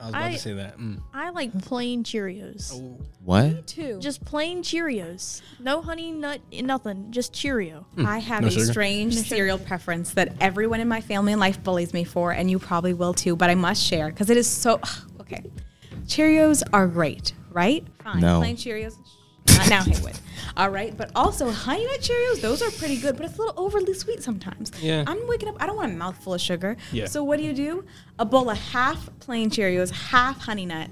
I 0.00 0.06
was 0.06 0.08
about 0.08 0.14
I- 0.22 0.32
to 0.32 0.38
say 0.38 0.52
that. 0.54 0.78
Mm. 0.78 1.00
I 1.12 1.30
like 1.30 1.56
plain 1.62 2.02
Cheerios. 2.02 2.72
Oh, 2.74 2.98
What? 3.24 3.66
too. 3.66 4.00
Just 4.00 4.24
plain 4.24 4.62
Cheerios. 4.62 5.42
No 5.60 5.80
honey, 5.82 6.10
nut, 6.10 6.40
nothing. 6.52 7.12
Just 7.12 7.32
Cheerio. 7.32 7.86
I 7.98 8.18
have 8.18 8.42
No 8.42 8.48
a 8.48 8.50
sugar? 8.50 8.64
strange 8.64 9.14
cereal 9.14 9.58
preference 9.58 10.14
that 10.14 10.34
everyone 10.40 10.80
in 10.80 10.88
my 10.88 11.00
family 11.00 11.32
and 11.32 11.40
life 11.40 11.62
bullies 11.62 11.92
me 11.94 12.02
for, 12.04 12.32
and 12.32 12.50
you 12.50 12.58
probably 12.58 12.94
will 12.94 13.14
too, 13.14 13.36
but 13.36 13.48
I 13.50 13.54
must 13.54 13.82
share 13.82 14.08
because 14.08 14.30
it 14.30 14.36
is 14.36 14.48
so. 14.48 14.80
Okay. 15.20 15.42
Cheerios 16.06 16.62
are 16.74 16.86
great, 16.86 17.32
right? 17.50 17.82
Fine. 18.02 18.20
No. 18.20 18.38
Plain 18.40 18.56
Cheerios. 18.56 18.94
Not 19.48 19.68
now, 19.68 19.82
Haywood. 19.82 20.14
All 20.56 20.70
right. 20.70 20.96
But 20.96 21.10
also, 21.14 21.50
Honey 21.50 21.84
Nut 21.84 22.00
Cheerios, 22.00 22.40
those 22.40 22.62
are 22.62 22.70
pretty 22.72 22.96
good, 22.98 23.16
but 23.16 23.26
it's 23.26 23.36
a 23.36 23.42
little 23.42 23.54
overly 23.56 23.94
sweet 23.94 24.22
sometimes. 24.22 24.72
Yeah. 24.80 25.04
I'm 25.06 25.26
waking 25.26 25.48
up, 25.48 25.56
I 25.60 25.66
don't 25.66 25.76
want 25.76 25.92
a 25.92 25.96
mouthful 25.96 26.34
of 26.34 26.40
sugar. 26.40 26.76
Yeah. 26.92 27.06
So 27.06 27.22
what 27.24 27.38
do 27.38 27.44
you 27.44 27.52
do? 27.52 27.84
A 28.18 28.24
bowl 28.24 28.50
of 28.50 28.58
half 28.58 29.08
plain 29.20 29.50
Cheerios, 29.50 29.90
half 29.90 30.38
Honey 30.40 30.66
Nut. 30.66 30.88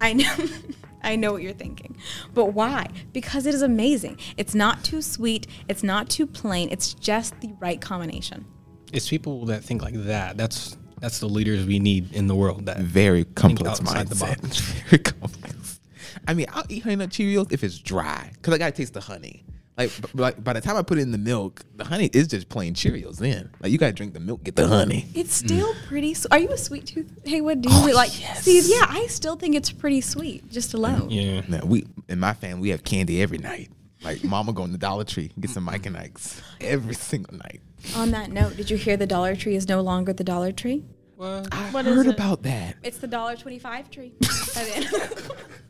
I 0.00 0.12
know. 0.12 0.34
I 1.02 1.14
know 1.14 1.32
what 1.32 1.42
you're 1.42 1.52
thinking. 1.52 1.96
But 2.34 2.46
why? 2.46 2.88
Because 3.12 3.46
it 3.46 3.54
is 3.54 3.62
amazing. 3.62 4.18
It's 4.36 4.54
not 4.54 4.82
too 4.82 5.00
sweet, 5.00 5.46
it's 5.68 5.84
not 5.84 6.08
too 6.10 6.26
plain, 6.26 6.68
it's 6.70 6.92
just 6.94 7.40
the 7.40 7.52
right 7.60 7.80
combination. 7.80 8.44
it's 8.92 9.08
people 9.08 9.46
that 9.46 9.62
think 9.62 9.80
like 9.82 9.94
that. 9.94 10.36
That's 10.36 10.76
that's 11.00 11.20
the 11.20 11.28
leaders 11.28 11.64
we 11.64 11.78
need 11.78 12.12
in 12.12 12.26
the 12.26 12.34
world. 12.34 12.66
That 12.66 12.78
Very 12.78 13.24
complex 13.24 13.80
outside 13.80 14.08
the 14.08 14.16
mindset. 14.16 14.42
box. 14.42 14.60
Very 14.90 15.02
complex. 15.04 15.77
I 16.26 16.34
mean, 16.34 16.46
I'll 16.52 16.64
eat 16.68 16.82
honey 16.82 16.96
nut 16.96 17.10
Cheerios 17.10 17.52
if 17.52 17.62
it's 17.64 17.78
dry, 17.78 18.30
cause 18.42 18.54
I 18.54 18.58
gotta 18.58 18.72
taste 18.72 18.94
the 18.94 19.00
honey. 19.00 19.44
Like, 19.76 19.90
b- 20.02 20.08
like 20.14 20.42
by 20.42 20.54
the 20.54 20.60
time 20.60 20.76
I 20.76 20.82
put 20.82 20.98
it 20.98 21.02
in 21.02 21.12
the 21.12 21.18
milk, 21.18 21.62
the 21.76 21.84
honey 21.84 22.10
is 22.12 22.26
just 22.26 22.48
plain 22.48 22.74
Cheerios. 22.74 23.18
Then, 23.18 23.50
like, 23.62 23.70
you 23.70 23.78
gotta 23.78 23.92
drink 23.92 24.12
the 24.12 24.18
milk, 24.20 24.42
get 24.42 24.56
the 24.56 24.66
honey. 24.66 25.06
It's 25.14 25.32
still 25.34 25.72
pretty. 25.86 26.14
Su- 26.14 26.26
Are 26.32 26.38
you 26.40 26.48
a 26.48 26.58
sweet 26.58 26.86
tooth, 26.86 27.08
Haywood? 27.24 27.62
Do 27.62 27.68
you 27.70 27.74
Oh, 27.76 27.80
really 27.82 27.92
like? 27.92 28.20
yes. 28.20 28.42
See, 28.42 28.60
yeah, 28.74 28.86
I 28.88 29.06
still 29.06 29.36
think 29.36 29.54
it's 29.54 29.70
pretty 29.70 30.00
sweet, 30.00 30.50
just 30.50 30.74
alone. 30.74 31.10
yeah. 31.10 31.42
Now, 31.46 31.60
we 31.64 31.86
in 32.08 32.18
my 32.18 32.34
family 32.34 32.60
we 32.62 32.68
have 32.70 32.82
candy 32.82 33.22
every 33.22 33.38
night. 33.38 33.70
Like, 34.02 34.24
Mama 34.24 34.52
go 34.52 34.64
in 34.64 34.72
the 34.72 34.78
Dollar 34.78 35.04
Tree 35.04 35.30
get 35.38 35.50
some 35.50 35.62
Mike 35.64 35.86
and 35.86 35.96
Ike's 35.96 36.40
every 36.60 36.94
single 36.94 37.34
night. 37.36 37.60
On 37.94 38.10
that 38.10 38.30
note, 38.32 38.56
did 38.56 38.70
you 38.70 38.76
hear 38.76 38.96
the 38.96 39.06
Dollar 39.06 39.36
Tree 39.36 39.54
is 39.54 39.68
no 39.68 39.80
longer 39.80 40.12
the 40.12 40.24
Dollar 40.24 40.50
Tree? 40.50 40.84
Well, 41.16 41.46
I 41.52 41.70
What 41.70 41.86
is 41.86 41.94
heard 41.96 42.06
it? 42.06 42.14
about 42.14 42.42
that. 42.44 42.76
It's 42.82 42.98
the 42.98 43.06
Dollar 43.08 43.34
Twenty-Five 43.36 43.90
Tree. 43.90 44.12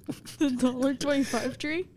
By 0.09 0.14
the 0.38 0.51
dollar 0.51 0.94
twenty-five 0.94 1.59
tree. 1.59 1.88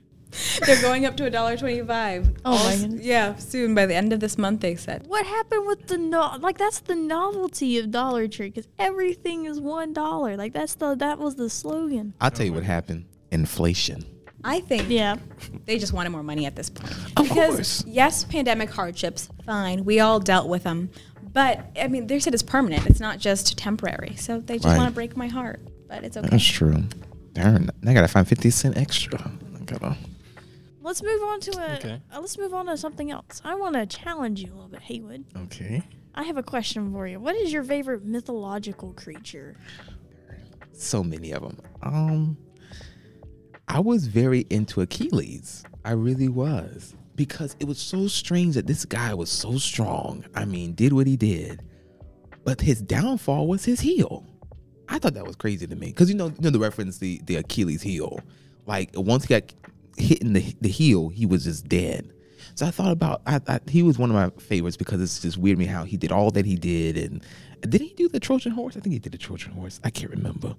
They're 0.66 0.82
going 0.82 1.06
up 1.06 1.18
to 1.18 1.26
a 1.26 1.30
dollar 1.30 1.58
twenty-five. 1.58 2.38
Oh 2.46 2.52
my 2.52 2.58
All- 2.74 2.78
goodness. 2.78 3.06
Yeah, 3.06 3.36
soon 3.36 3.76
by 3.76 3.86
the 3.86 3.96
end 3.96 4.14
of 4.14 4.20
this 4.20 4.38
month, 4.38 4.62
they 4.62 4.76
said. 4.76 5.08
What 5.08 5.26
happened 5.26 5.66
with 5.68 5.88
the 5.88 5.98
no? 5.98 6.38
Like 6.40 6.58
that's 6.58 6.80
the 6.80 6.96
novelty 6.96 7.78
of 7.80 7.92
Dollar 7.92 8.28
Tree 8.28 8.50
because 8.50 8.68
everything 8.80 9.46
is 9.46 9.60
one 9.60 9.92
dollar. 9.94 10.38
Like 10.38 10.54
that's 10.54 10.76
the 10.76 10.96
that 10.96 11.20
was 11.20 11.36
the 11.36 11.50
slogan. 11.50 12.14
I'll 12.22 12.32
tell 12.32 12.46
you 12.46 12.54
what 12.54 12.64
happened. 12.64 13.06
Inflation. 13.32 14.06
I 14.44 14.60
think 14.62 14.86
Yeah. 14.90 15.18
they 15.66 15.78
just 15.78 15.94
wanted 15.94 16.10
more 16.10 16.24
money 16.24 16.46
at 16.48 16.56
this 16.56 16.70
point. 16.70 16.92
Of 17.18 17.28
because 17.30 17.56
course. 17.56 17.84
yes, 17.86 18.24
pandemic 18.24 18.72
hardships, 18.72 19.30
fine, 19.46 19.86
we 19.86 20.00
all 20.00 20.20
dealt 20.20 20.48
with 20.50 20.64
them. 20.64 20.90
But 21.34 21.70
I 21.80 21.88
mean, 21.88 22.08
they 22.08 22.20
said 22.20 22.34
it's 22.34 22.42
permanent. 22.44 22.88
It's 22.88 23.00
not 23.00 23.20
just 23.20 23.58
temporary. 23.58 24.16
So 24.16 24.40
they 24.40 24.56
just 24.56 24.66
Right. 24.66 24.78
want 24.78 24.90
to 24.90 24.94
break 24.96 25.16
my 25.16 25.28
heart. 25.28 25.60
But 25.88 26.04
it's 26.04 26.18
okay. 26.18 26.28
That's 26.30 26.44
true. 26.44 26.84
Darn, 27.34 27.70
I 27.86 27.94
gotta 27.94 28.08
find 28.08 28.28
fifty 28.28 28.50
cent 28.50 28.78
extra. 28.78 29.20
I 29.20 29.64
gotta. 29.66 29.98
Let's 30.82 31.04
move 31.04 31.22
on 31.24 31.40
to 31.42 31.60
a. 31.60 31.76
Okay. 31.76 32.02
Uh, 32.14 32.20
let's 32.20 32.38
move 32.38 32.54
on 32.54 32.66
to 32.66 32.78
something 32.78 33.12
else. 33.12 33.42
I 33.46 33.56
want 33.56 33.76
to 33.76 33.86
challenge 33.86 34.42
you 34.42 34.52
a 34.52 34.56
little 34.56 34.68
bit, 34.68 34.82
Haywood. 34.82 35.26
Okay. 35.46 35.84
I 36.16 36.24
have 36.24 36.38
a 36.38 36.44
question 36.44 36.92
for 36.92 37.08
you. 37.08 37.20
What 37.20 37.36
is 37.36 37.54
your 37.54 37.64
favorite 37.64 38.04
mythological 38.04 38.94
creature? 38.94 39.56
So 40.74 41.04
many 41.04 41.32
of 41.32 41.44
them. 41.44 41.58
Um, 41.84 42.38
I 43.68 43.80
was 43.80 44.08
very 44.08 44.46
into 44.50 44.82
Achilles. 44.82 45.64
I 45.86 45.92
really 45.92 46.28
was 46.28 46.96
because 47.16 47.56
it 47.60 47.68
was 47.68 47.80
so 47.80 48.08
strange 48.08 48.56
that 48.56 48.68
this 48.68 48.84
guy 48.84 49.14
was 49.14 49.30
so 49.30 49.58
strong. 49.58 50.26
I 50.36 50.46
mean, 50.46 50.74
did 50.74 50.92
what 50.92 51.08
he 51.08 51.16
did, 51.16 51.62
but 52.44 52.60
his 52.60 52.82
downfall 52.82 53.48
was 53.48 53.64
his 53.64 53.80
heel. 53.80 54.26
I 54.90 55.00
thought 55.00 55.14
that 55.14 55.26
was 55.26 55.36
crazy 55.36 55.68
to 55.68 55.76
me 55.76 55.88
because 55.88 56.10
you 56.10 56.16
know, 56.16 56.28
you 56.28 56.36
know 56.42 56.50
the 56.50 56.60
reference 56.60 56.98
the 56.98 57.22
the 57.26 57.38
Achilles 57.38 57.82
heel. 57.82 58.20
Like 58.66 58.92
once 58.94 59.26
he 59.26 59.40
got 59.40 59.54
hit 59.98 60.22
in 60.22 60.34
the 60.34 60.56
the 60.62 60.70
heel, 60.70 61.10
he 61.10 61.26
was 61.26 61.46
just 61.46 61.68
dead. 61.68 62.12
So 62.56 62.66
I 62.66 62.72
thought 62.72 62.92
about 62.92 63.22
I, 63.26 63.40
I 63.48 63.60
he 63.68 63.84
was 63.84 63.98
one 63.98 64.10
of 64.10 64.16
my 64.16 64.30
favorites 64.42 64.78
because 64.78 65.02
it's 65.02 65.20
just 65.22 65.38
weird 65.38 65.58
to 65.58 65.60
me 65.60 65.66
how 65.66 65.84
he 65.84 65.98
did 65.98 66.12
all 66.12 66.32
that 66.32 66.46
he 66.46 66.56
did 66.56 66.98
and 66.98 67.24
did 67.62 67.82
he 67.82 67.94
do 67.94 68.10
the 68.10 68.20
Trojan 68.20 68.52
horse? 68.52 68.76
I 68.76 68.80
think 68.80 68.94
he 68.94 69.00
did 69.00 69.12
the 69.12 69.18
Trojan 69.18 69.52
horse. 69.52 69.80
I 69.84 69.90
can't 69.92 70.12
remember, 70.12 70.56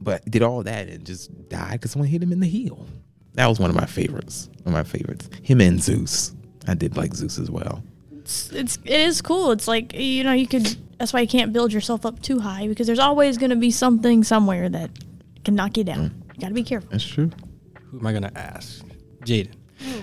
but 0.00 0.24
did 0.30 0.42
all 0.42 0.62
that 0.62 0.88
and 0.88 1.04
just 1.04 1.48
died 1.48 1.72
because 1.72 1.90
someone 1.90 2.08
hit 2.08 2.22
him 2.22 2.32
in 2.32 2.40
the 2.40 2.46
heel. 2.46 2.86
That 3.34 3.46
was 3.48 3.58
one 3.58 3.68
of 3.68 3.76
my 3.76 3.86
favorites. 3.86 4.48
One 4.62 4.74
of 4.74 4.84
my 4.84 4.84
favorites. 4.84 5.28
Him 5.42 5.60
and 5.60 5.82
Zeus. 5.82 6.34
I 6.66 6.74
did 6.74 6.96
like 6.96 7.14
Zeus 7.14 7.38
as 7.38 7.50
well. 7.50 7.82
It's, 8.26 8.50
it's 8.50 8.78
it 8.84 9.00
is 9.00 9.22
cool. 9.22 9.52
It's 9.52 9.68
like 9.68 9.94
you 9.94 10.24
know 10.24 10.32
you 10.32 10.48
could. 10.48 10.66
That's 10.98 11.12
why 11.12 11.20
you 11.20 11.28
can't 11.28 11.52
build 11.52 11.72
yourself 11.72 12.04
up 12.04 12.20
too 12.22 12.40
high 12.40 12.66
because 12.66 12.86
there's 12.88 12.98
always 12.98 13.38
going 13.38 13.50
to 13.50 13.56
be 13.56 13.70
something 13.70 14.24
somewhere 14.24 14.68
that 14.68 14.90
can 15.44 15.54
knock 15.54 15.76
you 15.76 15.84
down. 15.84 16.24
You 16.34 16.40
got 16.40 16.48
to 16.48 16.54
be 16.54 16.64
careful. 16.64 16.88
That's 16.90 17.06
true. 17.06 17.30
who 17.90 18.00
am 18.00 18.06
I 18.06 18.12
gonna 18.12 18.32
ask? 18.34 18.84
Jadyn. 19.24 19.52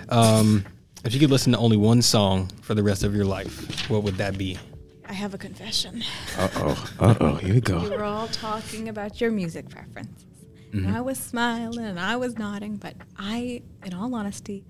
Um, 0.09 0.63
if 1.03 1.13
you 1.13 1.19
could 1.19 1.31
listen 1.31 1.51
to 1.51 1.57
only 1.57 1.75
one 1.77 2.01
song 2.01 2.47
for 2.61 2.73
the 2.75 2.83
rest 2.83 3.03
of 3.03 3.13
your 3.13 3.25
life, 3.25 3.89
what 3.89 4.03
would 4.03 4.15
that 4.15 4.37
be? 4.37 4.57
I 5.05 5.13
have 5.13 5.33
a 5.33 5.37
confession. 5.37 6.01
Uh 6.37 6.49
oh. 6.55 6.89
Uh 6.99 7.15
oh. 7.19 7.35
Here 7.35 7.49
we 7.49 7.55
You 7.55 7.61
go. 7.61 7.89
were 7.89 8.03
all 8.05 8.27
talking 8.29 8.87
about 8.87 9.19
your 9.19 9.31
music 9.31 9.67
preferences. 9.69 10.25
And 10.71 10.87
I 10.87 11.01
was 11.01 11.19
smiling 11.19 11.85
and 11.85 11.99
I 11.99 12.15
was 12.15 12.39
nodding, 12.39 12.77
but 12.77 12.95
I, 13.15 13.61
in 13.85 13.93
all 13.93 14.15
honesty, 14.15 14.65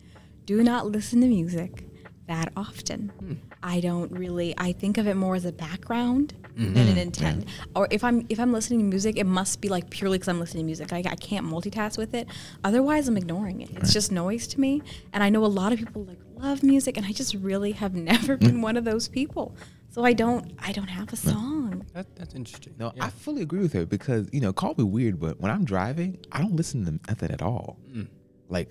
do 0.45 0.61
not 0.61 0.85
listen 0.87 1.21
to 1.21 1.27
music 1.27 1.85
that 2.27 2.51
often. 2.55 3.09
Hmm. 3.19 3.33
I 3.61 3.79
don't 3.79 4.11
really. 4.11 4.53
I 4.57 4.71
think 4.71 4.97
of 4.97 5.07
it 5.07 5.15
more 5.15 5.35
as 5.35 5.45
a 5.45 5.51
background 5.51 6.33
mm-hmm. 6.55 6.73
than 6.73 6.87
an 6.87 6.97
intent. 6.97 7.47
Or 7.75 7.87
if 7.91 8.03
I'm 8.03 8.25
if 8.29 8.39
I'm 8.39 8.51
listening 8.51 8.79
to 8.79 8.85
music, 8.85 9.17
it 9.17 9.25
must 9.25 9.61
be 9.61 9.69
like 9.69 9.89
purely 9.89 10.17
because 10.17 10.29
I'm 10.29 10.39
listening 10.39 10.63
to 10.63 10.65
music. 10.65 10.93
I, 10.93 10.99
I 10.99 11.15
can't 11.15 11.45
multitask 11.45 11.97
with 11.97 12.13
it. 12.13 12.27
Otherwise, 12.63 13.07
I'm 13.07 13.17
ignoring 13.17 13.61
it. 13.61 13.69
It's 13.75 13.93
just 13.93 14.11
noise 14.11 14.47
to 14.47 14.59
me. 14.59 14.81
And 15.11 15.23
I 15.23 15.29
know 15.29 15.45
a 15.45 15.47
lot 15.47 15.73
of 15.73 15.79
people 15.79 16.03
like 16.05 16.19
love 16.35 16.63
music, 16.63 16.97
and 16.97 17.05
I 17.05 17.11
just 17.11 17.35
really 17.35 17.71
have 17.73 17.93
never 18.13 18.37
been 18.37 18.55
hmm. 18.55 18.61
one 18.61 18.77
of 18.77 18.83
those 18.83 19.07
people. 19.07 19.55
So 19.89 20.03
I 20.03 20.13
don't. 20.13 20.53
I 20.59 20.71
don't 20.71 20.87
have 20.87 21.11
a 21.13 21.17
song. 21.17 21.85
That, 21.93 22.15
that's 22.15 22.33
interesting. 22.33 22.73
No, 22.79 22.91
Yeah. 22.95 23.05
I 23.05 23.09
fully 23.09 23.43
agree 23.43 23.59
with 23.59 23.73
her 23.73 23.85
because 23.85 24.27
you 24.31 24.39
know, 24.39 24.51
call 24.51 24.73
me 24.77 24.83
weird, 24.83 25.19
but 25.19 25.39
when 25.39 25.51
I'm 25.51 25.65
driving, 25.65 26.17
I 26.31 26.39
don't 26.39 26.55
listen 26.55 26.85
to 26.85 26.99
nothing 27.07 27.31
at 27.31 27.41
all. 27.41 27.77
Hmm. 27.91 28.03
Like 28.49 28.69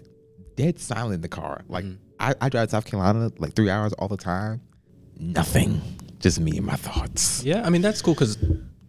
dead 0.57 0.79
silent 0.79 1.15
in 1.15 1.21
the 1.21 1.29
car. 1.29 1.63
Like 1.69 1.85
I, 2.23 2.35
I 2.41 2.49
drive 2.49 2.69
to 2.69 2.71
South 2.71 2.87
Carolina 2.87 3.31
like 3.39 3.55
three 3.55 3.69
hours 3.69 3.93
all 3.95 4.09
the 4.09 4.17
time. 4.17 4.61
Nothing, 5.19 5.83
just 6.21 6.39
me 6.41 6.57
and 6.57 6.65
my 6.65 6.77
thoughts. 6.77 7.43
Yeah, 7.45 7.67
I 7.67 7.71
mean 7.71 7.83
that's 7.83 8.01
cool 8.01 8.15
because 8.15 8.39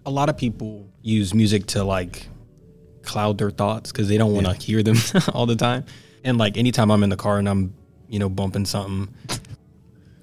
a 0.06 0.12
lot 0.12 0.30
of 0.30 0.38
people 0.38 0.88
use 1.02 1.34
music 1.34 1.66
to 1.68 1.84
like 1.84 2.28
cloud 3.02 3.40
their 3.40 3.50
thoughts 3.50 3.92
because 3.92 4.08
they 4.08 4.18
don't 4.18 4.34
want 4.34 4.46
to 4.46 4.54
hear 4.54 4.84
them 4.84 4.98
all 5.34 5.48
the 5.48 5.56
time. 5.56 5.86
And 6.24 6.38
like 6.38 6.58
anytime 6.58 6.92
I'm 6.92 7.04
in 7.04 7.10
the 7.10 7.18
car 7.18 7.40
and 7.40 7.50
I'm 7.50 7.74
you 8.08 8.20
know 8.20 8.30
bumping 8.30 8.66
something, 8.66 9.14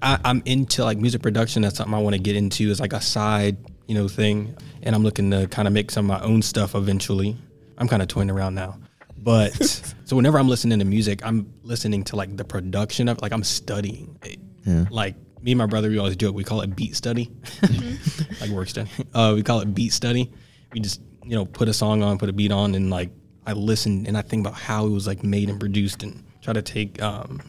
I, 0.01 0.19
I'm 0.25 0.41
into 0.47 0.85
like 0.85 0.99
music 0.99 1.21
production. 1.21 1.63
That's 1.63 1.77
something 1.77 1.95
I 1.95 1.99
want 1.99 2.15
to 2.15 2.23
get 2.23 2.37
into 2.37 2.71
as 2.71 2.81
like 2.81 2.93
a 2.93 3.01
side 3.01 3.57
you 3.89 3.95
know 3.95 4.07
thing. 4.07 4.57
And 4.85 4.95
I'm 4.95 5.03
looking 5.03 5.33
to 5.33 5.49
kind 5.49 5.67
of 5.67 5.75
make 5.75 5.91
some 5.91 6.09
of 6.09 6.21
my 6.21 6.25
own 6.25 6.43
stuff 6.43 6.77
eventually. 6.77 7.37
I'm 7.77 7.89
kind 7.89 8.03
of 8.03 8.09
toying 8.09 8.31
around 8.31 8.55
now. 8.55 8.79
But 9.23 9.55
so 10.05 10.17
whenever 10.17 10.39
I'm 10.39 10.49
listening 10.49 10.79
to 10.79 10.85
music, 10.85 11.25
I'm 11.25 11.53
listening 11.63 12.05
to 12.05 12.17
like 12.17 12.37
the 12.37 12.45
production 12.45 13.09
of 13.09 13.21
like 13.23 13.33
I'm 13.33 13.45
studying. 13.45 14.19
it. 14.25 14.39
Yeah. 14.65 14.87
Like 14.91 15.17
me 15.43 15.53
and 15.53 15.59
my 15.59 15.67
brother, 15.67 15.89
we 15.89 15.99
always 15.99 16.17
joke 16.17 16.35
we 16.35 16.45
call 16.45 16.61
it 16.61 16.75
beat 16.77 16.97
study, 16.97 17.31
like 18.41 18.51
work 18.51 18.69
study. 18.69 18.91
Uh, 19.15 19.33
we 19.35 19.43
call 19.43 19.61
it 19.61 19.75
beat 19.75 19.93
study. 19.93 20.33
We 20.73 20.81
just 20.81 21.01
you 21.25 21.37
know 21.37 21.45
put 21.45 21.69
a 21.69 21.73
song 21.73 22.03
on, 22.03 22.19
put 22.19 22.29
a 22.29 22.33
beat 22.33 22.53
on, 22.53 22.75
and 22.75 22.91
like 22.91 23.11
I 23.47 23.53
listen 23.53 24.07
and 24.07 24.17
I 24.17 24.23
think 24.23 24.47
about 24.47 24.59
how 24.59 24.87
it 24.87 24.91
was 24.91 25.07
like 25.07 25.23
made 25.23 25.49
and 25.49 25.59
produced, 25.59 26.03
and 26.03 26.23
try 26.43 26.53
to 26.53 26.63
take 26.63 27.01
um, 27.03 27.41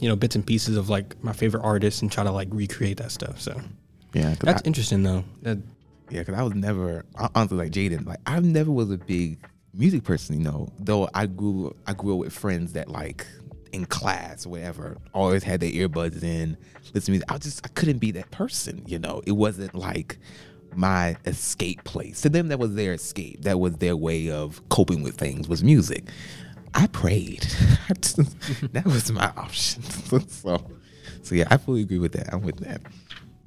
you 0.00 0.08
know 0.08 0.16
bits 0.16 0.34
and 0.34 0.46
pieces 0.46 0.76
of 0.76 0.88
like 0.88 1.22
my 1.22 1.32
favorite 1.32 1.62
artists 1.62 2.02
and 2.02 2.10
try 2.10 2.24
to 2.24 2.32
like 2.32 2.48
recreate 2.50 2.98
that 2.98 3.12
stuff. 3.12 3.40
So 3.40 3.60
yeah, 4.14 4.34
that's 4.40 4.62
I, 4.62 4.66
interesting 4.66 5.02
though. 5.02 5.24
That 5.42 5.58
yeah, 6.10 6.20
because 6.20 6.34
I 6.34 6.42
was 6.42 6.54
never 6.54 7.04
honestly 7.34 7.58
like 7.58 7.70
Jadyn. 7.70 8.06
Like 8.06 8.20
I 8.26 8.40
never 8.40 8.70
was 8.70 8.90
a 8.90 8.98
big 8.98 9.38
music 9.74 10.04
person, 10.04 10.38
you 10.38 10.44
know, 10.44 10.68
though 10.78 11.08
I 11.14 11.26
grew 11.26 11.74
I 11.86 11.92
grew 11.92 12.14
up 12.14 12.18
with 12.20 12.32
friends 12.32 12.72
that 12.72 12.88
like 12.88 13.26
in 13.72 13.86
class, 13.86 14.46
whatever, 14.46 14.96
always 15.14 15.44
had 15.44 15.60
their 15.60 15.70
earbuds 15.70 16.22
in, 16.22 16.56
listen 16.92 17.06
to 17.06 17.10
music. 17.12 17.32
I 17.32 17.38
just 17.38 17.64
I 17.64 17.68
couldn't 17.68 17.98
be 17.98 18.10
that 18.12 18.30
person, 18.30 18.82
you 18.86 18.98
know. 18.98 19.22
It 19.26 19.32
wasn't 19.32 19.74
like 19.74 20.18
my 20.74 21.16
escape 21.26 21.82
place. 21.84 22.20
To 22.22 22.28
them, 22.28 22.48
that 22.48 22.58
was 22.58 22.74
their 22.74 22.92
escape. 22.92 23.42
That 23.42 23.58
was 23.58 23.76
their 23.76 23.96
way 23.96 24.30
of 24.30 24.66
coping 24.68 25.02
with 25.02 25.16
things 25.16 25.48
was 25.48 25.62
music. 25.62 26.04
I 26.74 26.86
prayed. 26.88 27.42
that 27.88 28.84
was 28.84 29.10
my 29.10 29.32
option. 29.36 29.82
so, 30.28 30.62
so 31.22 31.34
yeah, 31.34 31.46
I 31.50 31.56
fully 31.56 31.82
agree 31.82 31.98
with 31.98 32.12
that. 32.12 32.32
I'm 32.32 32.42
with 32.42 32.58
that. 32.58 32.80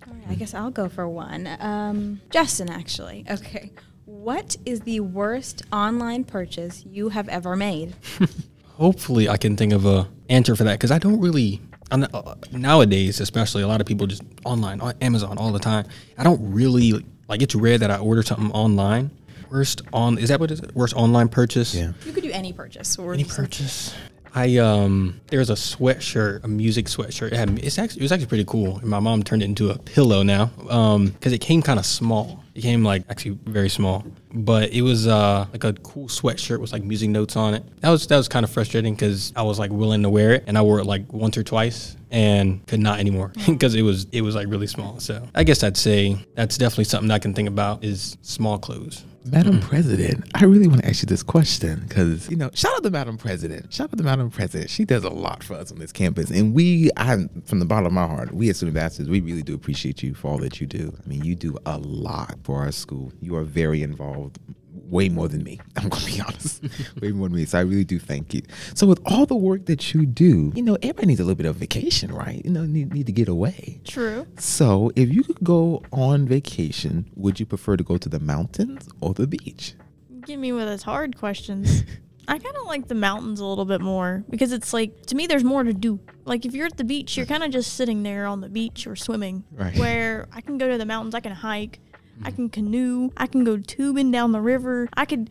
All 0.07 0.13
right, 0.13 0.23
I 0.29 0.35
guess 0.35 0.53
I'll 0.53 0.71
go 0.71 0.89
for 0.89 1.07
one. 1.07 1.47
Um, 1.59 2.21
Justin, 2.29 2.69
actually. 2.69 3.25
Okay. 3.29 3.71
What 4.05 4.57
is 4.65 4.81
the 4.81 4.99
worst 4.99 5.63
online 5.71 6.23
purchase 6.25 6.83
you 6.85 7.09
have 7.09 7.29
ever 7.29 7.55
made? 7.55 7.95
Hopefully, 8.75 9.29
I 9.29 9.37
can 9.37 9.55
think 9.55 9.71
of 9.71 9.85
a 9.85 10.07
answer 10.29 10.55
for 10.55 10.63
that 10.65 10.73
because 10.73 10.91
I 10.91 10.99
don't 10.99 11.19
really. 11.21 11.61
I'm, 11.91 12.05
uh, 12.13 12.35
nowadays, 12.51 13.19
especially, 13.19 13.61
a 13.61 13.67
lot 13.67 13.81
of 13.81 13.87
people 13.87 14.07
just 14.07 14.23
online 14.45 14.81
on 14.81 14.93
Amazon 15.01 15.37
all 15.37 15.51
the 15.51 15.59
time. 15.59 15.85
I 16.17 16.23
don't 16.23 16.53
really 16.53 17.05
like. 17.27 17.41
It's 17.41 17.55
rare 17.55 17.77
that 17.77 17.91
I 17.91 17.97
order 17.97 18.23
something 18.23 18.51
online. 18.51 19.11
Worst 19.49 19.83
on 19.93 20.17
is 20.17 20.29
that 20.29 20.39
what 20.39 20.51
it 20.51 20.55
is? 20.55 20.73
Worst 20.73 20.95
online 20.95 21.29
purchase? 21.29 21.75
Yeah. 21.75 21.93
You 22.05 22.11
could 22.11 22.23
do 22.23 22.31
any 22.31 22.51
purchase. 22.51 22.97
Or 22.97 23.13
Any 23.13 23.23
purchase? 23.23 23.93
I 24.35 24.57
um 24.57 25.19
there's 25.27 25.49
a 25.49 25.53
sweatshirt, 25.53 26.43
a 26.43 26.47
music 26.47 26.87
sweatshirt. 26.87 27.31
It 27.31 27.37
had 27.37 27.59
it's 27.59 27.77
actually 27.77 28.01
it 28.01 28.03
was 28.03 28.11
actually 28.11 28.27
pretty 28.27 28.45
cool. 28.45 28.77
And 28.79 28.89
my 28.89 28.99
mom 28.99 29.23
turned 29.23 29.41
it 29.43 29.45
into 29.45 29.69
a 29.69 29.77
pillow 29.77 30.23
now. 30.23 30.51
Um 30.69 31.07
because 31.07 31.33
it 31.33 31.39
came 31.39 31.61
kind 31.61 31.79
of 31.79 31.85
small. 31.85 32.43
It 32.55 32.61
came 32.61 32.83
like 32.83 33.03
actually 33.09 33.37
very 33.45 33.69
small. 33.69 34.03
But 34.33 34.71
it 34.71 34.81
was 34.81 35.07
uh 35.07 35.45
like 35.51 35.63
a 35.63 35.73
cool 35.73 36.07
sweatshirt 36.07 36.59
with 36.59 36.71
like 36.71 36.83
music 36.83 37.09
notes 37.09 37.35
on 37.35 37.53
it. 37.53 37.63
That 37.81 37.89
was 37.89 38.07
that 38.07 38.17
was 38.17 38.27
kind 38.27 38.43
of 38.43 38.49
frustrating 38.49 38.95
because 38.95 39.31
I 39.35 39.43
was 39.43 39.59
like 39.59 39.71
willing 39.71 40.01
to 40.03 40.09
wear 40.09 40.33
it 40.33 40.43
and 40.47 40.57
I 40.57 40.61
wore 40.61 40.79
it 40.79 40.85
like 40.85 41.11
once 41.13 41.37
or 41.37 41.43
twice 41.43 41.95
and 42.09 42.65
could 42.67 42.79
not 42.79 42.99
anymore 42.99 43.33
because 43.47 43.75
it 43.75 43.83
was 43.83 44.07
it 44.11 44.21
was 44.21 44.33
like 44.35 44.47
really 44.47 44.67
small. 44.67 44.99
So 44.99 45.27
I 45.35 45.43
guess 45.43 45.63
I'd 45.63 45.77
say 45.77 46.17
that's 46.33 46.57
definitely 46.57 46.85
something 46.85 47.11
I 47.11 47.19
can 47.19 47.33
think 47.35 47.49
about 47.49 47.83
is 47.83 48.17
small 48.21 48.57
clothes. 48.57 49.03
Madam 49.25 49.61
President, 49.61 50.29
I 50.35 50.43
really 50.43 50.67
want 50.67 50.81
to 50.81 50.89
ask 50.89 51.01
you 51.01 51.07
this 51.07 51.23
question 51.23 51.85
because, 51.87 52.29
you 52.29 52.35
know, 52.35 52.49
shout 52.53 52.73
out 52.75 52.83
to 52.83 52.89
Madam 52.89 53.17
President. 53.17 53.73
Shout 53.73 53.89
out 53.93 53.97
to 53.97 54.03
Madam 54.03 54.29
President. 54.29 54.69
She 54.69 54.83
does 54.83 55.05
a 55.05 55.09
lot 55.09 55.43
for 55.43 55.53
us 55.53 55.71
on 55.71 55.79
this 55.79 55.93
campus. 55.93 56.29
And 56.29 56.53
we, 56.53 56.91
I, 56.97 57.15
from 57.45 57.59
the 57.59 57.65
bottom 57.65 57.85
of 57.85 57.93
my 57.93 58.05
heart, 58.05 58.33
we 58.33 58.49
as 58.49 58.57
student 58.57 58.75
ambassadors, 58.75 59.09
we 59.09 59.21
really 59.21 59.41
do 59.41 59.55
appreciate 59.55 60.03
you 60.03 60.13
for 60.13 60.27
all 60.27 60.37
that 60.39 60.59
you 60.59 60.67
do. 60.67 60.93
I 61.03 61.07
mean, 61.07 61.23
you 61.23 61.35
do 61.35 61.57
a 61.65 61.77
lot 61.77 62.37
for 62.43 62.59
our 62.59 62.71
school. 62.73 63.13
You 63.21 63.35
are 63.37 63.43
very 63.43 63.81
involved, 63.81 64.39
way 64.93 65.09
more 65.09 65.27
than 65.27 65.43
me. 65.43 65.59
I'm 65.75 65.89
going 65.89 66.03
to 66.03 66.11
be 66.11 66.21
honest, 66.21 66.63
way 67.01 67.11
more 67.11 67.27
than 67.27 67.37
me. 67.37 67.45
So 67.45 67.57
I 67.57 67.61
really 67.61 67.83
do 67.83 67.99
thank 67.99 68.33
you. 68.33 68.43
So 68.75 68.87
with 68.87 69.01
all 69.05 69.25
the 69.25 69.35
work 69.35 69.65
that 69.65 69.93
you 69.93 70.05
do, 70.05 70.53
you 70.55 70.61
know, 70.61 70.75
everybody 70.75 71.07
needs 71.07 71.19
a 71.19 71.23
little 71.23 71.35
bit 71.35 71.47
of 71.47 71.55
vacation, 71.57 72.13
right? 72.13 72.43
You 72.45 72.51
know, 72.51 72.65
need, 72.65 72.93
need 72.93 73.07
to 73.07 73.11
get 73.11 73.27
away. 73.27 73.81
True. 73.83 74.25
So, 74.37 74.91
if 74.95 75.11
you 75.11 75.23
could 75.23 75.43
go 75.43 75.83
on 75.91 76.27
vacation, 76.27 77.09
would 77.15 77.39
you 77.39 77.45
prefer 77.45 77.75
to 77.75 77.83
go 77.83 77.97
to 77.97 78.07
the 78.07 78.19
mountains 78.19 78.87
or 79.01 79.13
the 79.13 79.27
beach? 79.27 79.73
Give 80.25 80.39
me 80.39 80.51
with 80.53 80.65
those 80.65 80.83
hard 80.83 81.17
questions. 81.17 81.83
I 82.27 82.37
kind 82.37 82.55
of 82.55 82.67
like 82.67 82.87
the 82.87 82.95
mountains 82.95 83.41
a 83.41 83.45
little 83.45 83.65
bit 83.65 83.81
more 83.81 84.23
because 84.29 84.53
it's 84.53 84.71
like 84.71 85.07
to 85.07 85.15
me 85.15 85.27
there's 85.27 85.43
more 85.43 85.63
to 85.63 85.73
do. 85.73 85.99
Like 86.23 86.45
if 86.45 86.53
you're 86.53 86.67
at 86.67 86.77
the 86.77 86.85
beach, 86.85 87.17
you're 87.17 87.25
kind 87.25 87.43
of 87.43 87.51
just 87.51 87.73
sitting 87.73 88.03
there 88.03 88.25
on 88.27 88.39
the 88.39 88.47
beach 88.47 88.87
or 88.87 88.95
swimming. 88.95 89.43
Right. 89.51 89.77
Where 89.77 90.27
I 90.31 90.39
can 90.39 90.57
go 90.57 90.69
to 90.69 90.77
the 90.77 90.85
mountains, 90.85 91.15
I 91.15 91.19
can 91.19 91.33
hike, 91.33 91.79
I 92.23 92.31
can 92.31 92.49
canoe, 92.49 93.11
I 93.17 93.27
can 93.27 93.43
go 93.43 93.57
tubing 93.57 94.11
down 94.11 94.31
the 94.31 94.41
river. 94.41 94.89
I 94.93 95.05
could 95.05 95.29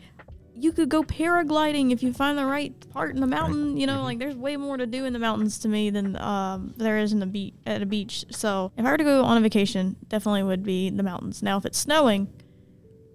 you 0.55 0.71
could 0.71 0.89
go 0.89 1.03
paragliding 1.03 1.93
if 1.93 2.03
you 2.05 2.13
find 2.13 2.39
the 2.39 2.47
right 2.47 2.73
part 2.91 3.15
in 3.15 3.21
the 3.21 3.27
mountain. 3.27 3.77
You 3.77 3.87
know, 3.87 4.03
like 4.05 4.19
there's 4.19 4.37
way 4.37 4.57
more 4.57 4.77
to 4.77 4.87
do 4.87 5.05
in 5.05 5.13
the 5.13 5.19
mountains 5.19 5.59
to 5.61 5.69
me 5.69 5.91
than 5.91 6.17
um, 6.17 6.75
there 6.77 6.99
is 6.99 7.13
in 7.13 7.19
the 7.19 7.27
beach 7.27 7.55
at 7.67 7.83
a 7.83 7.87
beach. 7.87 8.25
So 8.31 8.71
if 8.77 8.85
I 8.85 8.91
were 8.91 8.97
to 8.97 9.05
go 9.05 9.25
on 9.25 9.37
a 9.37 9.41
vacation, 9.41 9.97
definitely 10.09 10.45
would 10.45 10.63
be 10.63 10.91
the 10.91 11.03
mountains. 11.03 11.43
Now 11.43 11.57
if 11.57 11.65
it's 11.65 11.79
snowing, 11.79 12.29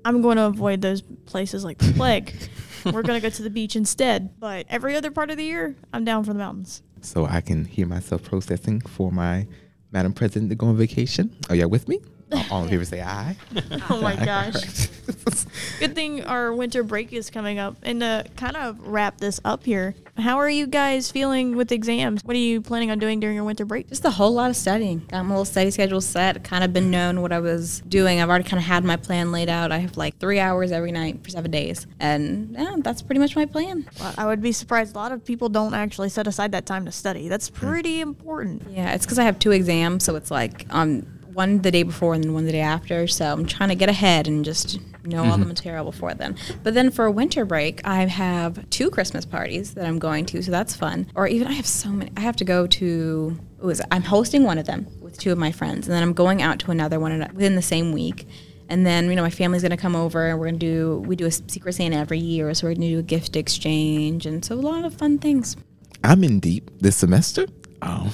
I'm 0.03 0.21
going 0.21 0.37
to 0.37 0.45
avoid 0.45 0.81
those 0.81 1.01
places 1.01 1.63
like 1.63 1.77
the 1.77 1.93
plague. 1.93 2.33
We're 2.85 3.01
going 3.01 3.19
to 3.19 3.21
go 3.21 3.29
to 3.29 3.41
the 3.41 3.49
beach 3.49 3.75
instead. 3.75 4.39
But 4.39 4.65
every 4.69 4.95
other 4.95 5.11
part 5.11 5.31
of 5.31 5.37
the 5.37 5.43
year, 5.43 5.75
I'm 5.93 6.05
down 6.05 6.23
for 6.23 6.33
the 6.33 6.39
mountains. 6.39 6.81
So 7.01 7.25
I 7.25 7.41
can 7.41 7.65
hear 7.65 7.87
myself 7.87 8.23
processing 8.23 8.81
for 8.81 9.11
my 9.11 9.47
Madam 9.91 10.13
President 10.13 10.49
to 10.49 10.55
go 10.55 10.67
on 10.67 10.77
vacation. 10.77 11.35
Are 11.49 11.55
y'all 11.55 11.69
with 11.69 11.87
me? 11.87 12.01
All- 12.31 12.43
All 12.51 12.63
in 12.63 12.69
favor 12.69 12.85
say 12.85 13.01
aye. 13.01 13.35
Oh 13.89 14.01
my 14.01 14.15
gosh. 14.15 14.87
Good 15.79 15.95
thing 15.95 16.23
our 16.23 16.53
winter 16.53 16.83
break 16.83 17.13
is 17.13 17.29
coming 17.29 17.59
up. 17.59 17.75
And 17.83 18.01
to 18.01 18.25
kind 18.35 18.57
of 18.57 18.79
wrap 18.87 19.17
this 19.19 19.39
up 19.45 19.63
here, 19.63 19.95
how 20.17 20.37
are 20.37 20.49
you 20.49 20.67
guys 20.67 21.11
feeling 21.11 21.55
with 21.55 21.71
exams? 21.71 22.23
What 22.23 22.35
are 22.35 22.39
you 22.39 22.59
planning 22.61 22.91
on 22.91 22.99
doing 22.99 23.19
during 23.19 23.35
your 23.35 23.43
winter 23.45 23.63
break? 23.65 23.87
Just 23.87 24.03
a 24.05 24.09
whole 24.09 24.33
lot 24.33 24.49
of 24.49 24.55
studying. 24.55 25.05
Got 25.09 25.23
my 25.23 25.29
little 25.29 25.45
study 25.45 25.69
schedule 25.71 26.01
set. 26.01 26.43
Kind 26.43 26.63
of 26.63 26.73
been 26.73 26.89
known 26.91 27.21
what 27.21 27.31
I 27.31 27.39
was 27.39 27.81
doing. 27.87 28.19
I've 28.19 28.29
already 28.29 28.43
kind 28.43 28.59
of 28.59 28.65
had 28.65 28.83
my 28.83 28.97
plan 28.97 29.31
laid 29.31 29.47
out. 29.49 29.71
I 29.71 29.77
have 29.79 29.95
like 29.95 30.17
three 30.17 30.39
hours 30.39 30.71
every 30.71 30.91
night 30.91 31.23
for 31.23 31.29
seven 31.29 31.51
days, 31.51 31.85
and 31.99 32.53
yeah, 32.57 32.75
that's 32.79 33.01
pretty 33.01 33.19
much 33.19 33.35
my 33.35 33.45
plan. 33.45 33.87
Well, 33.99 34.13
I 34.17 34.25
would 34.25 34.41
be 34.41 34.51
surprised. 34.51 34.95
A 34.95 34.97
lot 34.97 35.11
of 35.11 35.23
people 35.23 35.49
don't 35.49 35.73
actually 35.75 36.09
set 36.09 36.27
aside 36.27 36.51
that 36.53 36.65
time 36.65 36.85
to 36.85 36.91
study. 36.91 37.29
That's 37.29 37.49
pretty 37.49 38.01
important. 38.01 38.63
Yeah, 38.71 38.93
it's 38.93 39.05
because 39.05 39.19
I 39.19 39.23
have 39.23 39.39
two 39.39 39.51
exams, 39.51 40.03
so 40.03 40.15
it's 40.15 40.31
like 40.31 40.65
um 40.71 41.05
one 41.37 41.61
the 41.61 41.69
day 41.69 41.83
before 41.83 42.15
and 42.15 42.23
then 42.23 42.33
one 42.33 42.45
the 42.45 42.51
day 42.51 42.61
after. 42.61 43.05
So 43.05 43.31
I'm 43.31 43.45
trying 43.45 43.69
to 43.69 43.75
get 43.75 43.89
ahead 43.89 44.27
and 44.27 44.43
just 44.43 44.79
know 45.05 45.23
all 45.23 45.37
the 45.37 45.45
material 45.45 45.85
before 45.85 46.15
then. 46.15 46.35
But 46.63 46.73
then 46.73 46.89
for 46.89 47.05
a 47.05 47.11
winter 47.11 47.45
break, 47.45 47.79
I 47.85 48.05
have 48.07 48.67
two 48.71 48.89
Christmas 48.89 49.23
parties 49.23 49.75
that 49.75 49.85
I'm 49.85 49.99
going 49.99 50.25
to, 50.27 50.41
so 50.41 50.49
that's 50.51 50.75
fun. 50.75 51.09
Or 51.13 51.27
even 51.27 51.47
I 51.47 51.53
have 51.53 51.67
so 51.67 51.89
many. 51.89 52.11
I 52.17 52.21
have 52.21 52.35
to 52.37 52.43
go 52.45 52.65
to. 52.65 53.39
It 53.59 53.63
was 53.63 53.81
I'm 53.91 54.01
hosting 54.01 54.43
one 54.43 54.57
of 54.57 54.65
them 54.65 54.87
with 54.99 55.17
two 55.19 55.31
of 55.31 55.37
my 55.37 55.51
friends, 55.51 55.87
and 55.87 55.93
then 55.95 56.01
I'm 56.03 56.13
going 56.13 56.41
out 56.41 56.57
to 56.59 56.71
another 56.71 56.99
one 56.99 57.19
within 57.33 57.55
the 57.55 57.61
same 57.61 57.91
week. 57.91 58.27
And 58.67 58.85
then 58.85 59.07
you 59.09 59.15
know 59.15 59.21
my 59.21 59.29
family's 59.29 59.61
gonna 59.61 59.77
come 59.77 59.95
over, 59.95 60.27
and 60.27 60.39
we're 60.39 60.47
gonna 60.47 60.57
do 60.57 61.03
we 61.05 61.15
do 61.15 61.27
a 61.27 61.31
Secret 61.31 61.73
Santa 61.73 61.97
every 61.97 62.19
year, 62.19 62.51
so 62.55 62.67
we're 62.67 62.73
gonna 62.73 62.89
do 62.89 62.99
a 62.99 63.03
gift 63.03 63.35
exchange, 63.35 64.25
and 64.25 64.43
so 64.43 64.55
a 64.55 64.57
lot 64.71 64.83
of 64.85 64.93
fun 64.95 65.19
things. 65.19 65.55
I'm 66.03 66.23
in 66.23 66.39
deep 66.39 66.71
this 66.81 66.95
semester. 66.97 67.45
Um, 67.83 68.09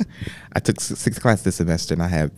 I 0.52 0.60
took 0.60 0.80
s- 0.80 0.96
six 0.98 1.18
classes 1.18 1.42
this 1.44 1.56
semester 1.56 1.92
and 1.92 2.02
I 2.02 2.08
have 2.08 2.30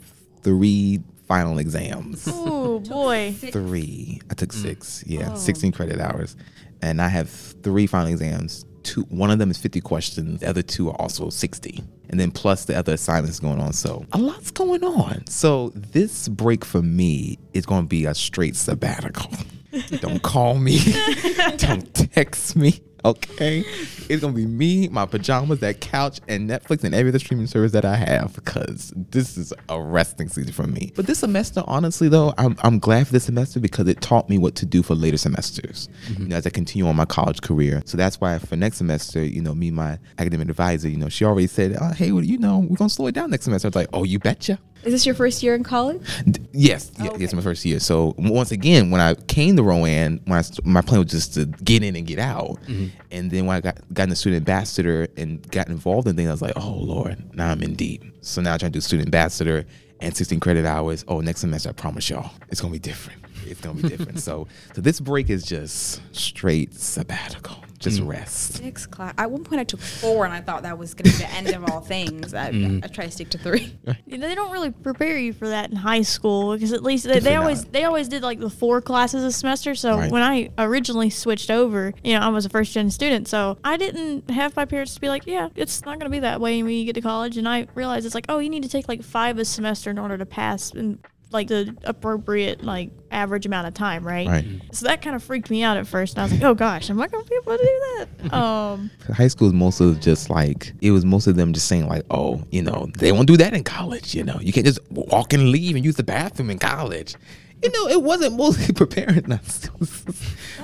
three 0.43 1.01
final 1.26 1.59
exams. 1.59 2.28
Oh 2.28 2.80
boy. 2.80 3.32
three. 3.38 4.20
I 4.30 4.34
took 4.34 4.51
mm. 4.51 4.62
six. 4.62 5.05
Yeah, 5.07 5.34
16 5.34 5.72
credit 5.72 6.01
hours. 6.01 6.36
And 6.82 7.01
I 7.01 7.09
have 7.09 7.30
three 7.30 7.86
final 7.86 8.09
exams. 8.09 8.64
Two 8.82 9.03
one 9.03 9.30
of 9.30 9.38
them 9.38 9.51
is 9.51 9.59
50 9.59 9.80
questions. 9.80 10.41
The 10.41 10.49
other 10.49 10.62
two 10.62 10.88
are 10.88 10.97
also 11.01 11.30
60. 11.30 11.84
And 12.09 12.18
then 12.18 12.32
plus 12.32 12.64
the 12.64 12.76
other 12.76 12.95
assignments 12.95 13.38
going 13.38 13.61
on. 13.61 13.72
So 13.72 14.05
a 14.12 14.18
lot's 14.18 14.51
going 14.51 14.82
on. 14.82 15.26
So 15.26 15.70
this 15.74 16.28
break 16.28 16.64
for 16.64 16.82
me 16.82 17.38
is 17.53 17.64
going 17.64 17.82
to 17.82 17.88
be 17.88 18.07
a 18.07 18.14
straight 18.14 18.57
sabbatical. 18.57 19.30
Don't 20.01 20.22
call 20.22 20.57
me. 20.57 20.80
Don't 21.59 21.95
text 21.95 22.57
me. 22.57 22.80
Okay. 23.05 23.64
It's 24.09 24.20
gonna 24.20 24.32
be 24.32 24.46
me, 24.46 24.88
my 24.88 25.07
pajamas, 25.07 25.61
that 25.61 25.80
couch, 25.80 26.20
and 26.28 26.48
Netflix 26.48 26.84
and 26.84 26.94
every 26.94 27.11
other 27.11 27.18
streaming 27.18 27.46
service 27.46 27.72
that 27.72 27.84
I 27.84 27.96
have 27.96 28.34
because 28.34 28.92
this 28.96 29.36
is 29.36 29.53
a 29.68 29.80
resting 29.80 30.28
season 30.28 30.53
for 30.53 30.66
me. 30.66 30.92
But 30.94 31.07
this 31.07 31.20
semester, 31.20 31.62
honestly 31.66 32.09
though, 32.09 32.34
I'm, 32.38 32.57
I'm 32.62 32.78
glad 32.78 33.07
for 33.07 33.12
this 33.12 33.24
semester 33.24 33.61
because 33.61 33.88
it 33.88 34.01
taught 34.01 34.28
me 34.28 34.38
what 34.38 34.55
to 34.57 34.66
do 34.66 34.82
for 34.82 34.94
later 34.94 35.16
semesters. 35.16 35.88
You 36.18 36.26
know, 36.28 36.36
as 36.36 36.46
I 36.46 36.51
continue 36.51 36.86
on 36.86 36.96
my 36.96 37.05
college 37.05 37.40
career. 37.40 37.82
So 37.86 37.96
that's 37.96 38.20
why 38.20 38.38
for 38.38 38.57
next 38.57 38.78
semester, 38.78 39.24
you 39.24 39.40
know, 39.40 39.55
me, 39.55 39.70
my 39.70 39.98
academic 40.18 40.48
advisor, 40.48 40.88
you 40.88 40.96
know, 40.96 41.09
she 41.09 41.24
already 41.24 41.46
said, 41.46 41.76
oh, 41.80 41.92
hey, 41.92 42.12
well, 42.12 42.24
you 42.24 42.38
know, 42.38 42.59
we're 42.59 42.76
gonna 42.76 42.90
slow 42.90 43.07
it 43.07 43.14
down 43.14 43.30
next 43.30 43.44
semester. 43.44 43.66
I 43.66 43.70
was 43.70 43.76
like, 43.76 43.88
oh, 43.92 44.05
you 44.05 44.18
betcha. 44.18 44.59
Is 44.85 44.93
this 44.93 45.05
your 45.05 45.14
first 45.14 45.43
year 45.43 45.55
in 45.55 45.62
college? 45.62 46.03
D- 46.31 46.41
Yes, 46.53 46.91
yeah, 46.99 47.11
oh, 47.12 47.16
yes, 47.16 47.33
my 47.33 47.43
first 47.43 47.64
year. 47.64 47.78
So 47.78 48.14
once 48.18 48.51
again, 48.51 48.91
when 48.91 49.01
I 49.01 49.14
came 49.14 49.55
to 49.57 49.62
Rowan, 49.62 50.20
when 50.24 50.39
I 50.39 50.43
my 50.64 50.81
plan 50.81 51.01
was 51.01 51.11
just 51.11 51.35
to 51.35 51.45
get 51.45 51.85
in 51.85 51.95
and 51.95 52.07
get 52.07 52.18
out, 52.18 52.61
mm-hmm. 52.66 52.87
and 53.12 53.31
then 53.31 53.47
when 53.47 53.57
I 53.57 53.61
got 53.61 53.78
got 53.95 54.05
in 54.05 54.09
the 54.11 54.16
student 54.16 54.41
ambassador 54.41 55.07
and 55.16 55.49
got 55.51 55.68
involved 55.68 56.09
in 56.09 56.16
things, 56.16 56.28
I 56.28 56.33
was 56.33 56.43
like, 56.43 56.55
oh 56.57 56.72
lord, 56.72 57.22
now 57.37 57.51
I'm 57.51 57.62
in 57.62 57.74
deep. 57.74 58.03
So 58.20 58.41
now 58.43 58.55
I'm 58.55 58.59
trying 58.59 58.72
to 58.72 58.76
do 58.76 58.81
student 58.81 59.07
ambassador 59.07 59.64
and 60.01 60.16
16 60.16 60.41
credit 60.41 60.66
hours. 60.66 61.05
Oh, 61.07 61.20
next 61.20 61.41
semester, 61.41 61.68
I 61.68 61.72
promise 61.72 62.11
y'all, 62.11 62.31
it's 62.49 62.61
gonna 62.61 62.72
be 62.72 62.78
different. 62.78 63.22
It's 63.47 63.61
gonna 63.61 63.81
be 63.81 63.89
different. 63.89 64.20
so, 64.28 64.49
so 64.74 64.81
this 64.81 64.99
break 64.99 65.31
is 65.31 65.45
just 65.45 66.01
straight 66.14 66.74
sabbatical, 66.74 67.62
just 67.81 68.01
mm. 68.01 68.09
rest. 68.09 68.59
Six 68.59 68.87
class. 68.87 69.14
At 69.16 69.31
one 69.31 69.43
point, 69.43 69.61
I 69.61 69.64
took 69.64 69.81
four, 69.81 70.26
and 70.26 70.35
I 70.35 70.43
thought 70.43 70.64
that 70.64 70.76
was 70.78 70.93
going 70.93 71.11
to 71.11 71.18
be 71.18 71.24
the 71.24 71.31
end 71.33 71.49
of 71.49 71.64
all 71.64 71.81
things. 71.81 72.35
I, 72.35 72.51
mm. 72.53 72.85
I 72.85 72.89
try 72.89 73.07
to 73.07 73.11
stick 73.11 73.31
to 73.31 73.39
three. 73.39 73.76
Yeah, 74.07 74.18
They 74.18 74.35
don't 74.35 74.53
really 74.53 74.70
prepare 74.70 75.16
you 75.18 75.33
for 75.33 75.49
that 75.49 75.70
in 75.70 75.76
high 75.76 76.03
school 76.03 76.53
because 76.53 76.72
at 76.72 76.83
least 76.83 77.07
they, 77.07 77.18
they 77.18 77.37
always 77.37 77.64
they 77.64 77.85
always 77.85 78.09
did 78.09 78.22
like 78.22 78.39
the 78.39 78.51
four 78.51 78.81
classes 78.81 79.24
a 79.24 79.33
semester. 79.33 79.74
So 79.74 79.97
Right. 79.97 80.11
when 80.11 80.22
I 80.22 80.51
originally 80.59 81.11
switched 81.11 81.51
over, 81.51 81.93
you 82.05 82.14
know, 82.14 82.20
I 82.20 82.28
was 82.28 82.45
a 82.45 82.49
first 82.49 82.72
gen 82.72 82.91
student, 82.91 83.26
so 83.28 83.57
I 83.64 83.76
didn't 83.76 84.31
have 84.31 84.55
my 84.55 84.64
parents 84.64 84.95
to 84.95 85.01
be 85.01 85.09
like, 85.09 85.26
yeah, 85.26 85.49
it's 85.55 85.85
not 85.85 85.99
gonna 85.99 86.11
be 86.11 86.20
that 86.20 86.41
way 86.41 86.62
when 86.62 86.72
you 86.72 86.85
get 86.85 86.95
to 86.95 87.01
college. 87.01 87.37
And 87.37 87.49
I 87.49 87.66
realized 87.74 88.05
it's 88.05 88.14
like, 88.14 88.26
oh, 88.28 88.39
you 88.39 88.51
need 88.51 88.62
to 88.62 88.68
take 88.68 88.89
like 88.89 89.03
five 89.03 89.39
a 89.39 89.45
semester 89.45 89.91
in 89.91 89.99
order 89.99 90.18
to 90.18 90.26
pass. 90.26 90.72
And 90.72 90.99
like 91.33 91.49
the 91.49 91.76
appropriate 91.85 92.62
like 92.64 92.91
average 93.11 93.47
amount 93.47 93.66
of 93.66 93.74
time, 93.74 94.07
right? 94.07 94.26
Right. 94.26 94.45
So 94.72 94.87
that 94.87 95.03
kind 95.03 95.14
of 95.14 95.22
freaked 95.22 95.51
me 95.51 95.62
out 95.62 95.76
at 95.76 95.87
first, 95.87 96.14
and 96.14 96.20
I 96.20 96.24
was 96.24 96.33
like, 96.33 96.43
"Oh 96.43 96.55
gosh, 96.55 96.91
am 96.91 97.01
I 97.01 97.07
gonna 97.09 97.24
be 97.24 97.37
able 97.37 97.57
to 97.57 97.64
do 97.64 97.81
that?" 97.99 98.33
Um, 98.33 98.91
High 99.12 99.28
school 99.28 99.49
is 99.49 99.55
mostly 99.55 99.95
just 99.97 100.31
like 100.31 100.72
it 100.81 100.91
was 100.91 101.05
most 101.05 101.26
of 101.26 101.37
them 101.37 101.53
just 101.53 101.66
saying 101.68 101.89
like, 101.89 102.05
oh, 102.11 102.43
you 102.51 102.62
know, 102.62 102.89
they 102.99 103.12
won't 103.12 103.26
do 103.26 103.37
that 103.37 103.55
in 103.55 103.64
college. 103.64 104.14
You 104.14 104.24
know, 104.24 104.39
you 104.41 104.53
can't 104.53 104.66
just 104.66 104.81
walk 104.91 105.33
and 105.33 105.51
leave 105.51 105.76
and 105.76 105.85
use 105.85 105.97
the 105.97 106.03
bathroom 106.03 106.51
in 106.51 106.59
college. 106.59 107.14
You 107.62 107.70
know, 107.72 107.89
it 107.89 108.03
wasn't 108.03 108.37
mostly 108.37 108.72
preparing 108.74 109.31
us. 109.33 109.68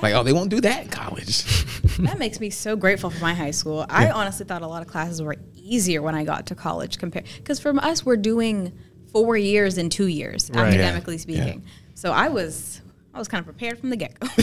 like, 0.03 0.14
oh, 0.14 0.23
they 0.23 0.33
won't 0.33 0.49
do 0.51 0.61
that 0.62 0.85
in 0.85 0.89
college. 0.89 1.45
that 1.99 2.19
makes 2.19 2.41
me 2.41 2.49
so 2.51 2.75
grateful 2.75 3.11
for 3.11 3.21
my 3.21 3.35
high 3.35 3.51
school. 3.51 3.85
I 3.89 4.11
honestly 4.11 4.47
thought 4.47 4.62
a 4.62 4.67
lot 4.67 4.81
of 4.83 4.89
classes 4.89 5.21
were 5.21 5.37
easier 5.55 6.01
when 6.01 6.14
I 6.14 6.25
got 6.25 6.47
to 6.47 6.55
college 6.55 6.99
compared 6.99 7.27
because 7.37 7.61
from 7.61 7.79
us 7.81 8.05
we're 8.07 8.17
doing 8.17 8.73
four 9.25 9.37
years 9.37 9.79
in 9.79 9.89
two 9.89 10.07
years 10.09 10.51
Right. 10.53 10.69
academically 10.69 11.14
Yeah. 11.14 11.21
speaking. 11.21 11.62
So 11.95 12.12
I 12.12 12.29
was 12.29 12.81
I 13.14 13.19
was 13.19 13.29
kind 13.29 13.39
of 13.41 13.47
prepared 13.47 13.79
from 13.79 13.89
the 13.89 13.97
get 13.97 14.19
go. 14.21 14.27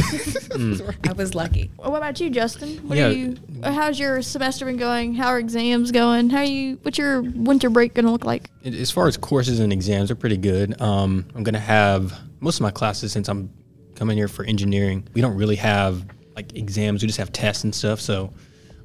Mm. 0.53 0.95
I 1.09 1.13
was 1.13 1.35
lucky. 1.35 1.69
what 1.77 1.95
about 1.95 2.19
you, 2.19 2.29
Justin? 2.31 2.77
What 2.87 2.97
Yeah. 2.97 3.07
are 3.07 3.11
you? 3.11 3.35
How's 3.63 3.99
your 3.99 4.21
semester 4.23 4.65
been 4.65 4.77
going? 4.77 5.13
How 5.13 5.27
are 5.27 5.37
exams 5.39 5.91
going? 5.91 6.31
How 6.31 6.41
you? 6.41 6.79
What's 6.81 6.97
your 6.97 7.21
winter 7.21 7.69
break 7.69 7.93
gonna 7.93 8.11
look 8.11 8.25
like? 8.25 8.49
As 8.65 8.89
far 8.89 9.07
as 9.07 9.15
courses 9.17 9.59
and 9.59 9.71
exams 9.71 10.09
are 10.09 10.15
pretty 10.15 10.37
good. 10.37 10.79
Um, 10.81 11.25
I'm 11.35 11.43
gonna 11.43 11.59
have 11.59 12.19
most 12.39 12.55
of 12.57 12.61
my 12.61 12.71
classes 12.71 13.11
since 13.11 13.27
I'm 13.29 13.49
coming 13.95 14.17
here 14.17 14.27
for 14.27 14.43
engineering. 14.43 15.07
We 15.13 15.21
don't 15.21 15.35
really 15.35 15.57
have 15.57 16.03
like 16.35 16.55
exams. 16.55 17.03
We 17.03 17.07
just 17.07 17.19
have 17.19 17.31
tests 17.31 17.63
and 17.63 17.75
stuff. 17.75 18.01
So, 18.01 18.33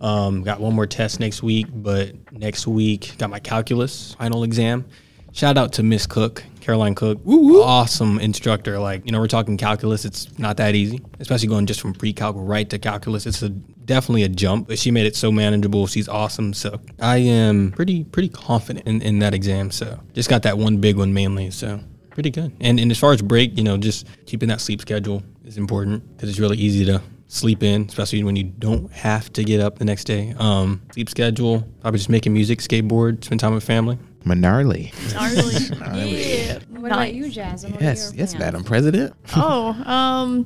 um, 0.03 0.43
got 0.43 0.61
one 0.61 0.74
more 0.74 0.86
test 0.86 1.18
next 1.18 1.43
week, 1.43 1.66
but 1.72 2.12
next 2.30 2.66
week 2.66 3.14
got 3.18 3.30
my 3.30 3.39
calculus 3.41 4.14
final 4.18 4.45
exam. 4.45 4.84
Shout 5.39 5.57
out 5.57 5.74
to 5.74 5.84
Miss 5.84 6.05
Cook, 6.05 6.43
Caroline 6.61 6.97
Cook, 6.97 7.20
awesome 7.24 8.18
instructor. 8.18 8.80
Like 8.80 9.07
you 9.07 9.12
know, 9.12 9.20
we're 9.20 9.28
talking 9.28 9.57
calculus. 9.57 10.05
It's 10.05 10.36
not 10.36 10.57
that 10.57 10.74
easy, 10.74 11.01
especially 11.20 11.47
going 11.47 11.66
just 11.66 11.80
from 11.80 11.95
pre-calc 11.95 12.34
right 12.36 12.68
to 12.68 12.76
calculus. 12.76 13.24
It's 13.24 13.41
a 13.43 13.51
definitely 13.51 14.24
a 14.24 14.28
jump, 14.28 14.66
but 14.66 14.80
she 14.80 14.91
made 14.91 15.07
it 15.07 15.14
so 15.14 15.30
manageable. 15.30 15.86
She's 15.86 16.09
awesome. 16.09 16.55
So 16.55 16.80
I 17.01 17.18
am 17.18 17.70
pretty 17.70 18.03
pretty 18.03 18.30
confident 18.30 18.89
in, 18.89 19.01
in 19.01 19.20
that 19.20 19.32
exam. 19.32 19.70
So 19.70 20.01
just 20.12 20.28
got 20.28 20.43
that 20.43 20.59
one 20.59 20.78
big 20.78 20.97
one 20.97 21.14
mainly. 21.14 21.53
So 21.53 21.78
pretty 22.11 22.30
good. 22.30 22.53
And 22.61 22.80
and 22.80 22.91
as 22.91 22.99
far 22.99 23.12
as 23.12 23.22
break, 23.22 23.57
you 23.57 23.62
know, 23.62 23.76
just 23.76 24.09
keeping 24.26 24.49
that 24.49 24.61
sleep 24.61 24.80
schedule 24.80 25.22
is 25.45 25.57
important 25.57 26.16
because 26.16 26.30
it's 26.30 26.41
really 26.41 26.59
easy 26.59 26.84
to 26.86 27.01
sleep 27.28 27.62
in, 27.62 27.82
especially 27.82 28.24
when 28.24 28.34
you 28.34 28.43
don't 28.43 28.91
have 28.91 29.32
to 29.34 29.45
get 29.45 29.61
up 29.61 29.78
the 29.78 29.84
next 29.84 30.03
day. 30.03 30.34
Um, 30.36 30.82
sleep 30.93 31.09
schedule, 31.09 31.61
probably 31.80 31.99
just 31.99 32.11
making 32.11 32.32
music, 32.32 32.59
skateboard, 32.59 33.22
spend 33.22 33.39
time 33.39 33.55
with 33.55 33.62
family. 33.62 34.01
Manarly. 34.29 34.93
yeah. 35.12 36.59
What 36.70 36.93
about 36.93 37.14
you, 37.14 37.31
Jasmine? 37.31 37.72
What 37.72 37.81
are 37.81 37.85
Yes, 37.85 38.12
your 38.12 38.20
yes, 38.20 38.35
plans? 38.35 38.45
Madam 38.45 38.64
President. 38.64 39.14
oh, 39.37 39.70
um, 39.91 40.45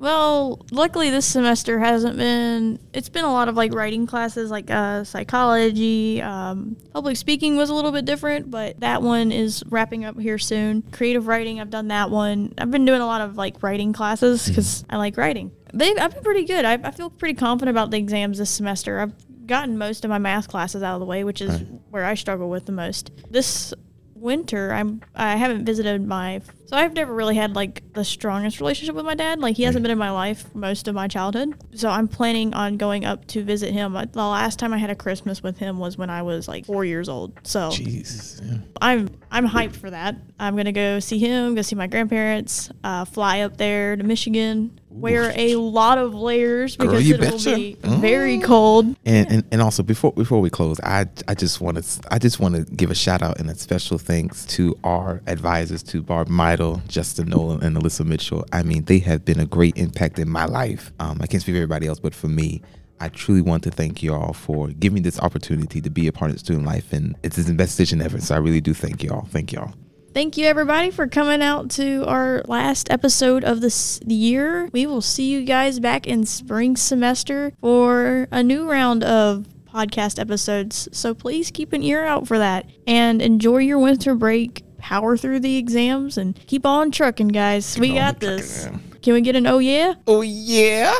well, 0.00 0.64
luckily 0.70 1.10
this 1.10 1.26
semester 1.26 1.78
hasn't 1.80 2.16
been. 2.16 2.78
It's 2.92 3.08
been 3.08 3.24
a 3.24 3.32
lot 3.32 3.48
of 3.48 3.56
like 3.56 3.74
writing 3.74 4.06
classes, 4.06 4.50
like 4.50 4.70
uh, 4.70 5.02
psychology. 5.02 6.22
Um, 6.22 6.76
public 6.92 7.16
speaking 7.16 7.56
was 7.56 7.68
a 7.68 7.74
little 7.74 7.90
bit 7.90 8.04
different, 8.04 8.50
but 8.50 8.78
that 8.80 9.02
one 9.02 9.32
is 9.32 9.64
wrapping 9.68 10.04
up 10.04 10.18
here 10.18 10.38
soon. 10.38 10.82
Creative 10.92 11.26
writing, 11.26 11.60
I've 11.60 11.70
done 11.70 11.88
that 11.88 12.10
one. 12.10 12.54
I've 12.58 12.70
been 12.70 12.84
doing 12.84 13.00
a 13.00 13.06
lot 13.06 13.22
of 13.22 13.36
like 13.36 13.60
writing 13.62 13.92
classes 13.92 14.46
because 14.48 14.84
I 14.88 14.98
like 14.98 15.16
writing. 15.16 15.50
They, 15.74 15.94
I've 15.96 16.14
been 16.14 16.22
pretty 16.22 16.44
good. 16.44 16.64
I, 16.64 16.74
I 16.74 16.92
feel 16.92 17.10
pretty 17.10 17.34
confident 17.34 17.76
about 17.76 17.90
the 17.90 17.98
exams 17.98 18.38
this 18.38 18.50
semester. 18.50 19.00
I've 19.00 19.12
gotten 19.48 19.76
most 19.76 20.04
of 20.04 20.08
my 20.10 20.18
math 20.18 20.48
classes 20.48 20.82
out 20.82 20.94
of 20.94 21.00
the 21.00 21.06
way, 21.06 21.24
which 21.24 21.40
is 21.42 21.62
where 21.90 22.04
I 22.04 22.14
struggle 22.14 22.48
with 22.48 22.66
the 22.66 22.72
most. 22.72 23.10
This 23.30 23.74
winter 24.20 24.72
i'm 24.72 25.00
i 25.14 25.36
haven't 25.36 25.64
visited 25.64 26.04
my 26.04 26.40
so 26.66 26.76
i've 26.76 26.92
never 26.92 27.14
really 27.14 27.36
had 27.36 27.54
like 27.54 27.82
the 27.92 28.04
strongest 28.04 28.60
relationship 28.60 28.94
with 28.94 29.04
my 29.04 29.14
dad. 29.14 29.40
Like 29.40 29.56
he 29.56 29.62
hasn't 29.62 29.82
been 29.82 29.90
in 29.90 29.98
my 29.98 30.10
life 30.10 30.54
most 30.54 30.86
of 30.86 30.94
my 30.94 31.08
childhood. 31.08 31.54
So 31.74 31.88
i'm 31.88 32.08
planning 32.08 32.52
on 32.52 32.76
going 32.76 33.04
up 33.04 33.26
to 33.28 33.42
visit 33.42 33.72
him. 33.72 33.96
Uh, 33.96 34.04
the 34.04 34.18
last 34.18 34.58
time 34.58 34.72
i 34.72 34.78
had 34.78 34.90
a 34.90 34.94
christmas 34.94 35.42
with 35.42 35.58
him 35.58 35.78
was 35.78 35.96
when 35.96 36.10
i 36.10 36.22
was 36.22 36.46
like 36.46 36.66
four 36.66 36.84
years 36.84 37.08
old. 37.08 37.38
So 37.44 37.70
Jesus. 37.70 38.40
Yeah. 38.44 38.58
i'm 38.82 39.08
i'm 39.30 39.48
hyped 39.48 39.76
for 39.76 39.90
that. 39.90 40.16
I'm 40.38 40.56
gonna 40.56 40.72
go 40.72 41.00
see 41.00 41.18
him 41.18 41.54
go 41.54 41.62
see 41.62 41.76
my 41.76 41.86
grandparents 41.86 42.70
uh, 42.84 43.04
fly 43.04 43.40
up 43.40 43.56
there 43.56 43.96
to 43.96 44.04
michigan 44.04 44.78
wear 45.00 45.32
a 45.34 45.56
lot 45.56 45.98
of 45.98 46.14
layers 46.14 46.76
Girl, 46.76 46.88
because 46.88 47.08
you 47.08 47.14
it 47.14 47.20
will 47.20 47.30
betcha. 47.30 47.54
be 47.54 47.76
very 47.82 48.38
cold 48.40 48.86
And, 49.04 49.30
and 49.30 49.44
and 49.50 49.62
also 49.62 49.82
before 49.82 50.12
before 50.12 50.40
we 50.40 50.50
close, 50.50 50.80
I 50.80 51.06
I 51.26 51.34
just 51.34 51.60
want 51.60 51.82
to 51.82 52.08
I 52.10 52.18
just 52.18 52.40
want 52.40 52.54
to 52.56 52.64
give 52.74 52.90
a 52.90 52.94
shout 52.94 53.22
out 53.22 53.38
and 53.38 53.50
a 53.50 53.54
special 53.54 53.98
thanks 53.98 54.44
to 54.56 54.78
our 54.84 55.22
advisors, 55.26 55.82
to 55.84 56.02
Barb 56.02 56.28
Meidel, 56.28 56.82
Justin 56.88 57.28
Nolan, 57.28 57.62
and 57.62 57.76
Alyssa 57.76 58.04
Mitchell. 58.04 58.44
I 58.52 58.62
mean, 58.62 58.84
they 58.84 58.98
have 59.00 59.24
been 59.24 59.40
a 59.40 59.46
great 59.46 59.76
impact 59.76 60.18
in 60.18 60.28
my 60.28 60.44
life. 60.44 60.92
Um, 61.00 61.18
I 61.20 61.26
can't 61.26 61.42
speak 61.42 61.54
for 61.54 61.58
everybody 61.58 61.86
else, 61.86 62.00
but 62.00 62.14
for 62.14 62.28
me. 62.28 62.62
I 63.00 63.08
truly 63.10 63.42
want 63.42 63.62
to 63.62 63.70
thank 63.70 64.02
y'all 64.02 64.32
for 64.32 64.66
giving 64.70 64.94
me 64.94 65.00
this 65.02 65.20
opportunity 65.20 65.80
to 65.80 65.88
be 65.88 66.08
a 66.08 66.12
part 66.12 66.32
of 66.32 66.40
student 66.40 66.66
life, 66.66 66.92
and 66.92 67.14
it's 67.22 67.36
the 67.36 67.54
best 67.54 67.76
decision 67.76 68.02
ever. 68.02 68.20
So 68.20 68.34
I 68.34 68.38
really 68.38 68.60
do 68.60 68.74
thank 68.74 69.04
y'all. 69.04 69.24
Thank 69.26 69.52
y'all. 69.52 69.72
Thank 70.18 70.36
you, 70.36 70.46
everybody, 70.46 70.90
for 70.90 71.06
coming 71.06 71.42
out 71.42 71.70
to 71.70 72.04
our 72.08 72.42
last 72.48 72.90
episode 72.90 73.44
of 73.44 73.60
this 73.60 74.00
year. 74.04 74.68
We 74.72 74.84
will 74.84 75.00
see 75.00 75.30
you 75.30 75.44
guys 75.44 75.78
back 75.78 76.08
in 76.08 76.26
spring 76.26 76.76
semester 76.76 77.52
for 77.60 78.26
a 78.32 78.42
new 78.42 78.68
round 78.68 79.04
of 79.04 79.46
podcast 79.72 80.18
episodes. 80.18 80.88
So 80.90 81.14
please 81.14 81.52
keep 81.52 81.72
an 81.72 81.84
ear 81.84 82.04
out 82.04 82.26
for 82.26 82.36
that 82.36 82.66
and 82.84 83.22
enjoy 83.22 83.58
your 83.58 83.78
winter 83.78 84.16
break. 84.16 84.64
Power 84.78 85.16
through 85.16 85.38
the 85.38 85.56
exams 85.56 86.18
and 86.18 86.34
keep 86.48 86.66
on 86.66 86.90
trucking, 86.90 87.28
guys. 87.28 87.78
we 87.78 87.94
got 87.94 88.18
this. 88.18 88.64
man. 88.64 88.82
Can 89.00 89.14
we 89.14 89.20
get 89.20 89.36
an 89.36 89.46
oh 89.46 89.60
yeah? 89.60 89.94
Oh 90.08 90.22
yeah. 90.22 90.96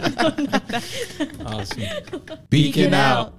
Awesome. 1.46 1.84
Beacon 2.50 2.94
out. 2.94 3.34